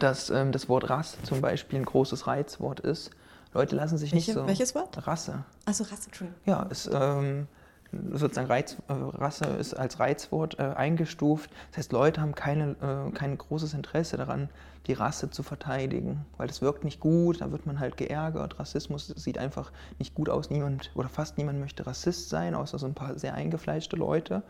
dass 0.00 0.28
ähm, 0.30 0.50
das 0.50 0.68
Wort 0.68 0.90
Rasse 0.90 1.22
zum 1.22 1.40
Beispiel 1.40 1.78
ein 1.78 1.84
großes 1.84 2.26
Reizwort 2.26 2.80
ist. 2.80 3.10
Leute 3.54 3.76
lassen 3.76 3.96
sich 3.96 4.12
Welche, 4.12 4.30
nicht 4.30 4.38
so. 4.40 4.46
Welches 4.48 4.74
Wort? 4.74 5.06
Rasse. 5.06 5.44
Also 5.66 5.84
Rasse, 5.84 6.06
Entschuldigung. 6.06 6.40
Ja, 6.46 6.64
ist 6.64 6.90
ähm, 6.92 7.46
sozusagen 7.92 8.48
Reiz, 8.48 8.76
äh, 8.88 8.92
Rasse 8.92 9.44
ist 9.44 9.74
als 9.74 9.98
Reizwort 9.98 10.58
äh, 10.58 10.62
eingestuft. 10.62 11.50
Das 11.70 11.78
heißt, 11.78 11.92
Leute 11.92 12.20
haben 12.20 12.34
keine, 12.34 12.76
äh, 12.82 13.10
kein 13.12 13.36
großes 13.36 13.74
Interesse 13.74 14.16
daran, 14.16 14.48
die 14.86 14.92
Rasse 14.92 15.30
zu 15.30 15.42
verteidigen, 15.42 16.24
weil 16.36 16.48
das 16.48 16.62
wirkt 16.62 16.84
nicht 16.84 17.00
gut, 17.00 17.40
da 17.40 17.52
wird 17.52 17.66
man 17.66 17.78
halt 17.80 17.96
geärgert. 17.96 18.58
Rassismus 18.58 19.08
sieht 19.08 19.38
einfach 19.38 19.70
nicht 19.98 20.14
gut 20.14 20.28
aus. 20.28 20.50
Niemand 20.50 20.90
oder 20.94 21.08
fast 21.08 21.38
niemand 21.38 21.60
möchte 21.60 21.86
Rassist 21.86 22.28
sein, 22.28 22.54
außer 22.54 22.78
so 22.78 22.86
ein 22.86 22.94
paar 22.94 23.18
sehr 23.18 23.34
eingefleischte 23.34 23.96
Leute. 23.96 24.42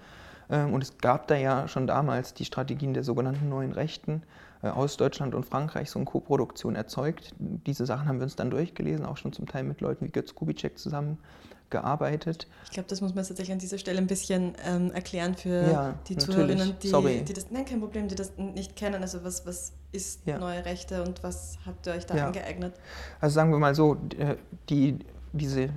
Ähm, 0.51 0.72
und 0.72 0.83
es 0.83 0.98
gab 0.98 1.29
da 1.29 1.37
ja 1.37 1.68
schon 1.68 1.87
damals 1.87 2.35
die 2.35 2.44
Strategien 2.44 2.94
der 2.94 3.05
sogenannten 3.05 3.48
neuen 3.48 3.72
Rechten 3.72 4.22
äh, 4.62 4.68
aus 4.68 4.96
Deutschland 4.96 5.35
und 5.35 5.44
Frankreich, 5.44 5.90
so 5.90 5.98
eine 5.98 6.07
Co-Produktion 6.07 6.74
erzeugt. 6.74 7.35
Diese 7.38 7.87
Sachen 7.87 8.09
haben 8.09 8.18
wir 8.18 8.24
uns 8.24 8.37
dann 8.37 8.51
durchgelesen, 8.51 9.07
auch 9.07 9.16
schon 9.16 9.33
zum 9.33 9.46
Teil 9.46 9.64
mit 9.64 9.81
Leuten 9.81 10.07
wie 10.07 10.11
Götz 10.11 10.35
Kubitschek 10.35 10.79
zusammen 10.79 11.18
gearbeitet. 11.70 12.46
Ich 12.64 12.70
glaube, 12.70 12.88
das 12.88 13.00
muss 13.00 13.14
man 13.14 13.24
tatsächlich 13.24 13.52
an 13.52 13.59
dieser 13.59 13.78
Stelle 13.78 13.98
ein 13.98 14.07
bisschen 14.07 14.54
ähm, 14.64 14.90
erklären 14.92 15.35
für 15.35 15.70
ja, 15.70 15.94
die 16.09 16.16
Zuhörerinnen, 16.16 16.76
die, 16.83 17.24
die, 17.24 17.33
das, 17.33 17.50
nein, 17.50 17.64
kein 17.64 17.81
Problem, 17.81 18.09
die 18.09 18.14
das 18.14 18.33
nicht 18.37 18.76
kennen. 18.76 19.02
Also 19.02 19.24
was, 19.24 19.46
was 19.46 19.72
ist 19.92 20.26
ja. 20.26 20.38
neue 20.38 20.64
Rechte 20.64 21.02
und 21.02 21.22
was 21.22 21.59
habt 21.66 21.87
ihr 21.87 21.94
euch 21.94 22.07
da 22.07 22.16
ja. 22.16 22.26
angeeignet? 22.26 22.74
Also 23.20 23.35
sagen 23.35 23.50
wir 23.50 23.59
mal 23.59 23.74
so, 23.74 23.96
äh, 24.18 24.37
die, 24.68 24.98
diese, 25.33 25.70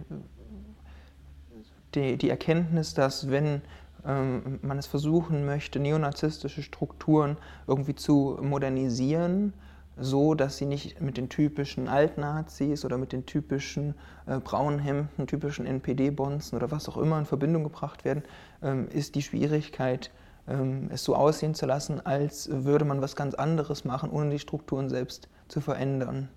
die, 1.95 2.17
die 2.17 2.29
Erkenntnis, 2.29 2.93
dass 2.93 3.29
wenn 3.29 3.61
ähm, 4.05 4.59
man 4.61 4.77
es 4.77 4.87
versuchen 4.87 5.45
möchte, 5.45 5.79
neonazistische 5.79 6.63
Strukturen 6.63 7.37
irgendwie 7.67 7.95
zu 7.95 8.39
modernisieren, 8.41 9.53
so, 9.97 10.33
dass 10.35 10.57
sie 10.57 10.65
nicht 10.65 11.01
mit 11.01 11.17
den 11.17 11.29
typischen 11.29 11.87
Altnazis 11.87 12.85
oder 12.85 12.97
mit 12.97 13.11
den 13.11 13.25
typischen 13.25 13.95
äh, 14.25 14.39
braunen 14.39 14.79
Hemden, 14.79 15.27
typischen 15.27 15.65
NPD-Bonzen 15.65 16.55
oder 16.55 16.71
was 16.71 16.87
auch 16.89 16.97
immer 16.97 17.19
in 17.19 17.25
Verbindung 17.25 17.63
gebracht 17.63 18.05
werden, 18.05 18.23
ähm, 18.63 18.87
ist 18.89 19.15
die 19.15 19.21
Schwierigkeit, 19.21 20.11
ähm, 20.47 20.89
es 20.91 21.03
so 21.03 21.15
aussehen 21.15 21.53
zu 21.53 21.65
lassen, 21.65 22.05
als 22.05 22.49
würde 22.51 22.85
man 22.85 23.01
was 23.01 23.15
ganz 23.15 23.35
anderes 23.35 23.85
machen, 23.85 24.09
ohne 24.09 24.29
die 24.29 24.39
Strukturen 24.39 24.89
selbst 24.89 25.27
zu 25.47 25.61
verändern. 25.61 26.29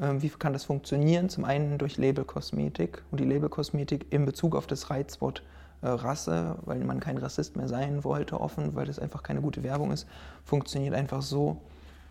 Ähm, 0.00 0.22
wie 0.22 0.28
kann 0.28 0.52
das 0.52 0.64
funktionieren? 0.64 1.28
Zum 1.28 1.44
einen 1.44 1.78
durch 1.78 1.98
Labelkosmetik 1.98 3.02
und 3.10 3.20
die 3.20 3.24
Labelkosmetik 3.24 4.06
in 4.10 4.24
Bezug 4.24 4.56
auf 4.56 4.66
das 4.66 4.90
Reizwort 4.90 5.42
äh, 5.82 5.88
Rasse, 5.88 6.56
weil 6.64 6.80
man 6.80 7.00
kein 7.00 7.18
Rassist 7.18 7.56
mehr 7.56 7.68
sein 7.68 8.04
wollte, 8.04 8.40
offen, 8.40 8.74
weil 8.74 8.86
das 8.86 8.98
einfach 8.98 9.22
keine 9.22 9.40
gute 9.40 9.62
Werbung 9.62 9.92
ist, 9.92 10.06
funktioniert 10.44 10.94
einfach 10.94 11.22
so, 11.22 11.58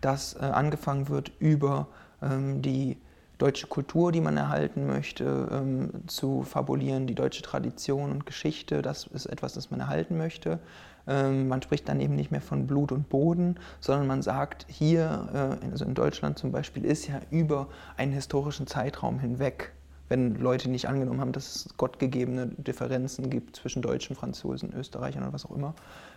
dass 0.02 0.34
äh, 0.34 0.40
angefangen 0.40 1.08
wird, 1.08 1.32
über 1.38 1.86
ähm, 2.20 2.60
die 2.60 2.98
deutsche 3.38 3.66
Kultur, 3.66 4.12
die 4.12 4.20
man 4.20 4.36
erhalten 4.36 4.86
möchte, 4.86 5.48
ähm, 5.50 5.90
zu 6.06 6.42
fabulieren, 6.42 7.06
die 7.06 7.14
deutsche 7.14 7.42
Tradition 7.42 8.12
und 8.12 8.26
Geschichte, 8.26 8.82
das 8.82 9.06
ist 9.06 9.26
etwas, 9.26 9.54
das 9.54 9.70
man 9.70 9.80
erhalten 9.80 10.16
möchte. 10.16 10.60
Ähm, 11.08 11.48
man 11.48 11.60
spricht 11.62 11.88
dann 11.88 11.98
eben 11.98 12.14
nicht 12.14 12.30
mehr 12.30 12.40
von 12.40 12.66
Blut 12.66 12.92
und 12.92 13.08
Boden, 13.08 13.56
sondern 13.80 14.06
man 14.06 14.22
sagt, 14.22 14.66
hier, 14.68 15.58
äh, 15.62 15.70
also 15.70 15.84
in 15.84 15.94
Deutschland 15.94 16.38
zum 16.38 16.52
Beispiel, 16.52 16.84
ist 16.84 17.08
ja 17.08 17.20
über 17.30 17.66
einen 17.96 18.12
historischen 18.12 18.66
Zeitraum 18.66 19.18
hinweg 19.18 19.72
wenn 20.12 20.34
Leute 20.34 20.68
nicht 20.68 20.88
angenommen 20.88 21.22
haben, 21.22 21.32
dass 21.32 21.56
es 21.56 21.76
gottgegebene 21.78 22.48
Differenzen 22.58 23.30
gibt 23.30 23.56
zwischen 23.56 23.80
Deutschen, 23.80 24.14
Franzosen, 24.14 24.74
Österreichern 24.74 25.22
oder 25.22 25.32
was 25.32 25.46
auch 25.46 25.56
immer, 25.56 25.74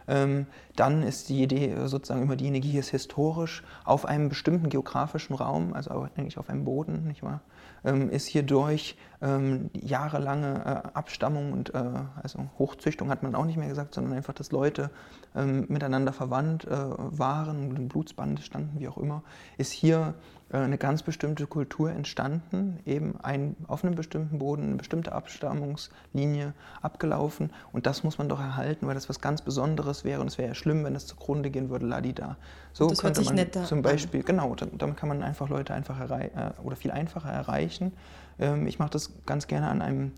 dann 0.07 1.03
ist 1.03 1.29
die 1.29 1.41
Idee 1.41 1.75
sozusagen 1.85 2.21
immer 2.21 2.35
diejenige, 2.35 2.67
hier 2.67 2.81
ist 2.81 2.89
historisch 2.89 3.63
auf 3.83 4.05
einem 4.05 4.29
bestimmten 4.29 4.69
geografischen 4.69 5.35
Raum, 5.35 5.73
also 5.73 6.07
eigentlich 6.15 6.37
auf 6.37 6.49
einem 6.49 6.65
Boden, 6.65 7.07
nicht 7.07 7.23
wahr, 7.23 7.41
ähm, 7.83 8.09
ist 8.09 8.27
hierdurch 8.27 8.97
ähm, 9.21 9.69
jahrelange 9.73 10.83
äh, 10.85 10.97
Abstammung 10.97 11.53
und 11.53 11.73
äh, 11.73 11.83
also 12.21 12.49
Hochzüchtung 12.59 13.09
hat 13.09 13.23
man 13.23 13.35
auch 13.35 13.45
nicht 13.45 13.57
mehr 13.57 13.69
gesagt, 13.69 13.93
sondern 13.93 14.13
einfach, 14.13 14.33
dass 14.33 14.51
Leute 14.51 14.89
ähm, 15.35 15.65
miteinander 15.69 16.13
verwandt 16.13 16.65
äh, 16.65 16.69
waren 16.71 17.69
und 17.69 17.77
in 17.77 17.87
Blutsbande 17.87 18.41
standen, 18.41 18.79
wie 18.79 18.87
auch 18.87 18.97
immer, 18.97 19.23
ist 19.57 19.71
hier 19.71 20.15
äh, 20.51 20.57
eine 20.57 20.77
ganz 20.77 21.01
bestimmte 21.01 21.47
Kultur 21.47 21.91
entstanden, 21.91 22.79
eben 22.85 23.19
ein, 23.21 23.55
auf 23.67 23.83
einem 23.83 23.95
bestimmten 23.95 24.39
Boden, 24.39 24.63
eine 24.63 24.75
bestimmte 24.75 25.11
Abstammungslinie 25.11 26.53
abgelaufen. 26.81 27.51
Und 27.73 27.87
das 27.87 28.03
muss 28.03 28.17
man 28.17 28.29
doch 28.29 28.39
erhalten, 28.39 28.87
weil 28.87 28.95
das 28.95 29.09
was 29.09 29.21
ganz 29.21 29.41
Besonderes 29.41 30.03
wäre. 30.03 30.21
Und 30.21 30.27
es 30.27 30.37
wäre 30.37 30.49
ja 30.49 30.55
schlimm, 30.55 30.83
wenn 30.83 30.95
es 30.95 31.07
zugrunde 31.07 31.49
gehen 31.49 31.69
würde, 31.69 31.85
ladida. 31.85 32.37
So 32.73 32.87
das 32.87 32.99
könnte 32.99 33.23
man 33.23 33.65
zum 33.65 33.81
Beispiel, 33.81 34.19
an. 34.21 34.25
genau, 34.25 34.55
damit 34.55 34.97
kann 34.97 35.09
man 35.09 35.23
einfach 35.23 35.49
Leute 35.49 35.73
einfach 35.73 35.99
äh, 36.11 36.29
oder 36.63 36.75
viel 36.75 36.91
einfacher 36.91 37.29
erreichen. 37.29 37.91
Ähm, 38.39 38.67
ich 38.67 38.79
mache 38.79 38.91
das 38.91 39.11
ganz 39.25 39.47
gerne 39.47 39.67
an 39.67 39.81
einem 39.81 40.11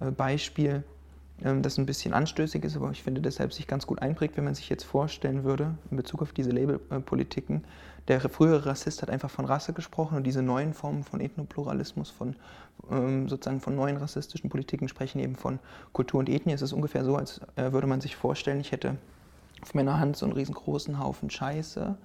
äh, 0.00 0.10
Beispiel 0.10 0.84
ähm, 1.42 1.62
das 1.62 1.78
ein 1.78 1.86
bisschen 1.86 2.14
anstößig 2.14 2.64
ist, 2.64 2.76
aber 2.76 2.90
ich 2.90 3.02
finde 3.02 3.20
deshalb 3.20 3.52
sich 3.52 3.66
ganz 3.66 3.86
gut 3.86 4.00
einprägt, 4.00 4.36
wenn 4.36 4.44
man 4.44 4.54
sich 4.54 4.68
jetzt 4.68 4.84
vorstellen 4.84 5.44
würde, 5.44 5.74
in 5.90 5.96
Bezug 5.96 6.22
auf 6.22 6.32
diese 6.32 6.50
Labelpolitiken, 6.50 7.64
der 8.06 8.20
frühere 8.20 8.66
Rassist 8.66 9.02
hat 9.02 9.10
einfach 9.10 9.30
von 9.30 9.44
Rasse 9.44 9.72
gesprochen 9.72 10.16
und 10.16 10.24
diese 10.24 10.42
neuen 10.42 10.74
Formen 10.74 11.04
von 11.04 11.20
Ethnopluralismus, 11.20 12.10
von 12.10 12.36
ähm, 12.90 13.28
sozusagen 13.28 13.60
von 13.60 13.74
neuen 13.74 13.96
rassistischen 13.96 14.50
Politiken 14.50 14.88
sprechen 14.88 15.18
eben 15.18 15.36
von 15.36 15.58
Kultur 15.92 16.20
und 16.20 16.28
Ethnie. 16.28 16.52
Es 16.52 16.62
ist 16.62 16.72
ungefähr 16.72 17.04
so, 17.04 17.16
als 17.16 17.40
äh, 17.56 17.72
würde 17.72 17.86
man 17.86 18.00
sich 18.00 18.14
vorstellen, 18.14 18.60
ich 18.60 18.72
hätte 18.72 18.96
auf 19.62 19.74
meiner 19.74 19.98
Hand 19.98 20.16
so 20.16 20.26
einen 20.26 20.34
riesengroßen 20.34 20.98
Haufen 20.98 21.30
Scheiße 21.30 21.96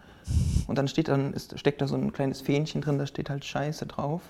und 0.68 0.78
dann 0.78 0.88
steht 0.88 1.10
dann, 1.10 1.34
ist, 1.34 1.60
steckt 1.60 1.82
da 1.82 1.88
so 1.88 1.96
ein 1.96 2.14
kleines 2.14 2.42
Fähnchen 2.42 2.82
drin, 2.82 2.98
da 2.98 3.06
steht 3.06 3.30
halt 3.30 3.44
Scheiße 3.44 3.86
drauf. 3.86 4.22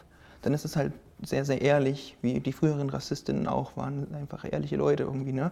Dann 0.42 0.54
ist 0.54 0.66
es 0.66 0.76
halt 0.76 0.94
sehr, 1.22 1.46
sehr 1.46 1.62
ehrlich, 1.62 2.18
wie 2.22 2.40
die 2.40 2.54
früheren 2.54 2.90
Rassistinnen 2.90 3.48
auch 3.48 3.76
waren, 3.76 4.14
einfach 4.14 4.46
ehrliche 4.50 4.78
Leute 4.78 5.04
irgendwie. 5.04 5.34
Ne? 5.34 5.52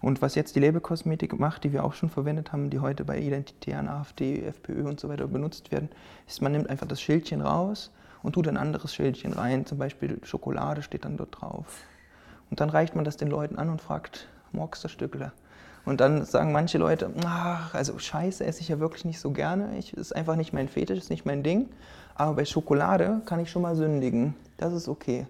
Und 0.00 0.22
was 0.22 0.34
jetzt 0.34 0.56
die 0.56 0.60
Labelkosmetik 0.60 1.38
macht, 1.38 1.64
die 1.64 1.72
wir 1.72 1.84
auch 1.84 1.94
schon 1.94 2.10
verwendet 2.10 2.52
haben, 2.52 2.70
die 2.70 2.80
heute 2.80 3.04
bei 3.04 3.18
Identitären, 3.18 3.88
AfD, 3.88 4.42
FPÖ 4.42 4.86
und 4.86 5.00
so 5.00 5.08
weiter 5.08 5.26
benutzt 5.26 5.72
werden, 5.72 5.88
ist, 6.26 6.42
man 6.42 6.52
nimmt 6.52 6.68
einfach 6.68 6.86
das 6.86 7.00
Schildchen 7.00 7.40
raus 7.40 7.90
und 8.22 8.32
tut 8.32 8.48
ein 8.48 8.56
anderes 8.56 8.94
Schildchen 8.94 9.32
rein, 9.32 9.66
zum 9.66 9.78
Beispiel 9.78 10.18
Schokolade 10.22 10.82
steht 10.82 11.04
dann 11.04 11.16
dort 11.16 11.40
drauf. 11.40 11.84
Und 12.50 12.60
dann 12.60 12.70
reicht 12.70 12.94
man 12.94 13.04
das 13.04 13.16
den 13.16 13.28
Leuten 13.28 13.56
an 13.56 13.70
und 13.70 13.80
fragt, 13.80 14.28
magst 14.52 14.84
du 14.84 14.88
Stückle? 14.88 15.32
Und 15.84 16.00
dann 16.00 16.24
sagen 16.24 16.50
manche 16.50 16.78
Leute, 16.78 17.10
ach, 17.24 17.72
also 17.72 17.98
Scheiße 17.98 18.44
esse 18.44 18.60
ich 18.60 18.68
ja 18.68 18.80
wirklich 18.80 19.04
nicht 19.04 19.20
so 19.20 19.30
gerne. 19.30 19.78
Ich, 19.78 19.94
ist 19.94 20.14
einfach 20.14 20.34
nicht 20.34 20.52
mein 20.52 20.68
Fetisch, 20.68 20.98
ist 20.98 21.10
nicht 21.10 21.24
mein 21.24 21.44
Ding. 21.44 21.68
Aber 22.16 22.34
bei 22.34 22.44
Schokolade 22.44 23.22
kann 23.24 23.38
ich 23.38 23.50
schon 23.50 23.62
mal 23.62 23.76
sündigen. 23.76 24.34
Das 24.56 24.72
ist 24.72 24.88
okay. 24.88 25.26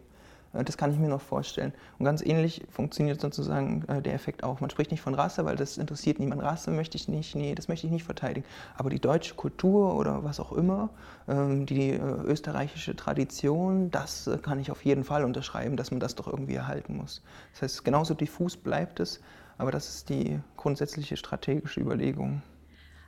Äh, 0.56 0.64
das 0.64 0.76
kann 0.76 0.92
ich 0.92 0.98
mir 0.98 1.08
noch 1.08 1.20
vorstellen. 1.20 1.72
Und 1.98 2.04
ganz 2.04 2.22
ähnlich 2.22 2.62
funktioniert 2.70 3.20
sozusagen 3.20 3.84
äh, 3.88 4.02
der 4.02 4.14
Effekt 4.14 4.44
auch. 4.44 4.60
Man 4.60 4.70
spricht 4.70 4.90
nicht 4.90 5.00
von 5.00 5.14
Rasse, 5.14 5.44
weil 5.44 5.56
das 5.56 5.78
interessiert 5.78 6.18
niemand. 6.18 6.42
Rasse 6.42 6.70
möchte 6.70 6.96
ich 6.96 7.08
nicht, 7.08 7.34
nee, 7.34 7.54
das 7.54 7.68
möchte 7.68 7.86
ich 7.86 7.92
nicht 7.92 8.04
verteidigen. 8.04 8.46
Aber 8.76 8.90
die 8.90 9.00
deutsche 9.00 9.34
Kultur 9.34 9.94
oder 9.94 10.24
was 10.24 10.40
auch 10.40 10.52
immer, 10.52 10.90
ähm, 11.28 11.66
die 11.66 11.90
äh, 11.90 12.00
österreichische 12.00 12.96
Tradition, 12.96 13.90
das 13.90 14.30
kann 14.42 14.60
ich 14.60 14.70
auf 14.70 14.84
jeden 14.84 15.04
Fall 15.04 15.24
unterschreiben, 15.24 15.76
dass 15.76 15.90
man 15.90 16.00
das 16.00 16.14
doch 16.14 16.26
irgendwie 16.26 16.54
erhalten 16.54 16.96
muss. 16.96 17.22
Das 17.52 17.62
heißt, 17.62 17.84
genauso 17.84 18.14
diffus 18.14 18.56
bleibt 18.56 19.00
es, 19.00 19.20
aber 19.58 19.70
das 19.70 19.88
ist 19.88 20.08
die 20.08 20.38
grundsätzliche 20.56 21.16
strategische 21.16 21.80
Überlegung. 21.80 22.42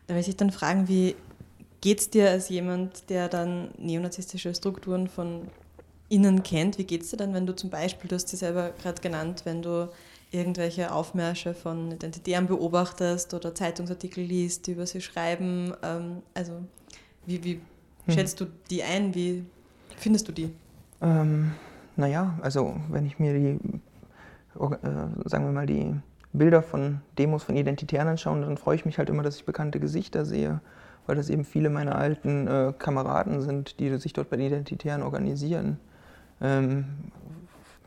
Da 0.07 0.15
will 0.15 0.21
ich 0.21 0.37
dann 0.37 0.51
fragen, 0.51 0.89
wie 0.89 1.15
geht 1.83 2.01
es 2.01 2.11
dir 2.11 2.31
als 2.31 2.49
jemand, 2.49 3.11
der 3.11 3.29
dann 3.29 3.71
neonazistische 3.77 4.55
Strukturen 4.55 5.07
von 5.07 5.49
innen 6.09 6.43
kennt. 6.43 6.79
Wie 6.79 6.85
geht 6.85 7.03
es 7.03 7.11
dir 7.11 7.17
dann, 7.17 7.35
wenn 7.35 7.47
du 7.47 7.55
zum 7.55 7.71
Beispiel, 7.71 8.09
du 8.09 8.15
hast 8.15 8.29
sie 8.29 8.37
selber 8.37 8.73
gerade 8.83 9.01
genannt, 9.01 9.43
wenn 9.45 9.63
du 9.63 9.89
irgendwelche 10.31 10.93
Aufmärsche 10.93 11.55
von 11.55 11.93
Identitären 11.93 12.47
beobachtest 12.47 13.33
oder 13.35 13.55
Zeitungsartikel 13.55 14.23
liest, 14.25 14.67
die 14.67 14.73
über 14.73 14.87
sie 14.87 15.01
schreiben? 15.01 15.75
Ähm, 15.83 16.23
also 16.35 16.53
wie, 17.27 17.43
wie 17.45 17.61
hm. 18.07 18.15
schätzt 18.15 18.41
du 18.41 18.47
die 18.71 18.83
ein? 18.83 19.15
Wie 19.15 19.45
findest 19.97 20.29
du 20.29 20.33
die? 20.33 20.51
Ähm, 21.01 21.53
naja, 21.97 22.39
also 22.43 22.77
wenn 22.91 23.07
ich 23.07 23.19
mir 23.19 23.35
die, 23.35 23.59
äh, 24.61 24.69
sagen 25.25 25.45
wir 25.45 25.53
mal, 25.53 25.67
die 25.67 25.95
Bilder 26.33 26.63
von 26.63 27.01
Demos 27.19 27.45
von 27.45 27.57
Identitären 27.57 28.09
anschaue, 28.09 28.41
dann 28.41 28.57
freue 28.57 28.77
ich 28.77 28.85
mich 28.85 28.99
halt 28.99 29.09
immer, 29.11 29.23
dass 29.23 29.37
ich 29.37 29.45
bekannte 29.45 29.81
Gesichter 29.81 30.25
sehe, 30.25 30.61
weil 31.07 31.17
das 31.17 31.31
eben 31.31 31.45
viele 31.45 31.71
meiner 31.71 31.97
alten 31.97 32.47
äh, 32.47 32.73
Kameraden 32.79 33.41
sind, 33.41 33.81
die 33.81 33.97
sich 33.97 34.13
dort 34.13 34.31
bei 34.31 34.37
den 34.37 34.47
Identitären 34.47 35.03
organisieren. 35.03 35.79
Ähm, 36.41 36.85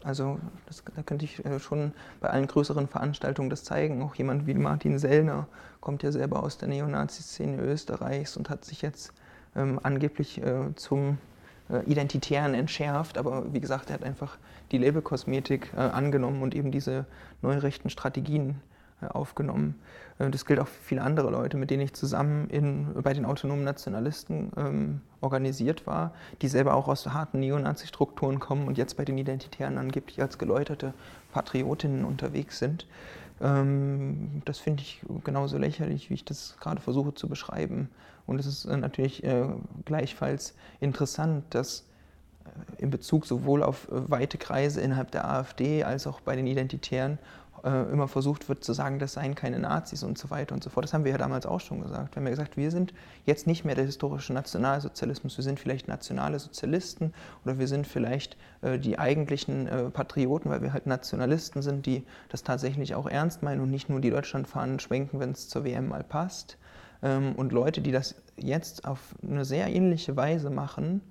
also 0.03 0.39
das, 0.65 0.83
da 0.95 1.03
könnte 1.03 1.25
ich 1.25 1.45
äh, 1.45 1.59
schon 1.59 1.93
bei 2.19 2.29
allen 2.29 2.47
größeren 2.47 2.87
Veranstaltungen 2.87 3.49
das 3.49 3.63
zeigen. 3.63 4.01
Auch 4.01 4.15
jemand 4.15 4.47
wie 4.47 4.53
Martin 4.53 4.97
Sellner 4.97 5.47
kommt 5.79 6.03
ja 6.03 6.11
selber 6.11 6.43
aus 6.43 6.57
der 6.57 6.69
Neonazi-Szene 6.69 7.57
Österreichs 7.61 8.35
und 8.37 8.49
hat 8.49 8.65
sich 8.65 8.81
jetzt 8.81 9.13
ähm, 9.55 9.79
angeblich 9.83 10.41
äh, 10.41 10.73
zum 10.75 11.17
äh, 11.69 11.83
Identitären 11.85 12.53
entschärft. 12.53 13.17
Aber 13.17 13.53
wie 13.53 13.59
gesagt, 13.59 13.89
er 13.89 13.95
hat 13.95 14.03
einfach 14.03 14.37
die 14.71 14.77
Labelkosmetik 14.77 15.71
äh, 15.75 15.79
angenommen 15.79 16.41
und 16.41 16.55
eben 16.55 16.71
diese 16.71 17.05
neurechten 17.41 17.89
Strategien 17.89 18.59
aufgenommen. 19.09 19.75
Äh, 20.19 20.29
das 20.29 20.45
gilt 20.45 20.59
auch 20.59 20.67
für 20.67 20.81
viele 20.81 21.01
andere 21.01 21.29
Leute, 21.29 21.57
mit 21.57 21.69
denen 21.69 21.83
ich 21.83 21.93
zusammen 21.93 22.49
in, 22.49 22.87
bei 23.01 23.13
den 23.13 23.25
autonomen 23.25 23.63
Nationalisten 23.63 24.51
ähm, 24.57 25.01
organisiert 25.21 25.87
war, 25.87 26.13
die 26.41 26.47
selber 26.47 26.75
auch 26.75 26.87
aus 26.87 27.07
harten 27.07 27.39
Neonazi-Strukturen 27.39 28.39
kommen 28.39 28.67
und 28.67 28.77
jetzt 28.77 28.97
bei 28.97 29.05
den 29.05 29.17
Identitären 29.17 29.77
angeblich 29.77 30.21
als 30.21 30.37
geläuterte 30.37 30.93
Patriotinnen 31.31 32.05
unterwegs 32.05 32.59
sind. 32.59 32.87
Ähm, 33.41 34.41
das 34.45 34.59
finde 34.59 34.83
ich 34.83 35.01
genauso 35.23 35.57
lächerlich, 35.57 36.09
wie 36.09 36.15
ich 36.15 36.25
das 36.25 36.57
gerade 36.59 36.81
versuche 36.81 37.13
zu 37.13 37.27
beschreiben. 37.27 37.89
Und 38.27 38.39
es 38.39 38.45
ist 38.45 38.65
äh, 38.65 38.77
natürlich 38.77 39.23
äh, 39.23 39.45
gleichfalls 39.85 40.55
interessant, 40.79 41.43
dass 41.49 41.87
äh, 42.45 42.83
in 42.83 42.91
Bezug 42.91 43.25
sowohl 43.25 43.63
auf 43.63 43.87
äh, 43.89 44.09
weite 44.09 44.37
Kreise 44.37 44.81
innerhalb 44.81 45.11
der 45.11 45.29
AfD 45.29 45.83
als 45.83 46.07
auch 46.07 46.21
bei 46.21 46.35
den 46.35 46.47
Identitären 46.47 47.17
äh, 47.63 47.91
immer 47.91 48.07
versucht 48.07 48.49
wird 48.49 48.63
zu 48.63 48.73
sagen, 48.73 48.99
das 48.99 49.13
seien 49.13 49.35
keine 49.35 49.59
Nazis 49.59 50.03
und 50.03 50.17
so 50.17 50.29
weiter 50.29 50.55
und 50.55 50.63
so 50.63 50.69
fort. 50.69 50.83
Das 50.83 50.93
haben 50.93 51.03
wir 51.03 51.11
ja 51.11 51.17
damals 51.17 51.45
auch 51.45 51.59
schon 51.59 51.81
gesagt. 51.81 52.15
Wir 52.15 52.21
haben 52.21 52.25
ja 52.25 52.31
gesagt, 52.31 52.57
wir 52.57 52.71
sind 52.71 52.93
jetzt 53.25 53.47
nicht 53.47 53.65
mehr 53.65 53.75
der 53.75 53.85
historische 53.85 54.33
Nationalsozialismus, 54.33 55.37
wir 55.37 55.43
sind 55.43 55.59
vielleicht 55.59 55.87
nationale 55.87 56.39
Sozialisten 56.39 57.13
oder 57.45 57.59
wir 57.59 57.67
sind 57.67 57.87
vielleicht 57.87 58.37
äh, 58.61 58.79
die 58.79 58.97
eigentlichen 58.97 59.67
äh, 59.67 59.89
Patrioten, 59.89 60.49
weil 60.49 60.61
wir 60.61 60.73
halt 60.73 60.87
Nationalisten 60.87 61.61
sind, 61.61 61.85
die 61.85 62.03
das 62.29 62.43
tatsächlich 62.43 62.95
auch 62.95 63.07
ernst 63.07 63.43
meinen 63.43 63.61
und 63.61 63.71
nicht 63.71 63.89
nur 63.89 63.99
die 63.99 64.09
Deutschlandfahnen 64.09 64.79
schwenken, 64.79 65.19
wenn 65.19 65.31
es 65.31 65.47
zur 65.49 65.63
WM 65.63 65.89
mal 65.89 66.03
passt. 66.03 66.57
Ähm, 67.03 67.33
und 67.35 67.51
Leute, 67.51 67.81
die 67.81 67.91
das 67.91 68.15
jetzt 68.37 68.85
auf 68.85 69.15
eine 69.21 69.45
sehr 69.45 69.67
ähnliche 69.67 70.15
Weise 70.15 70.49
machen, 70.49 71.01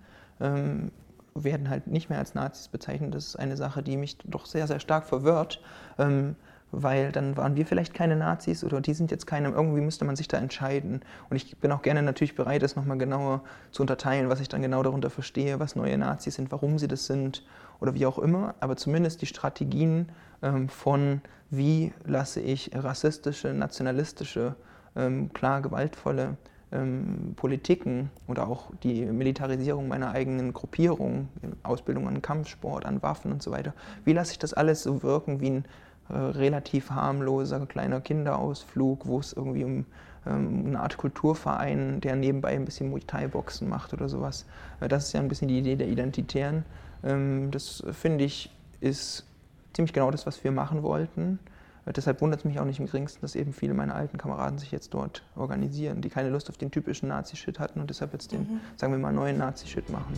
ähm, 0.41 0.91
werden 1.35 1.69
halt 1.69 1.87
nicht 1.87 2.11
mehr 2.11 2.19
als 2.19 2.35
Nazis 2.35 2.69
bezeichnet. 2.69 3.15
Das 3.15 3.27
ist 3.27 3.37
eine 3.37 3.57
Sache, 3.57 3.83
die 3.83 3.97
mich 3.97 4.19
doch 4.25 4.47
sehr, 4.47 4.67
sehr 4.67 4.81
stark 4.81 5.05
verwirrt, 5.05 5.61
ähm, 5.99 6.37
weil 6.73 7.11
dann 7.11 7.37
waren 7.37 7.57
wir 7.57 7.67
vielleicht 7.67 7.95
keine 7.95 8.17
Nazis 8.17 8.63
oder 8.63 8.81
die 8.81 8.95
sind 8.95 9.11
jetzt 9.11 9.27
keine. 9.27 9.49
Irgendwie 9.49 9.81
müsste 9.81 10.05
man 10.05 10.17
sich 10.17 10.29
da 10.29 10.39
entscheiden. 10.39 11.01
Und 11.29 11.37
ich 11.37 11.57
bin 11.59 11.73
auch 11.73 11.83
gerne 11.83 12.03
natürlich 12.03 12.37
bereit, 12.37 12.63
das 12.63 12.77
nochmal 12.77 12.99
genauer 12.99 13.43
zu 13.73 13.83
unterteilen, 13.83 14.29
was 14.29 14.41
ich 14.41 14.49
dann 14.49 14.63
genau 14.63 14.83
darunter 14.83 15.11
verstehe, 15.11 15.59
was 15.59 15.75
neue 15.75 15.99
Nazis 15.99 16.37
sind, 16.37 16.53
warum 16.53 16.79
sie 16.79 16.89
das 16.89 17.07
sind 17.07 17.45
oder 17.81 17.95
wie 17.95 18.07
auch 18.07 18.19
immer. 18.19 18.55
Aber 18.61 18.77
zumindest 18.77 19.23
die 19.23 19.27
Strategien 19.27 20.11
ähm, 20.43 20.69
von, 20.69 21.23
wie 21.51 21.93
lasse 22.05 22.41
ich 22.41 22.71
rassistische, 22.73 23.53
nationalistische, 23.53 24.55
ähm, 24.95 25.33
klar 25.33 25.63
gewaltvolle 25.63 26.37
ähm, 26.73 27.35
Politiken 27.37 28.11
oder 28.29 28.49
auch 28.49 28.71
die 28.83 29.05
Militarisierung 29.05 29.89
meiner 29.89 30.13
eigenen 30.13 30.53
Gruppierung, 30.53 31.29
Ausbildung 31.63 32.09
an 32.09 32.23
Kampfsport, 32.23 32.85
an 32.87 33.03
Waffen 33.03 33.33
und 33.33 33.43
so 33.43 33.51
weiter. 33.51 33.75
Wie 34.05 34.13
lasse 34.13 34.33
ich 34.33 34.39
das 34.39 34.55
alles 34.55 34.83
so 34.83 35.03
wirken 35.03 35.41
wie 35.41 35.51
ein 35.51 35.65
äh, 36.09 36.17
relativ 36.17 36.91
harmloser 36.91 37.67
kleiner 37.67 38.01
Kinderausflug, 38.01 39.07
wo 39.07 39.19
es 39.19 39.33
irgendwie 39.33 39.65
um 39.65 39.87
ähm, 40.27 40.65
eine 40.67 40.81
Art 40.81 40.97
Kulturverein, 40.97 42.01
der 42.01 42.17
nebenbei 42.17 42.51
ein 42.51 42.65
bisschen 42.65 42.91
Muay 42.91 43.01
Thai-Boxen 43.07 43.69
macht 43.69 43.93
oder 43.93 44.09
sowas. 44.09 44.47
Äh, 44.81 44.89
das 44.89 45.07
ist 45.07 45.13
ja 45.13 45.21
ein 45.21 45.29
bisschen 45.29 45.49
die 45.49 45.59
Idee 45.59 45.77
der 45.77 45.89
Identitären. 45.89 46.65
Ähm, 47.03 47.51
das 47.51 47.83
finde 47.93 48.25
ich 48.25 48.51
ist 48.81 49.27
ziemlich 49.73 49.93
genau 49.93 50.11
das, 50.11 50.27
was 50.27 50.43
wir 50.43 50.53
machen 50.53 50.83
wollten. 50.83 51.39
Äh, 51.87 51.93
deshalb 51.93 52.21
wundert 52.21 52.41
es 52.41 52.45
mich 52.45 52.59
auch 52.61 52.65
nicht 52.65 52.81
im 52.81 52.87
geringsten, 52.87 53.21
dass 53.23 53.35
eben 53.35 53.53
viele 53.53 53.75
meiner 53.75 53.95
alten 53.95 54.19
Kameraden 54.19 54.59
sich 54.59 54.71
jetzt 54.71 54.95
dort 54.95 55.23
organisieren, 55.37 56.01
die 56.03 56.09
keine 56.09 56.31
Lust 56.31 56.49
auf 56.49 56.57
den 56.57 56.71
typischen 56.71 57.09
Nazi-Shit 57.09 57.59
hatten 57.59 57.81
und 57.81 57.91
deshalb 57.91 58.13
jetzt 58.13 58.33
den, 58.33 58.41
mhm. 58.41 58.61
sagen 58.77 58.93
wir 58.93 58.99
mal, 58.99 59.13
neuen 59.13 59.39
Nazi-Shit 59.39 59.91
machen. 59.91 60.15